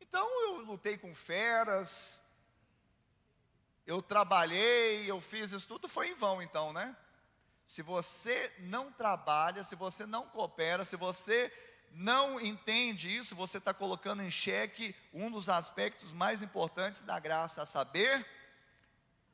então 0.02 0.28
eu 0.42 0.58
lutei 0.60 0.98
com 0.98 1.16
feras, 1.16 2.22
eu 3.86 4.02
trabalhei, 4.02 5.10
eu 5.10 5.20
fiz 5.20 5.52
isso 5.52 5.68
tudo, 5.68 5.88
foi 5.88 6.10
em 6.10 6.16
vão, 6.16 6.42
então, 6.42 6.72
né? 6.72 6.96
Se 7.66 7.82
você 7.82 8.52
não 8.60 8.92
trabalha, 8.92 9.64
se 9.64 9.76
você 9.76 10.06
não 10.06 10.28
coopera, 10.28 10.84
se 10.86 10.96
você 10.96 11.52
não 11.92 12.40
entende 12.42 13.16
isso, 13.16 13.36
você 13.36 13.58
está 13.58 13.74
colocando 13.74 14.24
em 14.24 14.32
xeque 14.32 14.96
um 15.14 15.30
dos 15.30 15.48
aspectos 15.48 16.12
mais 16.12 16.42
importantes 16.42 17.04
da 17.04 17.20
graça, 17.20 17.62
a 17.62 17.66
saber, 17.66 18.26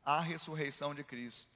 a 0.03 0.19
ressurreição 0.19 0.93
de 0.93 1.03
Cristo. 1.03 1.51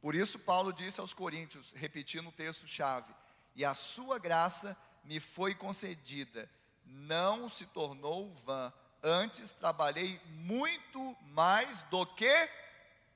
Por 0.00 0.14
isso, 0.14 0.38
Paulo 0.38 0.72
disse 0.72 1.00
aos 1.00 1.14
Coríntios, 1.14 1.72
repetindo 1.72 2.28
o 2.28 2.32
texto-chave: 2.32 3.14
E 3.54 3.64
a 3.64 3.74
sua 3.74 4.18
graça 4.18 4.76
me 5.02 5.20
foi 5.20 5.54
concedida, 5.54 6.50
não 6.84 7.48
se 7.48 7.66
tornou 7.66 8.32
vã, 8.32 8.72
antes 9.04 9.52
trabalhei 9.52 10.20
muito 10.26 11.16
mais 11.26 11.82
do 11.84 12.04
que 12.06 12.50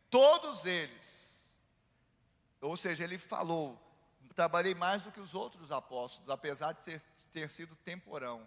todos 0.08 0.64
eles 0.64 1.28
ou 2.60 2.76
seja, 2.76 3.04
ele 3.04 3.18
falou: 3.18 3.80
trabalhei 4.34 4.74
mais 4.74 5.02
do 5.02 5.12
que 5.12 5.20
os 5.20 5.34
outros 5.34 5.70
apóstolos, 5.70 6.28
apesar 6.28 6.72
de 6.72 6.82
ter, 6.82 7.00
ter 7.32 7.50
sido 7.50 7.76
temporão. 7.76 8.46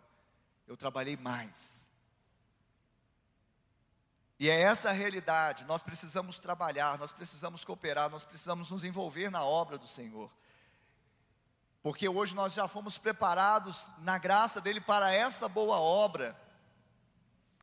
Eu 0.67 0.75
trabalhei 0.77 1.17
mais. 1.17 1.89
E 4.39 4.49
é 4.49 4.59
essa 4.61 4.89
a 4.89 4.93
realidade. 4.93 5.65
Nós 5.65 5.83
precisamos 5.83 6.39
trabalhar, 6.39 6.97
nós 6.97 7.11
precisamos 7.11 7.63
cooperar, 7.63 8.09
nós 8.09 8.23
precisamos 8.23 8.71
nos 8.71 8.83
envolver 8.83 9.29
na 9.29 9.43
obra 9.43 9.77
do 9.77 9.87
Senhor. 9.87 10.31
Porque 11.83 12.07
hoje 12.07 12.35
nós 12.35 12.53
já 12.53 12.67
fomos 12.67 12.97
preparados 12.97 13.89
na 13.99 14.17
graça 14.17 14.59
dele 14.59 14.81
para 14.81 15.11
essa 15.13 15.47
boa 15.47 15.79
obra. 15.79 16.39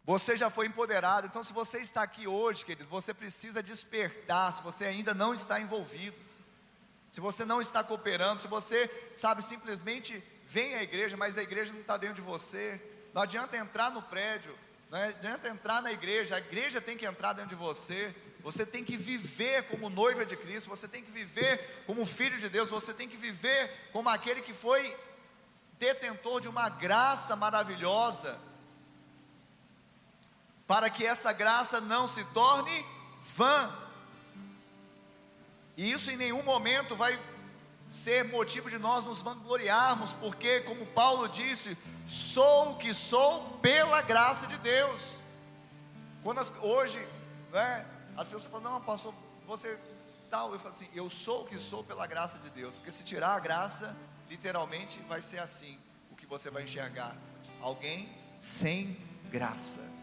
Você 0.08 0.38
já 0.38 0.48
foi 0.48 0.64
empoderado. 0.64 1.26
Então, 1.26 1.44
se 1.44 1.52
você 1.52 1.80
está 1.80 2.02
aqui 2.02 2.26
hoje, 2.26 2.64
querido, 2.64 2.88
você 2.88 3.12
precisa 3.12 3.62
despertar. 3.62 4.54
Se 4.54 4.62
você 4.62 4.86
ainda 4.86 5.12
não 5.12 5.34
está 5.34 5.60
envolvido, 5.60 6.16
se 7.10 7.20
você 7.20 7.44
não 7.44 7.60
está 7.60 7.84
cooperando, 7.84 8.40
se 8.40 8.48
você, 8.48 8.90
sabe, 9.14 9.42
simplesmente 9.42 10.24
vem 10.46 10.76
à 10.76 10.82
igreja, 10.82 11.14
mas 11.14 11.36
a 11.36 11.42
igreja 11.42 11.74
não 11.74 11.82
está 11.82 11.98
dentro 11.98 12.14
de 12.14 12.22
você, 12.22 12.80
não 13.12 13.20
adianta 13.20 13.54
entrar 13.58 13.90
no 13.90 14.00
prédio, 14.00 14.56
Não 14.90 14.98
adianta 14.98 15.46
entrar 15.46 15.82
na 15.82 15.92
igreja, 15.92 16.36
a 16.36 16.38
igreja 16.38 16.80
tem 16.80 16.96
que 16.96 17.04
entrar 17.04 17.34
dentro 17.34 17.50
de 17.50 17.54
você. 17.54 18.14
Você 18.40 18.64
tem 18.64 18.82
que 18.82 18.96
viver 18.96 19.64
como 19.64 19.90
noiva 19.90 20.24
de 20.24 20.38
Cristo, 20.38 20.70
você 20.70 20.88
tem 20.88 21.02
que 21.02 21.10
viver 21.10 21.84
como 21.86 22.06
filho 22.06 22.38
de 22.38 22.48
Deus, 22.48 22.70
você 22.70 22.94
tem 22.94 23.06
que 23.06 23.18
viver 23.18 23.90
como 23.92 24.08
aquele 24.08 24.40
que 24.40 24.54
foi 24.54 24.96
detentor 25.78 26.40
de 26.40 26.48
uma 26.48 26.70
graça 26.70 27.36
maravilhosa, 27.36 28.47
para 30.68 30.90
que 30.90 31.04
essa 31.04 31.32
graça 31.32 31.80
não 31.80 32.06
se 32.06 32.22
torne 32.26 32.84
vã. 33.34 33.74
E 35.76 35.90
isso 35.90 36.10
em 36.10 36.16
nenhum 36.16 36.42
momento 36.42 36.94
vai 36.94 37.18
ser 37.90 38.24
motivo 38.24 38.68
de 38.68 38.78
nós 38.78 39.04
nos 39.06 39.22
vangloriarmos, 39.22 40.12
porque, 40.12 40.60
como 40.60 40.84
Paulo 40.88 41.26
disse, 41.26 41.76
sou 42.06 42.72
o 42.72 42.76
que 42.76 42.92
sou 42.92 43.58
pela 43.62 44.02
graça 44.02 44.46
de 44.46 44.58
Deus. 44.58 45.16
Quando 46.22 46.38
as, 46.38 46.52
hoje, 46.60 46.98
né, 47.50 47.86
as 48.14 48.28
pessoas 48.28 48.52
falam, 48.52 48.72
não, 48.72 48.80
pastor, 48.82 49.14
você 49.46 49.78
tal, 50.28 50.52
eu 50.52 50.58
falo 50.58 50.74
assim, 50.74 50.88
eu 50.94 51.08
sou 51.08 51.44
o 51.44 51.46
que 51.46 51.58
sou 51.58 51.82
pela 51.82 52.06
graça 52.06 52.38
de 52.38 52.50
Deus, 52.50 52.76
porque 52.76 52.92
se 52.92 53.02
tirar 53.02 53.34
a 53.34 53.40
graça, 53.40 53.96
literalmente 54.28 55.00
vai 55.08 55.22
ser 55.22 55.38
assim, 55.38 55.78
o 56.10 56.16
que 56.16 56.26
você 56.26 56.50
vai 56.50 56.64
enxergar, 56.64 57.16
alguém 57.62 58.06
sem 58.38 58.94
graça. 59.30 59.97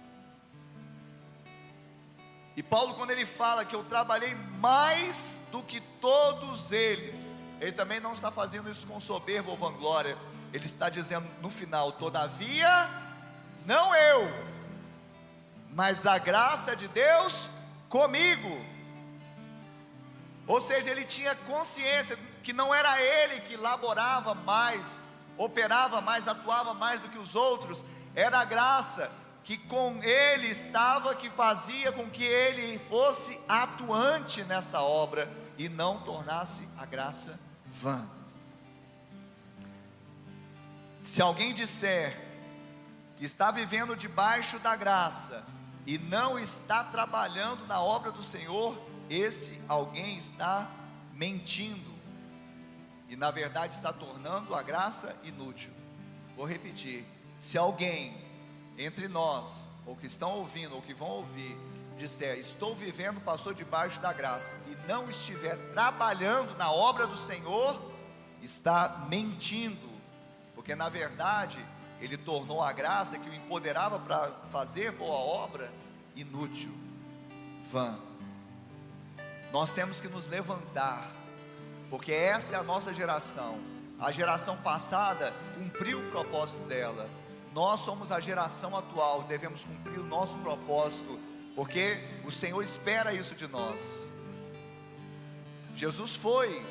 E 2.56 2.64
Paulo, 2.64 2.93
quando 2.93 3.12
ele 3.12 3.26
fala 3.26 3.66
que 3.66 3.76
eu 3.76 3.84
trabalhei 3.84 4.34
mais 4.60 5.38
do 5.51 5.62
que 5.62 5.82
todos 5.82 6.72
eles, 6.72 7.36
ele 7.60 7.74
também 7.74 7.99
não 7.99 8.14
está 8.14 8.32
fazendo 8.32 8.70
isso 8.72 8.88
com 8.88 8.99
soberba 8.99 9.51
ou 9.51 9.58
vanglória. 9.58 10.18
Ele 10.53 10.66
está 10.66 10.88
dizendo 10.88 11.28
no 11.41 11.49
final: 11.49 11.91
todavia, 11.91 12.89
não 13.66 13.93
eu, 13.93 14.30
mas 15.72 16.06
a 16.06 16.18
graça 16.18 16.76
de 16.76 16.88
Deus 16.88 17.49
comigo. 17.89 18.64
Ou 20.47 20.62
seja, 20.62 20.91
ele 20.91 21.03
tinha 21.03 21.36
consciência 21.36 22.18
que 22.43 22.53
não 22.53 22.74
era 22.74 23.01
ele 23.01 23.41
que 23.41 23.58
laborava 23.58 24.34
mais, 24.34 25.03
operava 25.38 25.99
mais, 25.99 26.28
atuava 26.28 26.74
mais 26.74 27.01
do 27.01 27.10
que 27.10 27.18
os 27.18 27.36
outros, 27.36 27.84
era 28.16 28.39
a 28.39 28.45
graça 28.45 29.12
que 29.45 29.59
com 29.59 30.01
ele 30.01 30.47
estava, 30.47 31.13
que 31.13 31.29
fazia 31.29 31.91
com 31.91 32.09
que 32.09 32.23
ele 32.23 32.79
fosse 32.89 33.39
atuante 33.47 34.43
nessa 34.43 34.81
obra 34.81 35.31
e 35.55 35.69
não 35.69 36.01
tornasse 36.01 36.67
a 36.79 36.85
graça 36.85 37.39
vã. 37.67 38.09
Se 40.99 41.21
alguém 41.21 41.53
disser 41.53 42.19
que 43.17 43.25
está 43.25 43.51
vivendo 43.51 43.95
debaixo 43.95 44.57
da 44.57 44.75
graça 44.75 45.45
e 45.85 45.99
não 45.99 46.39
está 46.39 46.83
trabalhando 46.83 47.67
na 47.67 47.79
obra 47.79 48.11
do 48.11 48.23
Senhor, 48.23 48.75
esse 49.07 49.61
alguém 49.69 50.17
está 50.17 50.67
mentindo 51.13 51.93
e 53.07 53.15
na 53.15 53.29
verdade 53.29 53.75
está 53.75 53.93
tornando 53.93 54.55
a 54.55 54.63
graça 54.63 55.15
inútil. 55.23 55.69
Vou 56.35 56.47
repetir: 56.47 57.05
se 57.35 57.59
alguém 57.59 58.24
entre 58.78 59.07
nós, 59.07 59.69
ou 59.86 59.95
que 59.95 60.07
estão 60.07 60.32
ouvindo, 60.32 60.76
ou 60.76 60.82
que 60.82 60.93
vão 60.93 61.07
ouvir, 61.07 61.57
disser: 61.97 62.38
Estou 62.38 62.76
vivendo, 62.76 63.21
pastor, 63.21 63.53
debaixo 63.53 63.99
da 63.99 64.11
graça, 64.11 64.53
e 64.67 64.88
não 64.88 65.09
estiver 65.09 65.55
trabalhando 65.73 66.55
na 66.57 66.71
obra 66.71 67.07
do 67.07 67.17
Senhor, 67.17 67.80
está 68.41 69.05
mentindo, 69.09 69.89
porque 70.53 70.76
na 70.76 70.89
verdade 70.89 71.57
ele 72.01 72.17
tornou 72.17 72.61
a 72.61 72.71
graça 72.71 73.17
que 73.17 73.30
o 73.30 73.34
empoderava 73.34 73.99
para 73.99 74.32
fazer 74.51 74.91
boa 74.91 75.17
obra 75.17 75.71
inútil, 76.15 76.71
vã. 77.71 77.97
Nós 79.51 79.71
temos 79.71 80.01
que 80.01 80.07
nos 80.07 80.28
levantar, 80.28 81.09
porque 81.89 82.11
esta 82.11 82.55
é 82.55 82.59
a 82.59 82.63
nossa 82.63 82.93
geração. 82.93 83.59
A 83.99 84.11
geração 84.11 84.57
passada 84.57 85.34
cumpriu 85.55 85.99
o 85.99 86.11
propósito 86.11 86.59
dela. 86.67 87.09
Nós 87.56 87.80
somos 87.80 88.12
a 88.12 88.20
geração 88.20 88.76
atual, 88.76 89.24
devemos 89.24 89.64
cumprir 89.64 89.97
o 89.97 90.03
nosso 90.03 90.36
propósito 90.39 91.18
porque 91.56 91.97
o 92.26 92.30
Senhor 92.30 92.62
espera 92.62 93.14
isso 93.14 93.34
de 93.34 93.47
nós. 93.47 94.12
Jesus 95.74 96.18
foi 96.18 96.62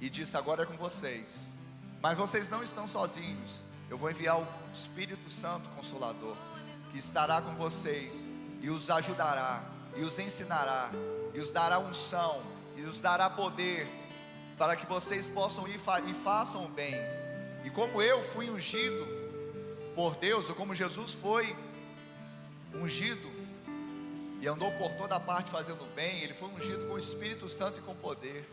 e 0.00 0.08
disse: 0.08 0.34
Agora 0.34 0.62
é 0.62 0.66
com 0.66 0.78
vocês, 0.78 1.58
mas 2.00 2.16
vocês 2.16 2.48
não 2.48 2.62
estão 2.62 2.86
sozinhos. 2.86 3.62
Eu 3.90 3.98
vou 3.98 4.10
enviar 4.10 4.40
o 4.40 4.46
Espírito 4.72 5.28
Santo 5.28 5.68
Consolador, 5.76 6.36
que 6.90 6.98
estará 6.98 7.42
com 7.42 7.54
vocês 7.56 8.26
e 8.62 8.70
os 8.70 8.88
ajudará, 8.88 9.62
e 9.94 10.00
os 10.00 10.18
ensinará, 10.18 10.90
e 11.34 11.38
os 11.38 11.52
dará 11.52 11.78
unção, 11.78 12.40
e 12.78 12.80
os 12.84 13.02
dará 13.02 13.28
poder, 13.28 13.86
para 14.56 14.74
que 14.74 14.86
vocês 14.86 15.28
possam 15.28 15.68
ir 15.68 15.78
e 16.06 16.14
façam 16.14 16.64
o 16.64 16.68
bem. 16.68 16.94
E 17.62 17.68
como 17.68 18.00
eu 18.00 18.22
fui 18.22 18.48
ungido 18.48 19.19
por 20.00 20.16
Deus, 20.16 20.48
ou 20.48 20.54
como 20.54 20.74
Jesus 20.74 21.12
foi 21.12 21.54
ungido 22.74 23.30
e 24.40 24.48
andou 24.48 24.72
por 24.72 24.90
toda 24.92 25.14
a 25.14 25.20
parte 25.20 25.50
fazendo 25.50 25.84
bem, 25.94 26.22
ele 26.22 26.32
foi 26.32 26.48
ungido 26.48 26.86
com 26.86 26.94
o 26.94 26.98
Espírito 26.98 27.46
Santo 27.50 27.80
e 27.80 27.82
com 27.82 27.94
poder. 27.94 28.48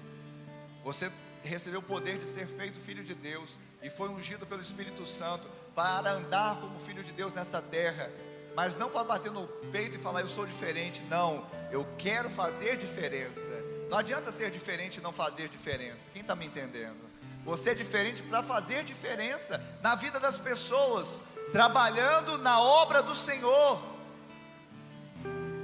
Você 0.83 1.09
recebeu 1.45 1.79
o 1.79 1.83
poder 1.83 2.17
de 2.17 2.27
ser 2.27 2.45
feito 2.45 2.77
filho 2.77 3.01
de 3.01 3.15
Deus 3.15 3.57
e 3.81 3.89
foi 3.89 4.09
ungido 4.09 4.45
pelo 4.45 4.61
Espírito 4.61 5.07
Santo 5.07 5.47
para 5.73 6.11
andar 6.11 6.59
como 6.59 6.77
filho 6.81 7.01
de 7.01 7.13
Deus 7.13 7.33
nesta 7.33 7.61
terra, 7.61 8.11
mas 8.53 8.77
não 8.77 8.89
para 8.89 9.05
bater 9.05 9.31
no 9.31 9.47
peito 9.71 9.95
e 9.95 10.01
falar 10.01 10.19
eu 10.19 10.27
sou 10.27 10.45
diferente, 10.45 11.01
não, 11.03 11.47
eu 11.71 11.87
quero 11.97 12.29
fazer 12.29 12.75
diferença. 12.75 13.49
Não 13.89 13.99
adianta 13.99 14.33
ser 14.33 14.51
diferente 14.51 14.97
e 14.97 15.01
não 15.01 15.13
fazer 15.13 15.47
diferença. 15.47 16.09
Quem 16.11 16.23
está 16.23 16.35
me 16.35 16.45
entendendo? 16.45 17.07
Você 17.45 17.69
é 17.69 17.73
diferente 17.73 18.21
para 18.23 18.43
fazer 18.43 18.83
diferença 18.83 19.63
na 19.81 19.95
vida 19.95 20.19
das 20.19 20.37
pessoas, 20.37 21.21
trabalhando 21.51 22.37
na 22.37 22.59
obra 22.59 23.01
do 23.01 23.15
Senhor 23.15 23.97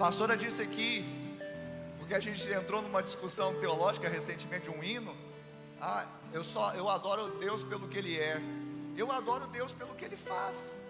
pastora 0.04 0.36
disse 0.36 0.62
aqui, 0.62 1.06
porque 1.98 2.14
a 2.14 2.20
gente 2.20 2.46
entrou 2.52 2.82
numa 2.82 3.02
discussão 3.02 3.58
teológica 3.62 4.10
recentemente, 4.10 4.70
um 4.70 4.84
hino. 4.84 5.16
Ah, 5.80 6.06
eu 6.34 6.44
só 6.44 6.74
eu 6.74 6.90
adoro 6.90 7.30
Deus 7.40 7.64
pelo 7.64 7.88
que 7.88 8.00
Ele 8.00 8.20
é. 8.20 8.38
Eu 8.98 9.14
adoro 9.14 9.48
Deus 9.48 9.72
pelo 9.72 9.96
que 9.96 10.04
Ele 10.04 10.18
faz. 10.18 10.82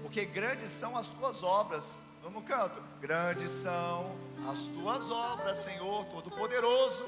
Porque 0.00 0.24
grandes 0.24 0.70
são 0.70 0.96
as 0.96 1.10
tuas 1.10 1.42
obras. 1.42 2.02
Vamos 2.22 2.44
canto. 2.44 2.80
Grandes 3.00 3.50
são 3.50 4.16
as 4.48 4.60
tuas 4.66 5.10
obras, 5.10 5.58
Senhor 5.58 6.04
Todo-Poderoso. 6.04 7.04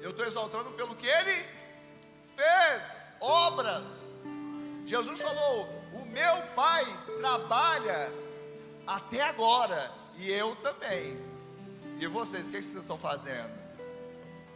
Eu 0.00 0.10
estou 0.10 0.24
exaltando 0.24 0.70
pelo 0.70 0.94
que 0.94 1.08
Ele 1.08 1.44
fez, 2.36 3.10
obras. 3.20 4.12
Jesus 4.86 5.20
falou: 5.20 5.68
meu 6.12 6.42
Pai 6.54 6.84
trabalha 7.18 8.12
até 8.86 9.22
agora 9.22 9.90
e 10.16 10.30
eu 10.30 10.56
também. 10.56 11.18
E 11.98 12.06
vocês, 12.06 12.48
o 12.48 12.50
que 12.50 12.62
vocês 12.62 12.82
estão 12.82 12.98
fazendo? 12.98 13.50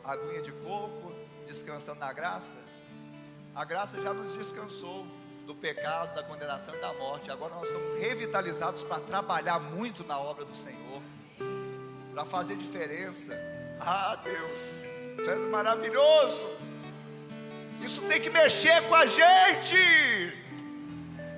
Aguinha 0.02 0.42
de 0.42 0.52
coco, 0.52 1.12
descansando 1.46 2.00
na 2.00 2.12
graça? 2.12 2.56
A 3.54 3.64
graça 3.64 4.00
já 4.00 4.12
nos 4.12 4.32
descansou 4.32 5.06
do 5.46 5.54
pecado, 5.54 6.14
da 6.14 6.22
condenação 6.22 6.74
e 6.74 6.80
da 6.80 6.92
morte. 6.94 7.30
Agora 7.30 7.54
nós 7.54 7.68
somos 7.68 7.92
revitalizados 7.94 8.82
para 8.82 9.00
trabalhar 9.00 9.60
muito 9.60 10.04
na 10.04 10.18
obra 10.18 10.44
do 10.44 10.54
Senhor, 10.54 11.02
para 12.12 12.24
fazer 12.24 12.56
diferença. 12.56 13.32
Ah, 13.80 14.16
Deus, 14.22 14.84
tu 15.22 15.30
és 15.30 15.50
maravilhoso. 15.50 16.44
Isso 17.82 18.00
tem 18.02 18.20
que 18.20 18.30
mexer 18.30 18.82
com 18.88 18.94
a 18.94 19.06
gente. 19.06 20.43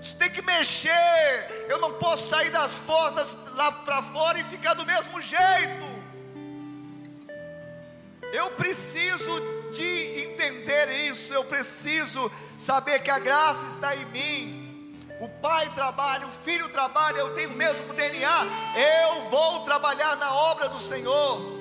Isso 0.01 0.17
tem 0.17 0.31
que 0.31 0.43
mexer. 0.43 1.67
Eu 1.69 1.79
não 1.79 1.95
posso 1.95 2.29
sair 2.29 2.51
das 2.51 2.79
portas 2.81 3.35
lá 3.55 3.73
para 3.73 4.03
fora 4.03 4.39
e 4.39 4.45
ficar 4.45 4.75
do 4.75 4.87
mesmo 4.87 5.21
jeito. 5.21 5.97
Eu 8.33 8.51
preciso 8.53 9.41
de 9.73 10.25
entender 10.25 10.91
isso. 11.09 11.33
Eu 11.33 11.45
preciso 11.45 12.31
saber 12.59 13.01
que 13.01 13.11
a 13.11 13.19
graça 13.19 13.67
está 13.67 13.95
em 13.95 14.05
mim. 14.07 14.99
O 15.19 15.29
pai 15.29 15.71
trabalha, 15.75 16.27
o 16.27 16.33
filho 16.45 16.69
trabalha, 16.69 17.19
eu 17.19 17.35
tenho 17.35 17.51
o 17.51 17.57
mesmo 17.57 17.93
DNA. 17.95 18.47
Eu 18.77 19.31
vou 19.31 19.65
trabalhar 19.65 20.17
na 20.17 20.33
obra 20.35 20.69
do 20.69 20.79
Senhor 20.79 21.57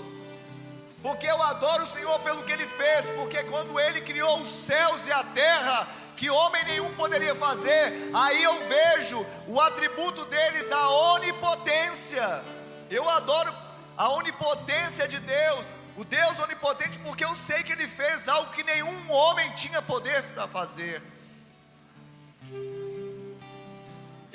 porque 1.05 1.27
eu 1.27 1.39
adoro 1.39 1.83
o 1.83 1.87
Senhor 1.87 2.19
pelo 2.21 2.41
que 2.41 2.51
Ele 2.51 2.65
fez, 2.65 3.07
porque 3.11 3.43
quando 3.43 3.79
Ele 3.79 4.01
criou 4.01 4.39
os 4.39 4.49
céus 4.49 5.05
e 5.05 5.11
a 5.11 5.23
terra, 5.23 5.87
que 6.15 6.29
homem 6.29 6.63
nenhum 6.65 6.93
poderia 6.95 7.35
fazer, 7.35 8.11
aí 8.13 8.43
eu 8.43 8.67
vejo 8.67 9.25
o 9.47 9.59
atributo 9.59 10.25
dele 10.25 10.63
da 10.65 10.89
onipotência. 10.89 12.43
Eu 12.89 13.09
adoro 13.09 13.53
a 13.97 14.09
onipotência 14.09 15.07
de 15.07 15.19
Deus, 15.19 15.67
o 15.97 16.03
Deus 16.03 16.39
onipotente, 16.39 16.97
porque 16.99 17.23
eu 17.23 17.35
sei 17.35 17.63
que 17.63 17.71
ele 17.71 17.87
fez 17.87 18.27
algo 18.27 18.51
que 18.53 18.63
nenhum 18.63 19.11
homem 19.11 19.51
tinha 19.51 19.81
poder 19.81 20.23
para 20.33 20.47
fazer. 20.47 21.01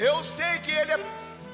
Eu 0.01 0.25
sei 0.25 0.59
que 0.61 0.71
Ele 0.71 0.93
é 0.93 1.01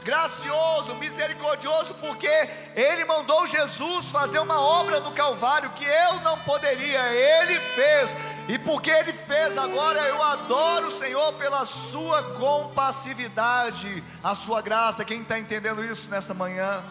gracioso, 0.05 0.95
misericordioso, 0.95 1.95
porque 1.95 2.31
Ele 2.77 3.05
mandou 3.05 3.45
Jesus 3.45 4.07
fazer 4.07 4.39
uma 4.39 4.61
obra 4.61 5.01
no 5.01 5.11
Calvário 5.11 5.68
que 5.70 5.85
eu 5.85 6.20
não 6.20 6.39
poderia, 6.39 7.12
Ele 7.12 7.59
fez. 7.74 8.14
E 8.49 8.59
porque 8.59 8.90
Ele 8.90 9.12
fez 9.12 9.59
agora, 9.59 9.99
eu 10.01 10.22
adoro 10.22 10.86
o 10.88 10.90
Senhor 10.90 11.32
pela 11.34 11.64
Sua 11.64 12.22
compassividade, 12.34 14.03
a 14.22 14.34
Sua 14.34 14.62
graça. 14.62 15.05
Quem 15.05 15.22
está 15.22 15.38
entendendo 15.38 15.84
isso 15.84 16.09
nessa 16.09 16.32
manhã? 16.32 16.82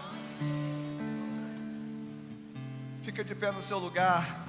Fica 3.01 3.24
de 3.24 3.34
pé 3.34 3.51
no 3.51 3.62
seu 3.62 3.80
lugar. 3.80 4.45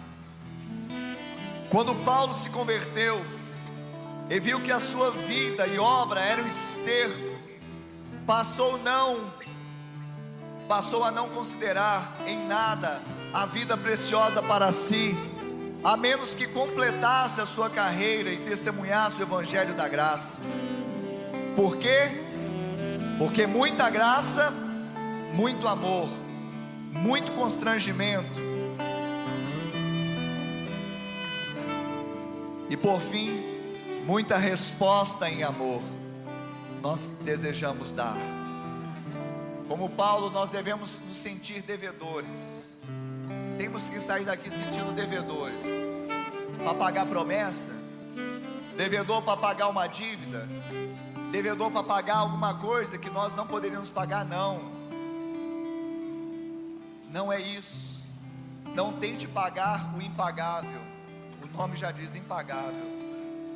Quando 1.70 1.94
Paulo 2.04 2.32
se 2.34 2.50
converteu, 2.50 3.24
e 4.28 4.40
viu 4.40 4.61
que 4.61 4.72
a 4.72 4.80
sua 4.80 5.11
vida 5.11 5.66
e 5.66 5.78
obra 5.78 6.20
eram 6.20 6.46
esterco, 6.46 7.36
passou 8.26 8.76
não 8.78 9.36
passou 10.66 11.04
a 11.04 11.12
não 11.12 11.28
considerar 11.28 12.16
em 12.26 12.44
nada 12.46 13.00
a 13.32 13.46
vida 13.46 13.76
preciosa 13.76 14.42
para 14.42 14.72
si, 14.72 15.16
a 15.82 15.96
menos 15.96 16.34
que 16.34 16.46
completasse 16.46 17.40
a 17.40 17.46
sua 17.46 17.70
carreira 17.70 18.30
e 18.30 18.38
testemunhasse 18.38 19.20
o 19.20 19.22
evangelho 19.22 19.74
da 19.74 19.88
graça. 19.88 20.42
Por 21.54 21.76
quê? 21.76 22.10
Porque 23.18 23.46
muita 23.46 23.88
graça, 23.88 24.52
muito 25.32 25.66
amor, 25.66 26.08
muito 26.92 27.32
constrangimento. 27.32 28.40
E 32.68 32.76
por 32.76 33.00
fim, 33.00 33.42
muita 34.04 34.36
resposta 34.36 35.30
em 35.30 35.42
amor 35.42 35.80
nós 36.86 37.16
desejamos 37.22 37.92
dar. 37.92 38.16
Como 39.66 39.90
Paulo, 39.90 40.30
nós 40.30 40.50
devemos 40.50 41.00
nos 41.08 41.16
sentir 41.16 41.60
devedores. 41.62 42.75
Temos 43.59 43.88
que 43.88 43.98
sair 44.00 44.24
daqui 44.24 44.50
sentindo 44.50 44.94
devedores. 44.94 45.64
Para 46.62 46.74
pagar 46.74 47.07
promessa, 47.07 47.70
devedor 48.76 49.22
para 49.22 49.36
pagar 49.36 49.68
uma 49.68 49.86
dívida, 49.86 50.48
devedor 51.30 51.70
para 51.70 51.82
pagar 51.82 52.16
alguma 52.16 52.54
coisa 52.54 52.98
que 52.98 53.09
nós 53.09 53.34
não 53.34 53.46
poderíamos 53.46 53.90
pagar, 53.90 54.24
não. 54.24 54.70
Não 57.11 57.32
é 57.32 57.40
isso. 57.40 58.04
Não 58.74 58.92
tente 58.92 59.26
pagar 59.26 59.96
o 59.96 60.02
impagável. 60.02 60.80
O 61.42 61.57
nome 61.57 61.76
já 61.76 61.90
diz 61.90 62.14
impagável. 62.14 62.96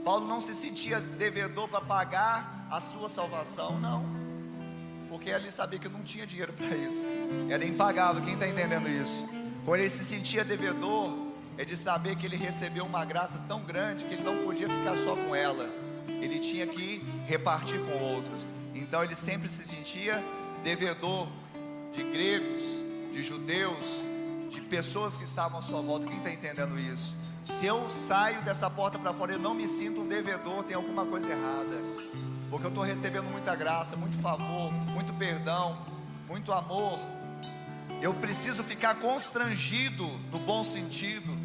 Paulo 0.05 0.27
não 0.27 0.41
se 0.41 0.55
sentia 0.55 0.99
devedor 0.99 1.69
para 1.69 1.81
pagar 1.81 2.67
a 2.71 2.81
sua 2.81 3.09
salvação, 3.09 3.79
não, 3.79 4.05
porque 5.09 5.29
ele 5.29 5.51
sabia 5.51 5.79
que 5.79 5.89
não 5.89 6.03
tinha 6.03 6.27
dinheiro 6.27 6.53
para 6.53 6.75
isso, 6.75 7.11
era 7.51 7.65
impagável. 7.65 8.23
Quem 8.23 8.35
está 8.35 8.49
entendendo 8.49 8.89
isso? 8.89 9.40
Quando 9.65 9.81
ele 9.81 9.91
se 9.91 10.05
sentia 10.05 10.45
devedor, 10.45 11.31
é 11.59 11.65
de 11.65 11.77
saber 11.77 12.17
que 12.17 12.27
ele 12.27 12.37
recebeu 12.37 12.85
uma 12.85 13.05
graça 13.05 13.39
tão 13.47 13.63
grande 13.63 14.05
que 14.05 14.15
ele 14.15 14.23
não 14.23 14.45
podia 14.45 14.69
ficar 14.69 14.97
só 14.97 15.15
com 15.15 15.35
ela, 15.35 15.69
ele 16.07 16.39
tinha 16.39 16.67
que 16.67 17.05
repartir 17.27 17.79
com 17.81 18.03
outros. 18.15 18.49
Então 18.75 19.05
ele 19.05 19.15
sempre 19.15 19.49
se 19.49 19.65
sentia 19.67 20.23
devedor 20.65 21.29
de 21.93 22.03
gregos, 22.03 22.63
de 23.13 23.23
judeus, 23.23 24.01
de 24.51 24.61
pessoas 24.63 25.17
que 25.17 25.25
estavam 25.25 25.59
à 25.59 25.63
sua 25.63 25.81
volta. 25.81 26.07
Quem 26.07 26.17
está 26.17 26.31
entendendo 26.31 26.79
isso? 26.79 27.15
Se 27.45 27.67
eu 27.67 27.91
saio 27.91 28.43
dessa 28.43 28.71
porta 28.71 28.99
para 28.99 29.13
fora 29.13 29.35
e 29.35 29.39
não 29.39 29.55
me 29.55 29.69
sinto 29.69 30.01
um 30.01 30.09
devedor, 30.09 30.63
tem 30.65 30.77
alguma 30.77 31.05
coisa 31.05 31.31
errada. 31.31 31.77
Porque 32.49 32.67
eu 32.67 32.71
estou 32.71 32.85
recebendo 32.85 33.25
muita 33.25 33.55
graça, 33.55 33.97
muito 33.97 34.19
favor, 34.19 34.73
muito 34.93 35.13
perdão, 35.15 35.77
muito 36.29 36.53
amor. 36.53 36.99
Eu 38.01 38.15
preciso 38.15 38.65
ficar 38.65 38.97
constrangido 38.97 40.07
no 40.33 40.39
bom 40.41 40.65
sentido. 40.65 41.37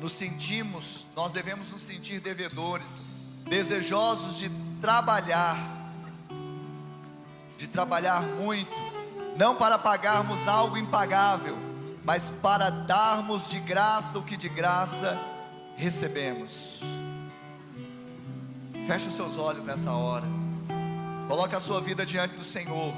Nos 0.00 0.12
sentimos, 0.12 1.06
nós 1.14 1.32
devemos 1.32 1.70
nos 1.70 1.82
sentir 1.82 2.20
devedores, 2.20 3.02
desejosos 3.44 4.38
de 4.38 4.50
trabalhar, 4.80 5.56
de 7.56 7.68
trabalhar 7.68 8.20
muito, 8.22 8.72
não 9.36 9.54
para 9.54 9.78
pagarmos 9.78 10.48
algo 10.48 10.76
impagável 10.76 11.72
mas 12.04 12.28
para 12.28 12.70
darmos 12.70 13.48
de 13.48 13.60
graça 13.60 14.18
o 14.18 14.22
que 14.22 14.36
de 14.36 14.48
graça 14.48 15.18
recebemos. 15.76 16.80
Feche 18.86 19.08
os 19.08 19.14
seus 19.14 19.38
olhos 19.38 19.64
nessa 19.64 19.92
hora. 19.92 20.26
Coloque 21.28 21.54
a 21.54 21.60
sua 21.60 21.80
vida 21.80 22.04
diante 22.04 22.34
do 22.34 22.42
Senhor. 22.42 22.92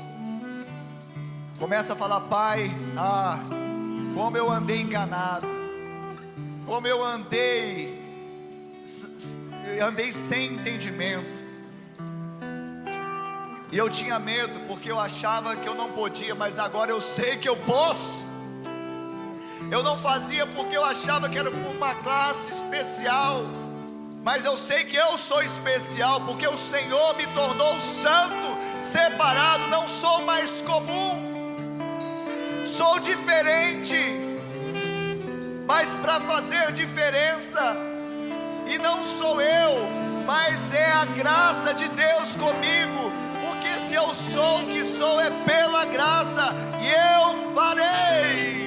Começa 1.58 1.92
a 1.92 1.96
falar, 1.96 2.20
Pai, 2.22 2.68
ah, 2.96 3.38
como 4.12 4.36
eu 4.36 4.50
andei 4.50 4.80
enganado, 4.80 5.46
como 6.66 6.86
eu 6.86 7.02
andei, 7.02 8.02
andei 9.80 10.10
sem 10.10 10.54
entendimento. 10.54 11.44
E 13.70 13.78
eu 13.78 13.88
tinha 13.88 14.18
medo 14.18 14.66
porque 14.66 14.90
eu 14.90 14.98
achava 14.98 15.54
que 15.54 15.68
eu 15.68 15.76
não 15.76 15.92
podia, 15.92 16.34
mas 16.34 16.58
agora 16.58 16.90
eu 16.90 17.00
sei 17.00 17.36
que 17.36 17.48
eu 17.48 17.56
posso. 17.56 18.24
Eu 19.70 19.82
não 19.82 19.96
fazia 19.96 20.46
porque 20.48 20.76
eu 20.76 20.84
achava 20.84 21.28
que 21.28 21.38
era 21.38 21.50
uma 21.50 21.94
classe 21.94 22.50
especial, 22.50 23.42
mas 24.24 24.44
eu 24.44 24.56
sei 24.56 24.84
que 24.84 24.96
eu 24.96 25.16
sou 25.16 25.40
especial 25.42 26.20
porque 26.22 26.46
o 26.48 26.56
Senhor 26.56 27.16
me 27.16 27.26
tornou 27.28 27.80
santo, 27.80 28.58
separado, 28.82 29.68
não 29.68 29.88
sou 29.88 30.22
mais 30.22 30.60
comum, 30.60 31.33
sou 32.76 32.98
diferente, 32.98 33.96
mas 35.64 35.88
para 36.02 36.18
fazer 36.20 36.72
diferença, 36.72 37.76
e 38.66 38.78
não 38.78 39.02
sou 39.04 39.40
eu, 39.40 39.86
mas 40.26 40.74
é 40.74 40.90
a 40.90 41.04
graça 41.04 41.72
de 41.72 41.88
Deus 41.88 42.30
comigo, 42.32 43.12
porque 43.46 43.70
se 43.86 43.94
eu 43.94 44.08
sou 44.32 44.60
o 44.60 44.66
que 44.66 44.84
sou 44.84 45.20
é 45.20 45.30
pela 45.44 45.84
graça, 45.84 46.52
e 46.82 46.88
eu 46.88 47.54
farei 47.54 48.64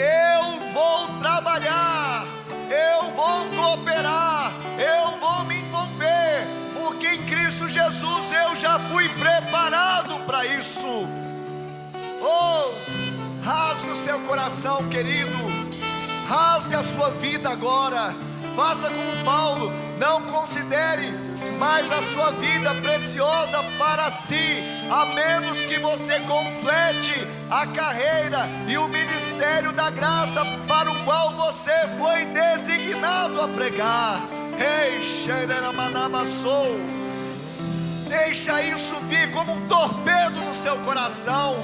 eu 0.00 0.72
vou 0.72 1.06
trabalhar, 1.20 2.26
eu 2.70 3.12
vou 3.12 3.46
cooperar, 3.54 4.50
eu 4.78 5.18
vou 5.18 5.44
me 5.44 5.60
envolver, 5.60 6.46
porque 6.74 7.06
em 7.06 7.26
Cristo 7.26 7.68
Jesus 7.68 8.32
eu 8.32 8.56
já 8.56 8.78
fui 8.78 9.08
preparado 9.10 10.18
para 10.26 10.46
isso. 10.46 11.29
Oh, 12.32 12.70
rasga 13.42 13.90
o 13.90 13.96
seu 13.96 14.20
coração, 14.20 14.88
querido, 14.88 15.36
rasga 16.28 16.78
a 16.78 16.82
sua 16.84 17.10
vida 17.10 17.50
agora, 17.50 18.14
faça 18.54 18.88
como 18.88 19.24
Paulo, 19.24 19.72
não 19.98 20.22
considere 20.22 21.10
mais 21.58 21.90
a 21.90 22.00
sua 22.02 22.30
vida 22.30 22.72
preciosa 22.76 23.64
para 23.76 24.08
si, 24.10 24.62
a 24.90 25.06
menos 25.06 25.58
que 25.64 25.80
você 25.80 26.20
complete 26.20 27.26
a 27.50 27.66
carreira 27.66 28.48
e 28.68 28.78
o 28.78 28.86
ministério 28.86 29.72
da 29.72 29.90
graça 29.90 30.44
para 30.68 30.88
o 30.88 31.04
qual 31.04 31.30
você 31.32 31.88
foi 31.98 32.26
designado 32.26 33.42
a 33.42 33.48
pregar. 33.48 34.20
Ei, 34.56 35.00
sou. 36.40 36.78
Deixa 38.08 38.60
isso 38.62 38.96
vir 39.08 39.30
como 39.32 39.52
um 39.52 39.68
torpedo 39.68 40.40
no 40.40 40.54
seu 40.54 40.76
coração. 40.78 41.56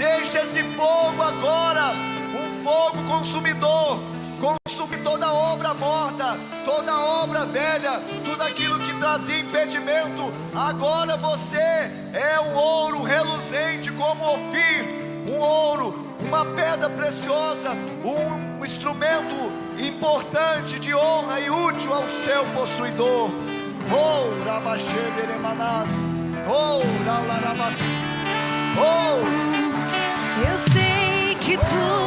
Deixa 0.00 0.40
esse 0.40 0.62
fogo 0.78 1.22
agora, 1.22 1.90
um 2.32 2.64
fogo 2.64 3.06
consumidor 3.06 4.00
consumir 4.40 4.96
toda 5.04 5.30
obra 5.30 5.74
morta, 5.74 6.38
toda 6.64 6.98
obra 6.98 7.44
velha, 7.44 8.00
tudo 8.24 8.42
aquilo 8.42 8.78
que 8.78 8.98
trazia 8.98 9.40
impedimento. 9.40 10.32
Agora 10.54 11.18
você 11.18 11.58
é 11.58 12.40
um 12.40 12.56
ouro 12.56 13.02
reluzente 13.02 13.92
como 13.92 14.24
Ofir, 14.24 14.88
um 15.30 15.38
ouro, 15.38 16.16
uma 16.22 16.46
pedra 16.46 16.88
preciosa, 16.88 17.72
um 18.02 18.64
instrumento 18.64 19.52
importante 19.78 20.80
de 20.80 20.94
honra 20.94 21.40
e 21.40 21.50
útil 21.50 21.92
ao 21.92 22.08
seu 22.08 22.46
possuidor. 22.54 23.28
Oh, 23.92 24.44
Rabachederemanas, 24.48 25.88
oh, 26.48 26.80
Raularabas, 27.04 27.74
oh. 28.78 29.59
Eu 30.42 30.58
sei 30.72 31.34
que 31.34 31.58
tudo 31.58 32.00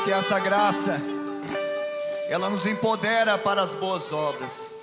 que 0.00 0.12
essa 0.12 0.38
graça, 0.38 1.00
ela 2.28 2.48
nos 2.48 2.66
empodera 2.66 3.36
para 3.38 3.62
as 3.62 3.74
boas 3.74 4.12
obras. 4.12 4.74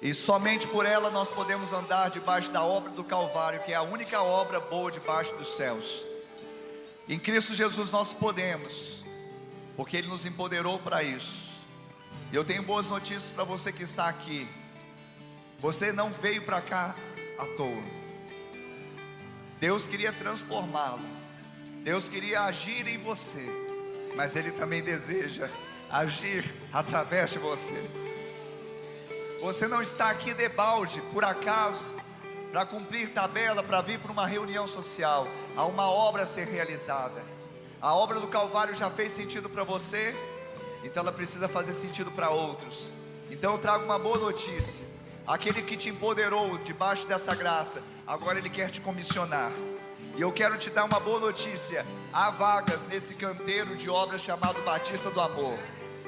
E 0.00 0.14
somente 0.14 0.66
por 0.68 0.86
ela 0.86 1.10
nós 1.10 1.28
podemos 1.28 1.72
andar 1.72 2.10
debaixo 2.10 2.50
da 2.50 2.62
obra 2.62 2.90
do 2.90 3.02
Calvário, 3.02 3.60
que 3.64 3.72
é 3.72 3.76
a 3.76 3.82
única 3.82 4.22
obra 4.22 4.60
boa 4.60 4.90
debaixo 4.90 5.34
dos 5.34 5.48
céus. 5.48 6.04
Em 7.08 7.18
Cristo 7.18 7.54
Jesus 7.54 7.90
nós 7.90 8.12
podemos, 8.12 9.04
porque 9.76 9.96
Ele 9.96 10.08
nos 10.08 10.24
empoderou 10.24 10.78
para 10.78 11.02
isso. 11.02 11.48
E 12.30 12.36
eu 12.36 12.44
tenho 12.44 12.62
boas 12.62 12.88
notícias 12.88 13.30
para 13.30 13.44
você 13.44 13.72
que 13.72 13.82
está 13.82 14.08
aqui. 14.08 14.46
Você 15.58 15.92
não 15.92 16.10
veio 16.10 16.42
para 16.42 16.60
cá 16.60 16.94
à 17.38 17.46
toa. 17.56 17.82
Deus 19.58 19.86
queria 19.86 20.12
transformá-lo. 20.12 21.00
Deus 21.82 22.08
queria 22.08 22.42
agir 22.42 22.86
em 22.86 22.98
você. 22.98 23.67
Mas 24.14 24.36
Ele 24.36 24.50
também 24.50 24.82
deseja 24.82 25.48
agir 25.90 26.44
através 26.72 27.30
de 27.30 27.38
você. 27.38 27.74
Você 29.40 29.68
não 29.68 29.80
está 29.80 30.10
aqui 30.10 30.34
de 30.34 30.48
balde, 30.48 31.00
por 31.12 31.24
acaso, 31.24 31.84
para 32.50 32.64
cumprir 32.66 33.10
tabela, 33.10 33.62
para 33.62 33.80
vir 33.80 33.98
para 34.00 34.10
uma 34.10 34.26
reunião 34.26 34.66
social. 34.66 35.28
Há 35.56 35.64
uma 35.64 35.88
obra 35.88 36.24
a 36.24 36.26
ser 36.26 36.46
realizada. 36.46 37.22
A 37.80 37.94
obra 37.94 38.18
do 38.18 38.26
Calvário 38.26 38.74
já 38.74 38.90
fez 38.90 39.12
sentido 39.12 39.48
para 39.48 39.62
você, 39.62 40.16
então 40.82 41.02
ela 41.02 41.12
precisa 41.12 41.46
fazer 41.48 41.72
sentido 41.74 42.10
para 42.10 42.30
outros. 42.30 42.90
Então 43.30 43.52
eu 43.52 43.58
trago 43.58 43.84
uma 43.84 43.98
boa 43.98 44.18
notícia. 44.18 44.84
Aquele 45.26 45.62
que 45.62 45.76
te 45.76 45.88
empoderou 45.88 46.58
debaixo 46.58 47.06
dessa 47.06 47.34
graça, 47.34 47.82
agora 48.06 48.38
ele 48.38 48.50
quer 48.50 48.70
te 48.70 48.80
comissionar. 48.80 49.52
E 50.18 50.20
eu 50.20 50.32
quero 50.32 50.58
te 50.58 50.68
dar 50.68 50.84
uma 50.84 50.98
boa 50.98 51.20
notícia: 51.20 51.86
há 52.12 52.28
vagas 52.30 52.82
nesse 52.88 53.14
canteiro 53.14 53.76
de 53.76 53.88
obras 53.88 54.20
chamado 54.20 54.60
Batista 54.62 55.10
do 55.10 55.20
Amor. 55.20 55.56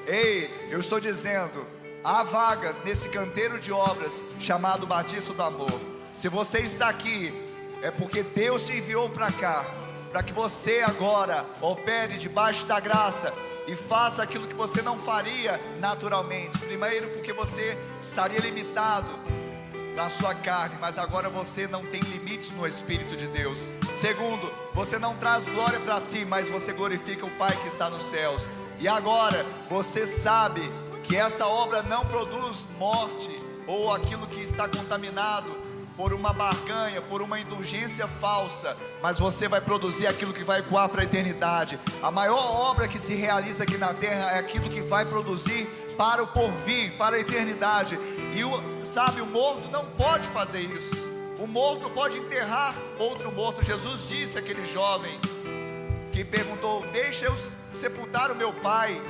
Ei, 0.05 0.49
eu 0.69 0.81
estou 0.81 0.99
dizendo, 0.99 1.65
há 2.03 2.21
vagas 2.21 2.83
nesse 2.83 3.07
canteiro 3.07 3.57
de 3.57 3.71
obras 3.71 4.21
chamado 4.37 4.85
Batista 4.85 5.33
do 5.33 5.41
Amor. 5.41 5.79
Se 6.13 6.27
você 6.27 6.59
está 6.59 6.89
aqui, 6.89 7.33
é 7.81 7.89
porque 7.89 8.21
Deus 8.21 8.65
te 8.65 8.73
enviou 8.73 9.09
para 9.09 9.31
cá, 9.31 9.65
para 10.11 10.21
que 10.21 10.33
você 10.33 10.81
agora 10.85 11.45
opere 11.61 12.17
debaixo 12.17 12.65
da 12.65 12.81
graça 12.81 13.33
e 13.65 13.77
faça 13.77 14.21
aquilo 14.21 14.45
que 14.45 14.53
você 14.53 14.81
não 14.81 14.97
faria 14.97 15.57
naturalmente. 15.79 16.57
Primeiro, 16.57 17.07
porque 17.11 17.31
você 17.31 17.77
estaria 18.01 18.41
limitado 18.41 19.07
na 19.95 20.09
sua 20.09 20.33
carne, 20.33 20.77
mas 20.79 20.97
agora 20.97 21.29
você 21.29 21.67
não 21.67 21.85
tem 21.85 22.01
limites 22.01 22.51
no 22.51 22.65
Espírito 22.67 23.15
de 23.15 23.27
Deus. 23.27 23.65
Segundo, 23.93 24.51
você 24.73 24.97
não 24.97 25.15
traz 25.15 25.43
glória 25.43 25.79
para 25.79 25.99
si, 25.99 26.25
mas 26.25 26.49
você 26.49 26.71
glorifica 26.71 27.25
o 27.25 27.31
Pai 27.31 27.55
que 27.61 27.67
está 27.67 27.89
nos 27.89 28.03
céus. 28.03 28.47
E 28.79 28.87
agora 28.87 29.45
você 29.69 30.07
sabe 30.07 30.61
que 31.03 31.15
essa 31.15 31.45
obra 31.45 31.83
não 31.83 32.05
produz 32.05 32.67
morte 32.77 33.29
ou 33.67 33.93
aquilo 33.93 34.25
que 34.27 34.39
está 34.39 34.67
contaminado 34.67 35.49
por 35.95 36.13
uma 36.13 36.33
barganha, 36.33 37.01
por 37.01 37.21
uma 37.21 37.39
indulgência 37.39 38.07
falsa, 38.07 38.75
mas 39.01 39.19
você 39.19 39.47
vai 39.47 39.61
produzir 39.61 40.07
aquilo 40.07 40.33
que 40.33 40.43
vai 40.43 40.59
ecoar 40.59 40.89
para 40.89 41.01
a 41.01 41.03
eternidade. 41.03 41.79
A 42.01 42.09
maior 42.09 42.69
obra 42.69 42.87
que 42.87 42.99
se 42.99 43.13
realiza 43.13 43.63
aqui 43.63 43.77
na 43.77 43.93
terra 43.93 44.31
é 44.31 44.39
aquilo 44.39 44.69
que 44.69 44.81
vai 44.81 45.05
produzir 45.05 45.67
para 45.97 46.23
o 46.23 46.27
porvir, 46.27 46.91
para 46.97 47.15
a 47.15 47.19
eternidade. 47.19 47.99
E 48.35 48.43
o, 48.43 48.85
sabe, 48.85 49.21
o 49.21 49.25
morto 49.25 49.69
não 49.69 49.85
pode 49.85 50.27
fazer 50.27 50.61
isso. 50.61 50.95
O 51.39 51.47
morto 51.47 51.89
pode 51.89 52.17
enterrar 52.17 52.75
outro 52.99 53.31
morto. 53.31 53.63
Jesus 53.63 54.07
disse 54.07 54.37
àquele 54.37 54.65
jovem 54.65 55.19
que 56.11 56.23
perguntou: 56.23 56.85
Deixa 56.93 57.25
eu 57.25 57.35
sepultar 57.73 58.31
o 58.31 58.35
meu 58.35 58.53
pai. 58.53 59.01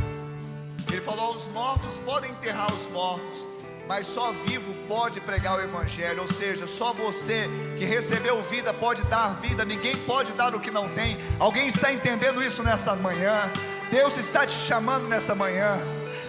Ele 0.91 1.01
falou: 1.01 1.35
Os 1.35 1.47
mortos 1.47 1.97
podem 1.99 2.31
enterrar 2.31 2.73
os 2.73 2.87
mortos, 2.91 3.45
mas 3.91 4.07
só 4.07 4.31
vivo 4.45 4.73
pode 4.87 5.19
pregar 5.19 5.57
o 5.57 5.61
Evangelho. 5.61 6.21
Ou 6.21 6.27
seja, 6.27 6.65
só 6.65 6.93
você 6.93 7.49
que 7.77 7.83
recebeu 7.83 8.41
vida 8.41 8.73
pode 8.73 9.01
dar 9.03 9.33
vida, 9.41 9.65
ninguém 9.65 9.97
pode 9.97 10.31
dar 10.31 10.55
o 10.55 10.61
que 10.61 10.71
não 10.71 10.87
tem. 10.87 11.17
Alguém 11.37 11.67
está 11.67 11.91
entendendo 11.91 12.41
isso 12.41 12.63
nessa 12.63 12.95
manhã? 12.95 13.51
Deus 13.91 14.15
está 14.15 14.45
te 14.45 14.53
chamando 14.53 15.09
nessa 15.09 15.35
manhã. 15.35 15.77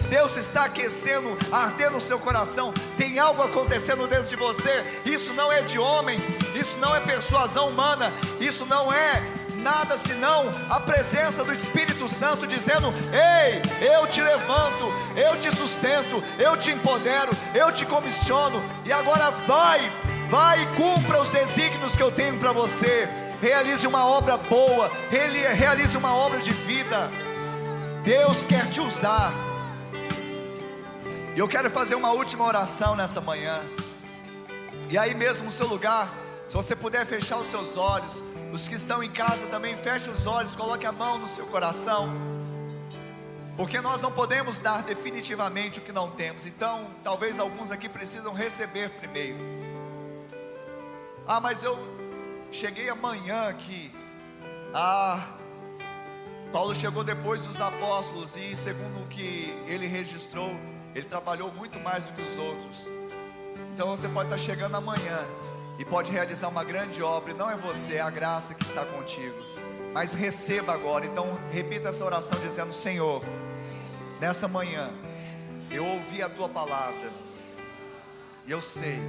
Deus 0.09 0.35
está 0.35 0.65
aquecendo, 0.65 1.37
ardendo 1.49 1.95
o 1.95 2.01
seu 2.01 2.19
coração. 2.19 2.73
Tem 2.97 3.17
algo 3.17 3.41
acontecendo 3.41 4.05
dentro 4.07 4.25
de 4.25 4.35
você. 4.35 4.83
Isso 5.05 5.33
não 5.33 5.49
é 5.49 5.61
de 5.61 5.79
homem, 5.79 6.19
isso 6.53 6.75
não 6.79 6.93
é 6.93 6.99
persuasão 6.99 7.69
humana, 7.69 8.11
isso 8.41 8.65
não 8.65 8.91
é 8.91 9.23
nada 9.63 9.97
senão 9.97 10.51
a 10.69 10.79
presença 10.79 11.43
do 11.43 11.51
Espírito 11.51 12.07
Santo 12.07 12.45
dizendo: 12.45 12.93
Ei, 13.11 13.61
eu 13.87 14.05
te 14.05 14.21
levanto, 14.21 14.93
eu 15.15 15.39
te 15.39 15.49
sustento, 15.55 16.21
eu 16.37 16.55
te 16.57 16.69
empodero, 16.71 17.31
eu 17.55 17.71
te 17.71 17.85
comissiono, 17.85 18.61
e 18.85 18.91
agora 18.91 19.31
vai, 19.47 19.79
vai 20.29 20.61
e 20.61 20.65
cumpra 20.75 21.21
os 21.21 21.29
desígnios 21.29 21.95
que 21.95 22.03
eu 22.03 22.11
tenho 22.11 22.37
para 22.37 22.51
você. 22.51 23.07
Realize 23.41 23.85
uma 23.87 24.05
obra 24.05 24.37
boa, 24.37 24.91
realize 25.09 25.97
uma 25.97 26.13
obra 26.15 26.39
de 26.39 26.51
vida. 26.51 27.09
Deus 28.03 28.45
quer 28.45 28.69
te 28.69 28.79
usar. 28.79 29.33
E 31.35 31.39
eu 31.39 31.47
quero 31.47 31.69
fazer 31.69 31.95
uma 31.95 32.11
última 32.11 32.45
oração 32.45 32.95
nessa 32.95 33.19
manhã. 33.19 33.59
E 34.89 34.97
aí 34.97 35.15
mesmo 35.15 35.45
no 35.45 35.51
seu 35.51 35.67
lugar, 35.67 36.07
se 36.47 36.53
você 36.53 36.75
puder 36.75 37.05
fechar 37.05 37.37
os 37.37 37.47
seus 37.47 37.75
olhos, 37.75 38.23
os 38.53 38.67
que 38.67 38.75
estão 38.75 39.03
em 39.03 39.09
casa 39.09 39.47
também, 39.47 39.75
feche 39.75 40.11
os 40.11 40.27
olhos, 40.27 40.55
coloque 40.55 40.85
a 40.85 40.91
mão 40.91 41.17
no 41.17 41.27
seu 41.27 41.47
coração. 41.47 42.07
Porque 43.57 43.81
nós 43.81 43.99
não 43.99 44.11
podemos 44.11 44.59
dar 44.59 44.83
definitivamente 44.83 45.79
o 45.79 45.81
que 45.81 45.91
não 45.91 46.11
temos. 46.11 46.45
Então, 46.45 46.85
talvez 47.03 47.39
alguns 47.39 47.71
aqui 47.71 47.89
precisam 47.89 48.31
receber 48.31 48.89
primeiro. 48.91 49.39
Ah, 51.27 51.39
mas 51.39 51.63
eu 51.63 51.75
cheguei 52.51 52.89
amanhã 52.89 53.49
aqui. 53.49 53.91
Ah, 54.71 55.25
Paulo 56.51 56.75
chegou 56.75 57.03
depois 57.03 57.41
dos 57.41 57.59
apóstolos 57.59 58.35
e 58.35 58.55
segundo 58.55 59.01
o 59.01 59.07
que 59.07 59.51
ele 59.65 59.87
registrou, 59.87 60.55
ele 60.93 61.05
trabalhou 61.07 61.51
muito 61.53 61.79
mais 61.79 62.03
do 62.03 62.13
que 62.13 62.21
os 62.21 62.37
outros. 62.37 62.87
Então 63.73 63.87
você 63.89 64.07
pode 64.07 64.31
estar 64.31 64.37
chegando 64.37 64.75
amanhã 64.75 65.19
e 65.77 65.85
pode 65.85 66.11
realizar 66.11 66.47
uma 66.47 66.63
grande 66.63 67.01
obra, 67.01 67.31
e 67.31 67.33
não 67.33 67.49
é 67.49 67.55
você, 67.55 67.95
é 67.95 68.01
a 68.01 68.09
graça 68.09 68.53
que 68.53 68.63
está 68.63 68.85
contigo. 68.85 69.35
Mas 69.93 70.13
receba 70.13 70.73
agora, 70.73 71.05
então 71.05 71.37
repita 71.51 71.89
essa 71.89 72.03
oração 72.03 72.39
dizendo: 72.39 72.73
Senhor, 72.73 73.21
nessa 74.19 74.47
manhã 74.47 74.91
eu 75.71 75.85
ouvi 75.85 76.21
a 76.21 76.29
tua 76.29 76.49
palavra, 76.49 77.09
e 78.45 78.51
eu 78.51 78.61
sei 78.61 78.99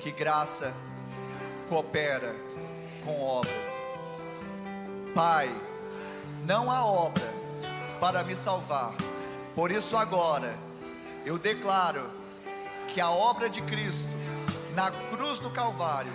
que 0.00 0.10
graça 0.10 0.72
coopera 1.68 2.34
com 3.04 3.22
obras. 3.22 3.84
Pai, 5.14 5.50
não 6.44 6.70
há 6.70 6.84
obra 6.84 7.28
para 8.00 8.22
me 8.22 8.34
salvar, 8.34 8.94
por 9.54 9.70
isso 9.70 9.96
agora 9.96 10.54
eu 11.26 11.38
declaro 11.38 12.08
que 12.88 13.00
a 13.00 13.10
obra 13.10 13.50
de 13.50 13.60
Cristo 13.62 14.10
na 14.78 14.92
cruz 15.10 15.40
do 15.40 15.50
Calvário 15.50 16.12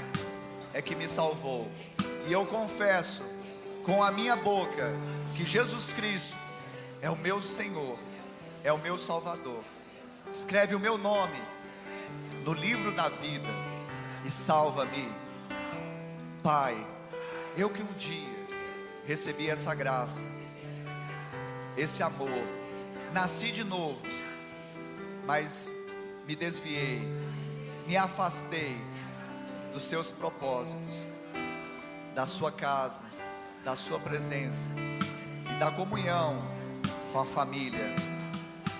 é 0.73 0.81
que 0.81 0.95
me 0.95 1.05
salvou. 1.05 1.69
E 2.25 2.31
eu 2.31 2.45
confesso 2.45 3.21
com 3.83 4.01
a 4.01 4.09
minha 4.09 4.37
boca 4.37 4.89
que 5.35 5.43
Jesus 5.43 5.91
Cristo 5.91 6.37
é 7.01 7.09
o 7.09 7.17
meu 7.17 7.41
Senhor, 7.41 7.99
é 8.63 8.71
o 8.71 8.77
meu 8.77 8.97
Salvador. 8.97 9.61
Escreve 10.31 10.75
o 10.75 10.79
meu 10.79 10.97
nome 10.97 11.43
no 12.45 12.53
livro 12.53 12.93
da 12.93 13.09
vida 13.09 13.49
e 14.23 14.31
salva-me. 14.31 15.11
Pai, 16.41 16.77
eu 17.57 17.69
que 17.69 17.83
um 17.83 17.93
dia 17.97 18.47
recebi 19.05 19.49
essa 19.49 19.75
graça, 19.75 20.23
esse 21.75 22.01
amor, 22.01 22.29
nasci 23.11 23.51
de 23.51 23.65
novo, 23.65 23.99
mas 25.25 25.69
me 26.25 26.33
desviei 26.33 27.01
me 27.85 27.97
afastei 27.97 28.77
dos 29.73 29.83
seus 29.83 30.11
propósitos, 30.11 31.07
da 32.15 32.25
sua 32.25 32.51
casa, 32.51 33.01
da 33.63 33.75
sua 33.75 33.99
presença 33.99 34.69
e 35.51 35.59
da 35.59 35.71
comunhão 35.71 36.37
com 37.11 37.19
a 37.19 37.25
família. 37.25 37.95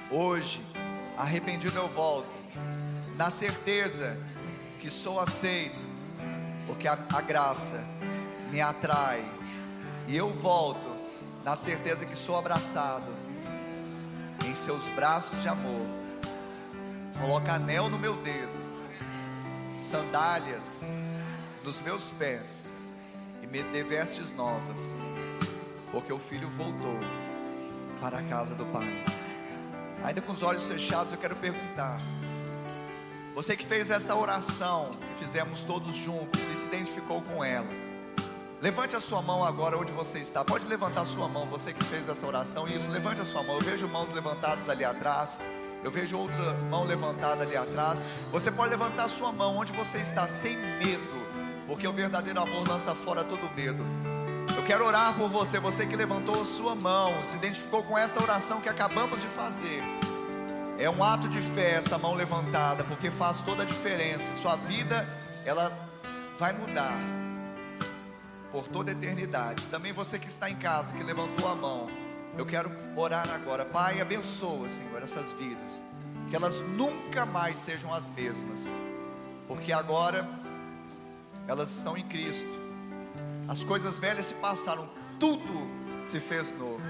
Hoje, 0.10 0.62
arrependido 1.18 1.78
eu 1.78 1.88
volto, 1.88 2.30
na 3.16 3.30
certeza 3.30 4.18
que 4.80 4.90
sou 4.90 5.20
aceito, 5.20 5.80
porque 6.66 6.88
a, 6.88 6.98
a 7.14 7.22
graça 7.22 7.84
me 8.50 8.62
atrai, 8.62 9.24
e 10.08 10.16
eu 10.16 10.32
volto 10.32 10.94
na 11.44 11.56
certeza 11.56 12.06
que 12.06 12.16
sou 12.16 12.38
abraçado 12.38 13.12
em 14.46 14.56
seus 14.56 14.86
braços 14.90 15.42
de 15.42 15.48
amor. 15.48 15.88
Coloca 17.20 17.54
anel 17.54 17.90
no 17.90 17.98
meu 17.98 18.16
dedo 18.18 18.63
sandálias 19.84 20.86
nos 21.64 21.80
meus 21.82 22.12
pés 22.12 22.72
e 23.42 23.48
me 23.48 23.62
dê 23.64 23.84
vestes 23.84 24.32
novas, 24.32 24.96
porque 25.92 26.12
o 26.12 26.20
filho 26.20 26.50
voltou 26.50 27.00
para 28.00 28.20
a 28.20 28.24
casa 28.24 28.56
do 28.56 28.66
Pai. 28.68 29.04
Ainda 30.04 30.22
com 30.22 30.32
os 30.32 30.42
olhos 30.42 30.68
fechados, 30.68 31.12
eu 31.12 31.20
quero 31.20 31.36
perguntar: 31.36 31.98
você 33.36 33.56
que 33.56 33.66
fez 33.66 33.90
essa 33.90 34.16
oração, 34.16 34.90
que 35.14 35.26
fizemos 35.26 35.64
todos 35.64 35.94
juntos 35.94 36.42
e 36.50 36.56
se 36.56 36.66
identificou 36.66 37.22
com 37.22 37.44
ela, 37.44 37.70
levante 38.62 38.96
a 38.96 39.00
sua 39.00 39.22
mão 39.22 39.44
agora 39.44 39.78
onde 39.78 39.92
você 39.92 40.20
está. 40.20 40.44
Pode 40.46 40.66
levantar 40.66 41.02
a 41.02 41.06
sua 41.06 41.28
mão, 41.28 41.46
você 41.46 41.74
que 41.74 41.84
fez 41.86 42.08
essa 42.08 42.26
oração. 42.26 42.68
Isso, 42.68 42.90
levante 42.90 43.22
a 43.22 43.26
sua 43.26 43.44
mão. 43.44 43.58
Eu 43.58 43.64
vejo 43.64 43.88
mãos 43.88 44.12
levantadas 44.12 44.70
ali 44.70 44.86
atrás. 44.86 45.42
Eu 45.84 45.92
vejo 45.92 46.18
outra 46.18 46.54
mão 46.70 46.86
levantada 46.86 47.44
ali 47.44 47.58
atrás. 47.58 48.02
Você 48.32 48.52
pode 48.52 48.70
levantar 48.70 49.08
sua 49.08 49.32
mão 49.32 49.58
onde 49.58 49.74
você 49.74 49.98
está, 49.98 50.28
sem 50.28 50.56
medo, 50.56 51.22
porque 51.68 51.88
o 51.88 51.92
verdadeiro 51.92 52.42
amor 52.42 52.68
lança 52.68 52.96
fora 52.96 53.24
todo 53.24 53.50
medo. 53.56 53.84
Eu 54.56 54.64
quero 54.64 54.86
orar 54.86 55.14
por 55.16 55.30
você, 55.30 55.60
você 55.60 55.86
que 55.86 55.96
levantou 55.96 56.46
sua 56.46 56.74
mão, 56.74 57.24
se 57.24 57.36
identificou 57.36 57.84
com 57.84 57.98
essa 57.98 58.22
oração 58.22 58.62
que 58.62 58.70
acabamos 58.70 59.20
de 59.20 59.28
fazer. 59.28 59.84
É 60.80 60.90
um 60.90 61.04
ato 61.04 61.28
de 61.28 61.42
fé 61.42 61.74
essa 61.74 61.98
mão 61.98 62.14
levantada, 62.14 62.84
porque 62.84 63.12
faz 63.12 63.42
toda 63.42 63.64
a 63.64 63.66
diferença. 63.66 64.34
Sua 64.36 64.56
vida, 64.56 65.08
ela 65.46 65.72
vai 66.38 66.54
mudar 66.54 66.98
por 68.52 68.68
toda 68.68 68.92
a 68.92 68.94
eternidade. 68.94 69.66
Também 69.66 69.92
você 69.92 70.18
que 70.18 70.28
está 70.28 70.50
em 70.50 70.56
casa, 70.56 70.94
que 70.94 71.04
levantou 71.04 71.48
a 71.48 71.56
mão, 71.56 71.90
eu 72.38 72.46
quero 72.46 72.72
orar 72.96 73.30
agora. 73.30 73.66
Pai, 73.66 74.02
abençoa, 74.02 74.70
Senhor, 74.70 75.02
essas 75.02 75.32
vidas. 75.34 75.82
Que 76.30 76.36
elas 76.36 76.60
nunca 76.60 77.26
mais 77.26 77.60
sejam 77.60 77.94
as 77.94 78.08
mesmas. 78.08 78.68
Porque 79.48 79.72
agora 79.72 80.28
elas 81.48 81.70
estão 81.70 81.98
em 81.98 82.04
Cristo. 82.04 82.50
As 83.48 83.64
coisas 83.64 84.00
velhas 84.00 84.28
se 84.28 84.34
passaram, 84.36 84.88
tudo 85.20 85.68
se 86.04 86.20
fez 86.20 86.58
novo. 86.58 86.82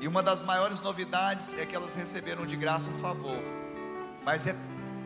E 0.00 0.08
uma 0.08 0.22
das 0.22 0.42
maiores 0.42 0.80
novidades 0.80 1.56
é 1.58 1.64
que 1.64 1.74
elas 1.74 1.94
receberam 1.94 2.44
de 2.44 2.56
graça 2.56 2.90
um 2.90 2.98
favor. 3.00 3.40
Mas 4.24 4.46
é 4.46 4.56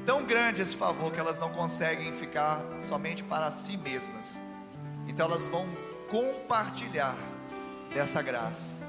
tão 0.06 0.24
grande 0.24 0.62
esse 0.62 0.74
favor 0.74 1.12
que 1.12 1.20
elas 1.20 1.38
não 1.38 1.50
conseguem 1.50 2.12
ficar 2.12 2.62
somente 2.80 3.22
para 3.22 3.50
si 3.50 3.76
mesmas. 3.76 4.40
Então 5.06 5.26
elas 5.26 5.46
vão 5.46 5.66
compartilhar 6.08 7.14
dessa 7.92 8.22
graça. 8.22 8.87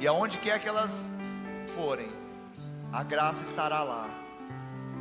E 0.00 0.06
aonde 0.06 0.38
quer 0.38 0.60
que 0.60 0.68
elas 0.68 1.10
forem, 1.74 2.10
a 2.92 3.02
graça 3.02 3.44
estará 3.44 3.82
lá. 3.82 4.08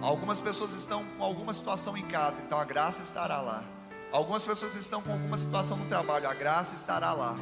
Algumas 0.01 0.41
pessoas 0.41 0.73
estão 0.73 1.03
com 1.17 1.23
alguma 1.23 1.53
situação 1.53 1.97
em 1.97 2.05
casa, 2.05 2.41
então 2.45 2.59
a 2.59 2.65
graça 2.65 3.01
estará 3.01 3.41
lá. 3.41 3.63
Algumas 4.11 4.45
pessoas 4.45 4.75
estão 4.75 5.01
com 5.01 5.11
alguma 5.11 5.37
situação 5.37 5.77
no 5.77 5.85
trabalho, 5.85 6.29
a 6.29 6.33
graça 6.33 6.75
estará 6.75 7.13
lá. 7.13 7.35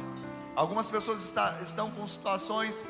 Algumas 0.54 0.90
pessoas 0.90 1.22
está, 1.24 1.58
estão 1.62 1.90
com 1.90 2.06
situações 2.06 2.84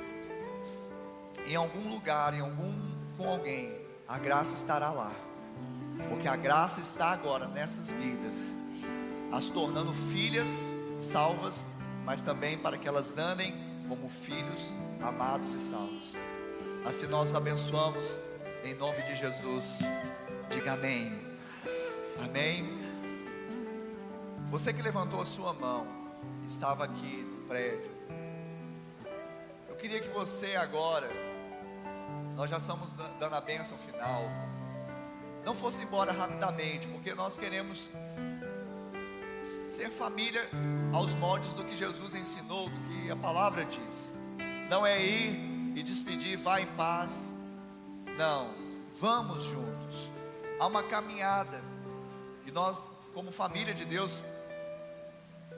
em 1.46 1.56
algum 1.56 1.88
lugar, 1.90 2.34
em 2.34 2.40
algum 2.40 2.72
com 3.16 3.28
alguém, 3.28 3.76
a 4.08 4.18
graça 4.18 4.54
estará 4.54 4.90
lá. 4.90 5.10
Porque 6.08 6.26
a 6.26 6.36
graça 6.36 6.80
está 6.80 7.10
agora 7.10 7.46
nessas 7.46 7.90
vidas, 7.90 8.56
as 9.32 9.48
tornando 9.48 9.92
filhas 9.92 10.72
salvas, 10.98 11.64
mas 12.04 12.22
também 12.22 12.58
para 12.58 12.76
que 12.76 12.88
elas 12.88 13.16
andem 13.16 13.71
como 13.92 14.08
filhos 14.08 14.74
amados 15.02 15.52
e 15.52 15.60
salvos. 15.60 16.16
Assim 16.82 17.06
nós 17.08 17.34
abençoamos 17.34 18.22
em 18.64 18.72
nome 18.72 19.02
de 19.02 19.14
Jesus. 19.14 19.80
Diga 20.48 20.72
amém. 20.72 21.12
Amém. 22.24 22.80
Você 24.46 24.72
que 24.72 24.80
levantou 24.80 25.20
a 25.20 25.26
sua 25.26 25.52
mão, 25.52 25.86
estava 26.48 26.84
aqui 26.84 27.22
no 27.22 27.46
prédio. 27.46 27.90
Eu 29.68 29.76
queria 29.76 30.00
que 30.00 30.08
você 30.08 30.56
agora, 30.56 31.10
nós 32.34 32.48
já 32.48 32.56
estamos 32.56 32.92
dando 33.20 33.34
a 33.34 33.42
bênção 33.42 33.76
final, 33.76 34.22
não 35.44 35.52
fosse 35.52 35.82
embora 35.82 36.12
rapidamente, 36.12 36.88
porque 36.88 37.12
nós 37.12 37.36
queremos 37.36 37.92
ser 39.72 39.90
família 39.90 40.46
aos 40.92 41.14
moldes 41.14 41.54
do 41.54 41.64
que 41.64 41.74
Jesus 41.74 42.14
ensinou, 42.14 42.68
do 42.68 42.78
que 42.80 43.10
a 43.10 43.16
palavra 43.16 43.64
diz. 43.64 44.18
Não 44.68 44.84
é 44.84 45.02
ir 45.02 45.72
e 45.74 45.82
despedir, 45.82 46.36
vá 46.36 46.60
em 46.60 46.66
paz. 46.66 47.32
Não, 48.18 48.54
vamos 48.94 49.44
juntos. 49.44 50.10
Há 50.60 50.66
uma 50.66 50.82
caminhada 50.82 51.58
e 52.44 52.50
nós, 52.50 52.90
como 53.14 53.32
família 53.32 53.72
de 53.72 53.86
Deus, 53.86 54.22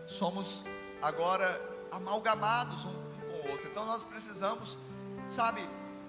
somos 0.06 0.64
agora 1.02 1.60
amalgamados 1.90 2.84
um 2.84 2.92
com 2.92 3.48
o 3.48 3.50
outro. 3.50 3.68
Então 3.68 3.84
nós 3.84 4.04
precisamos, 4.04 4.78
sabe, 5.26 5.60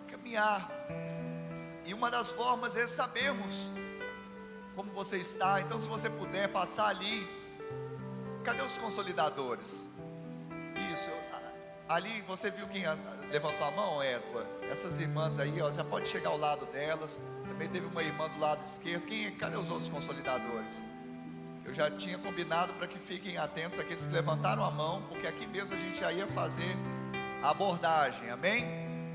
caminhar. 0.07 0.69
E 1.83 1.91
uma 1.91 2.11
das 2.11 2.31
formas 2.31 2.75
é 2.75 2.85
sabermos 2.85 3.71
como 4.75 4.91
você 4.91 5.17
está. 5.17 5.59
Então, 5.59 5.79
se 5.79 5.87
você 5.87 6.07
puder 6.07 6.49
passar 6.49 6.89
ali 6.89 7.44
Cadê 8.45 8.61
os 8.61 8.77
consolidadores? 8.77 9.89
Isso. 10.93 11.09
Ali 11.89 12.21
você 12.27 12.51
viu 12.51 12.67
quem 12.67 12.83
levantou 13.31 13.67
a 13.67 13.71
mão, 13.71 14.03
Edwa? 14.03 14.45
Essas 14.69 14.99
irmãs 14.99 15.39
aí, 15.39 15.59
ó, 15.63 15.71
já 15.71 15.83
pode 15.83 16.07
chegar 16.07 16.29
ao 16.29 16.37
lado 16.37 16.67
delas. 16.67 17.19
Também 17.47 17.67
teve 17.67 17.87
uma 17.87 18.03
irmã 18.03 18.29
do 18.29 18.39
lado 18.39 18.63
esquerdo. 18.63 19.07
Quem, 19.07 19.35
cadê 19.35 19.57
os 19.57 19.71
outros 19.71 19.89
consolidadores? 19.89 20.85
Eu 21.65 21.73
já 21.73 21.89
tinha 21.89 22.19
combinado 22.19 22.71
para 22.73 22.87
que 22.87 22.99
fiquem 22.99 23.35
atentos 23.35 23.79
aqueles 23.79 24.05
que 24.05 24.13
levantaram 24.13 24.63
a 24.63 24.69
mão, 24.69 25.01
porque 25.09 25.25
aqui 25.25 25.47
mesmo 25.47 25.75
a 25.75 25.79
gente 25.79 25.97
já 25.97 26.11
ia 26.11 26.27
fazer 26.27 26.77
a 27.41 27.49
abordagem, 27.49 28.29
amém? 28.29 28.63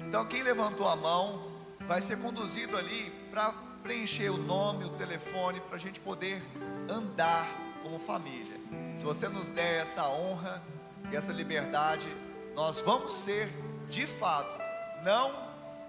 Então 0.09 0.27
quem 0.27 0.43
levantou 0.43 0.89
a 0.89 0.97
mão 0.97 1.53
vai 1.87 2.01
ser 2.01 2.19
conduzido 2.19 2.77
ali 2.77 3.13
para 3.31 3.53
preencher 3.85 4.29
o 4.31 4.37
nome, 4.37 4.85
o 4.85 4.91
telefone, 4.91 5.61
para 5.61 5.77
a 5.77 5.81
gente 5.81 6.01
poder 6.01 6.43
andar 6.89 7.47
como 7.83 7.99
família. 7.99 8.59
Se 8.97 9.05
você 9.05 9.29
nos 9.29 9.49
der 9.49 9.81
essa 9.81 10.09
honra 10.09 10.63
e 11.11 11.17
essa 11.17 11.33
liberdade, 11.33 12.07
nós 12.55 12.81
vamos 12.81 13.13
ser 13.13 13.49
de 13.89 14.07
fato, 14.07 14.63
não 15.03 15.49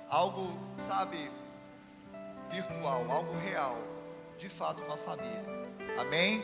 algo, 0.09 0.57
sabe, 0.75 1.31
virtual, 2.49 3.09
algo 3.09 3.37
real, 3.39 3.77
de 4.37 4.49
fato 4.49 4.83
uma 4.83 4.97
família. 4.97 5.45
Amém? 5.99 6.41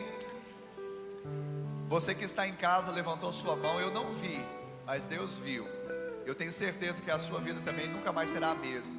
Você 1.88 2.14
que 2.14 2.24
está 2.24 2.46
em 2.46 2.54
casa 2.54 2.90
levantou 2.90 3.32
sua 3.32 3.56
mão, 3.56 3.80
eu 3.80 3.90
não 3.90 4.12
vi, 4.12 4.40
mas 4.86 5.06
Deus 5.06 5.38
viu. 5.38 5.66
Eu 6.24 6.34
tenho 6.34 6.52
certeza 6.52 7.00
que 7.00 7.10
a 7.10 7.18
sua 7.18 7.40
vida 7.40 7.60
também 7.64 7.88
nunca 7.88 8.12
mais 8.12 8.30
será 8.30 8.50
a 8.50 8.54
mesma. 8.54 8.94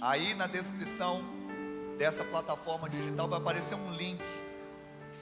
Aí 0.00 0.34
na 0.34 0.46
descrição 0.46 1.22
dessa 1.98 2.24
plataforma 2.24 2.88
digital 2.88 3.28
vai 3.28 3.38
aparecer 3.38 3.74
um 3.74 3.92
link 3.92 4.22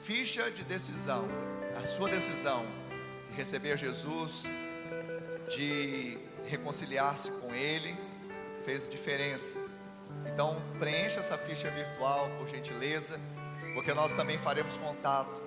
ficha 0.09 0.49
de 0.49 0.63
decisão, 0.63 1.27
a 1.79 1.85
sua 1.85 2.09
decisão 2.09 2.65
de 3.29 3.37
receber 3.37 3.77
Jesus, 3.77 4.43
de 5.55 6.17
reconciliar-se 6.47 7.29
com 7.33 7.53
Ele, 7.53 7.95
fez 8.65 8.89
diferença. 8.89 9.59
Então, 10.25 10.59
preencha 10.79 11.19
essa 11.19 11.37
ficha 11.37 11.69
virtual, 11.69 12.27
por 12.39 12.47
gentileza, 12.47 13.19
porque 13.75 13.93
nós 13.93 14.11
também 14.13 14.39
faremos 14.39 14.77
contato 14.77 15.39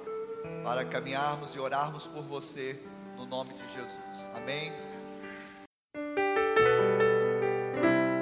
para 0.62 0.84
caminharmos 0.84 1.56
e 1.56 1.58
orarmos 1.58 2.06
por 2.06 2.22
você 2.22 2.78
no 3.16 3.26
nome 3.26 3.54
de 3.54 3.64
Jesus. 3.74 4.30
Amém. 4.36 4.72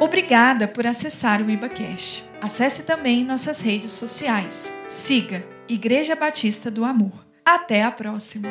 Obrigada 0.01 0.67
por 0.67 0.87
acessar 0.87 1.43
o 1.43 1.51
IbaCash. 1.51 2.27
Acesse 2.41 2.85
também 2.85 3.23
nossas 3.25 3.61
redes 3.61 3.93
sociais. 3.93 4.73
Siga 4.87 5.60
Igreja 5.71 6.17
Batista 6.17 6.69
do 6.69 6.85
Amor. 6.85 7.25
Até 7.45 7.85
a 7.85 7.93
próxima! 7.93 8.49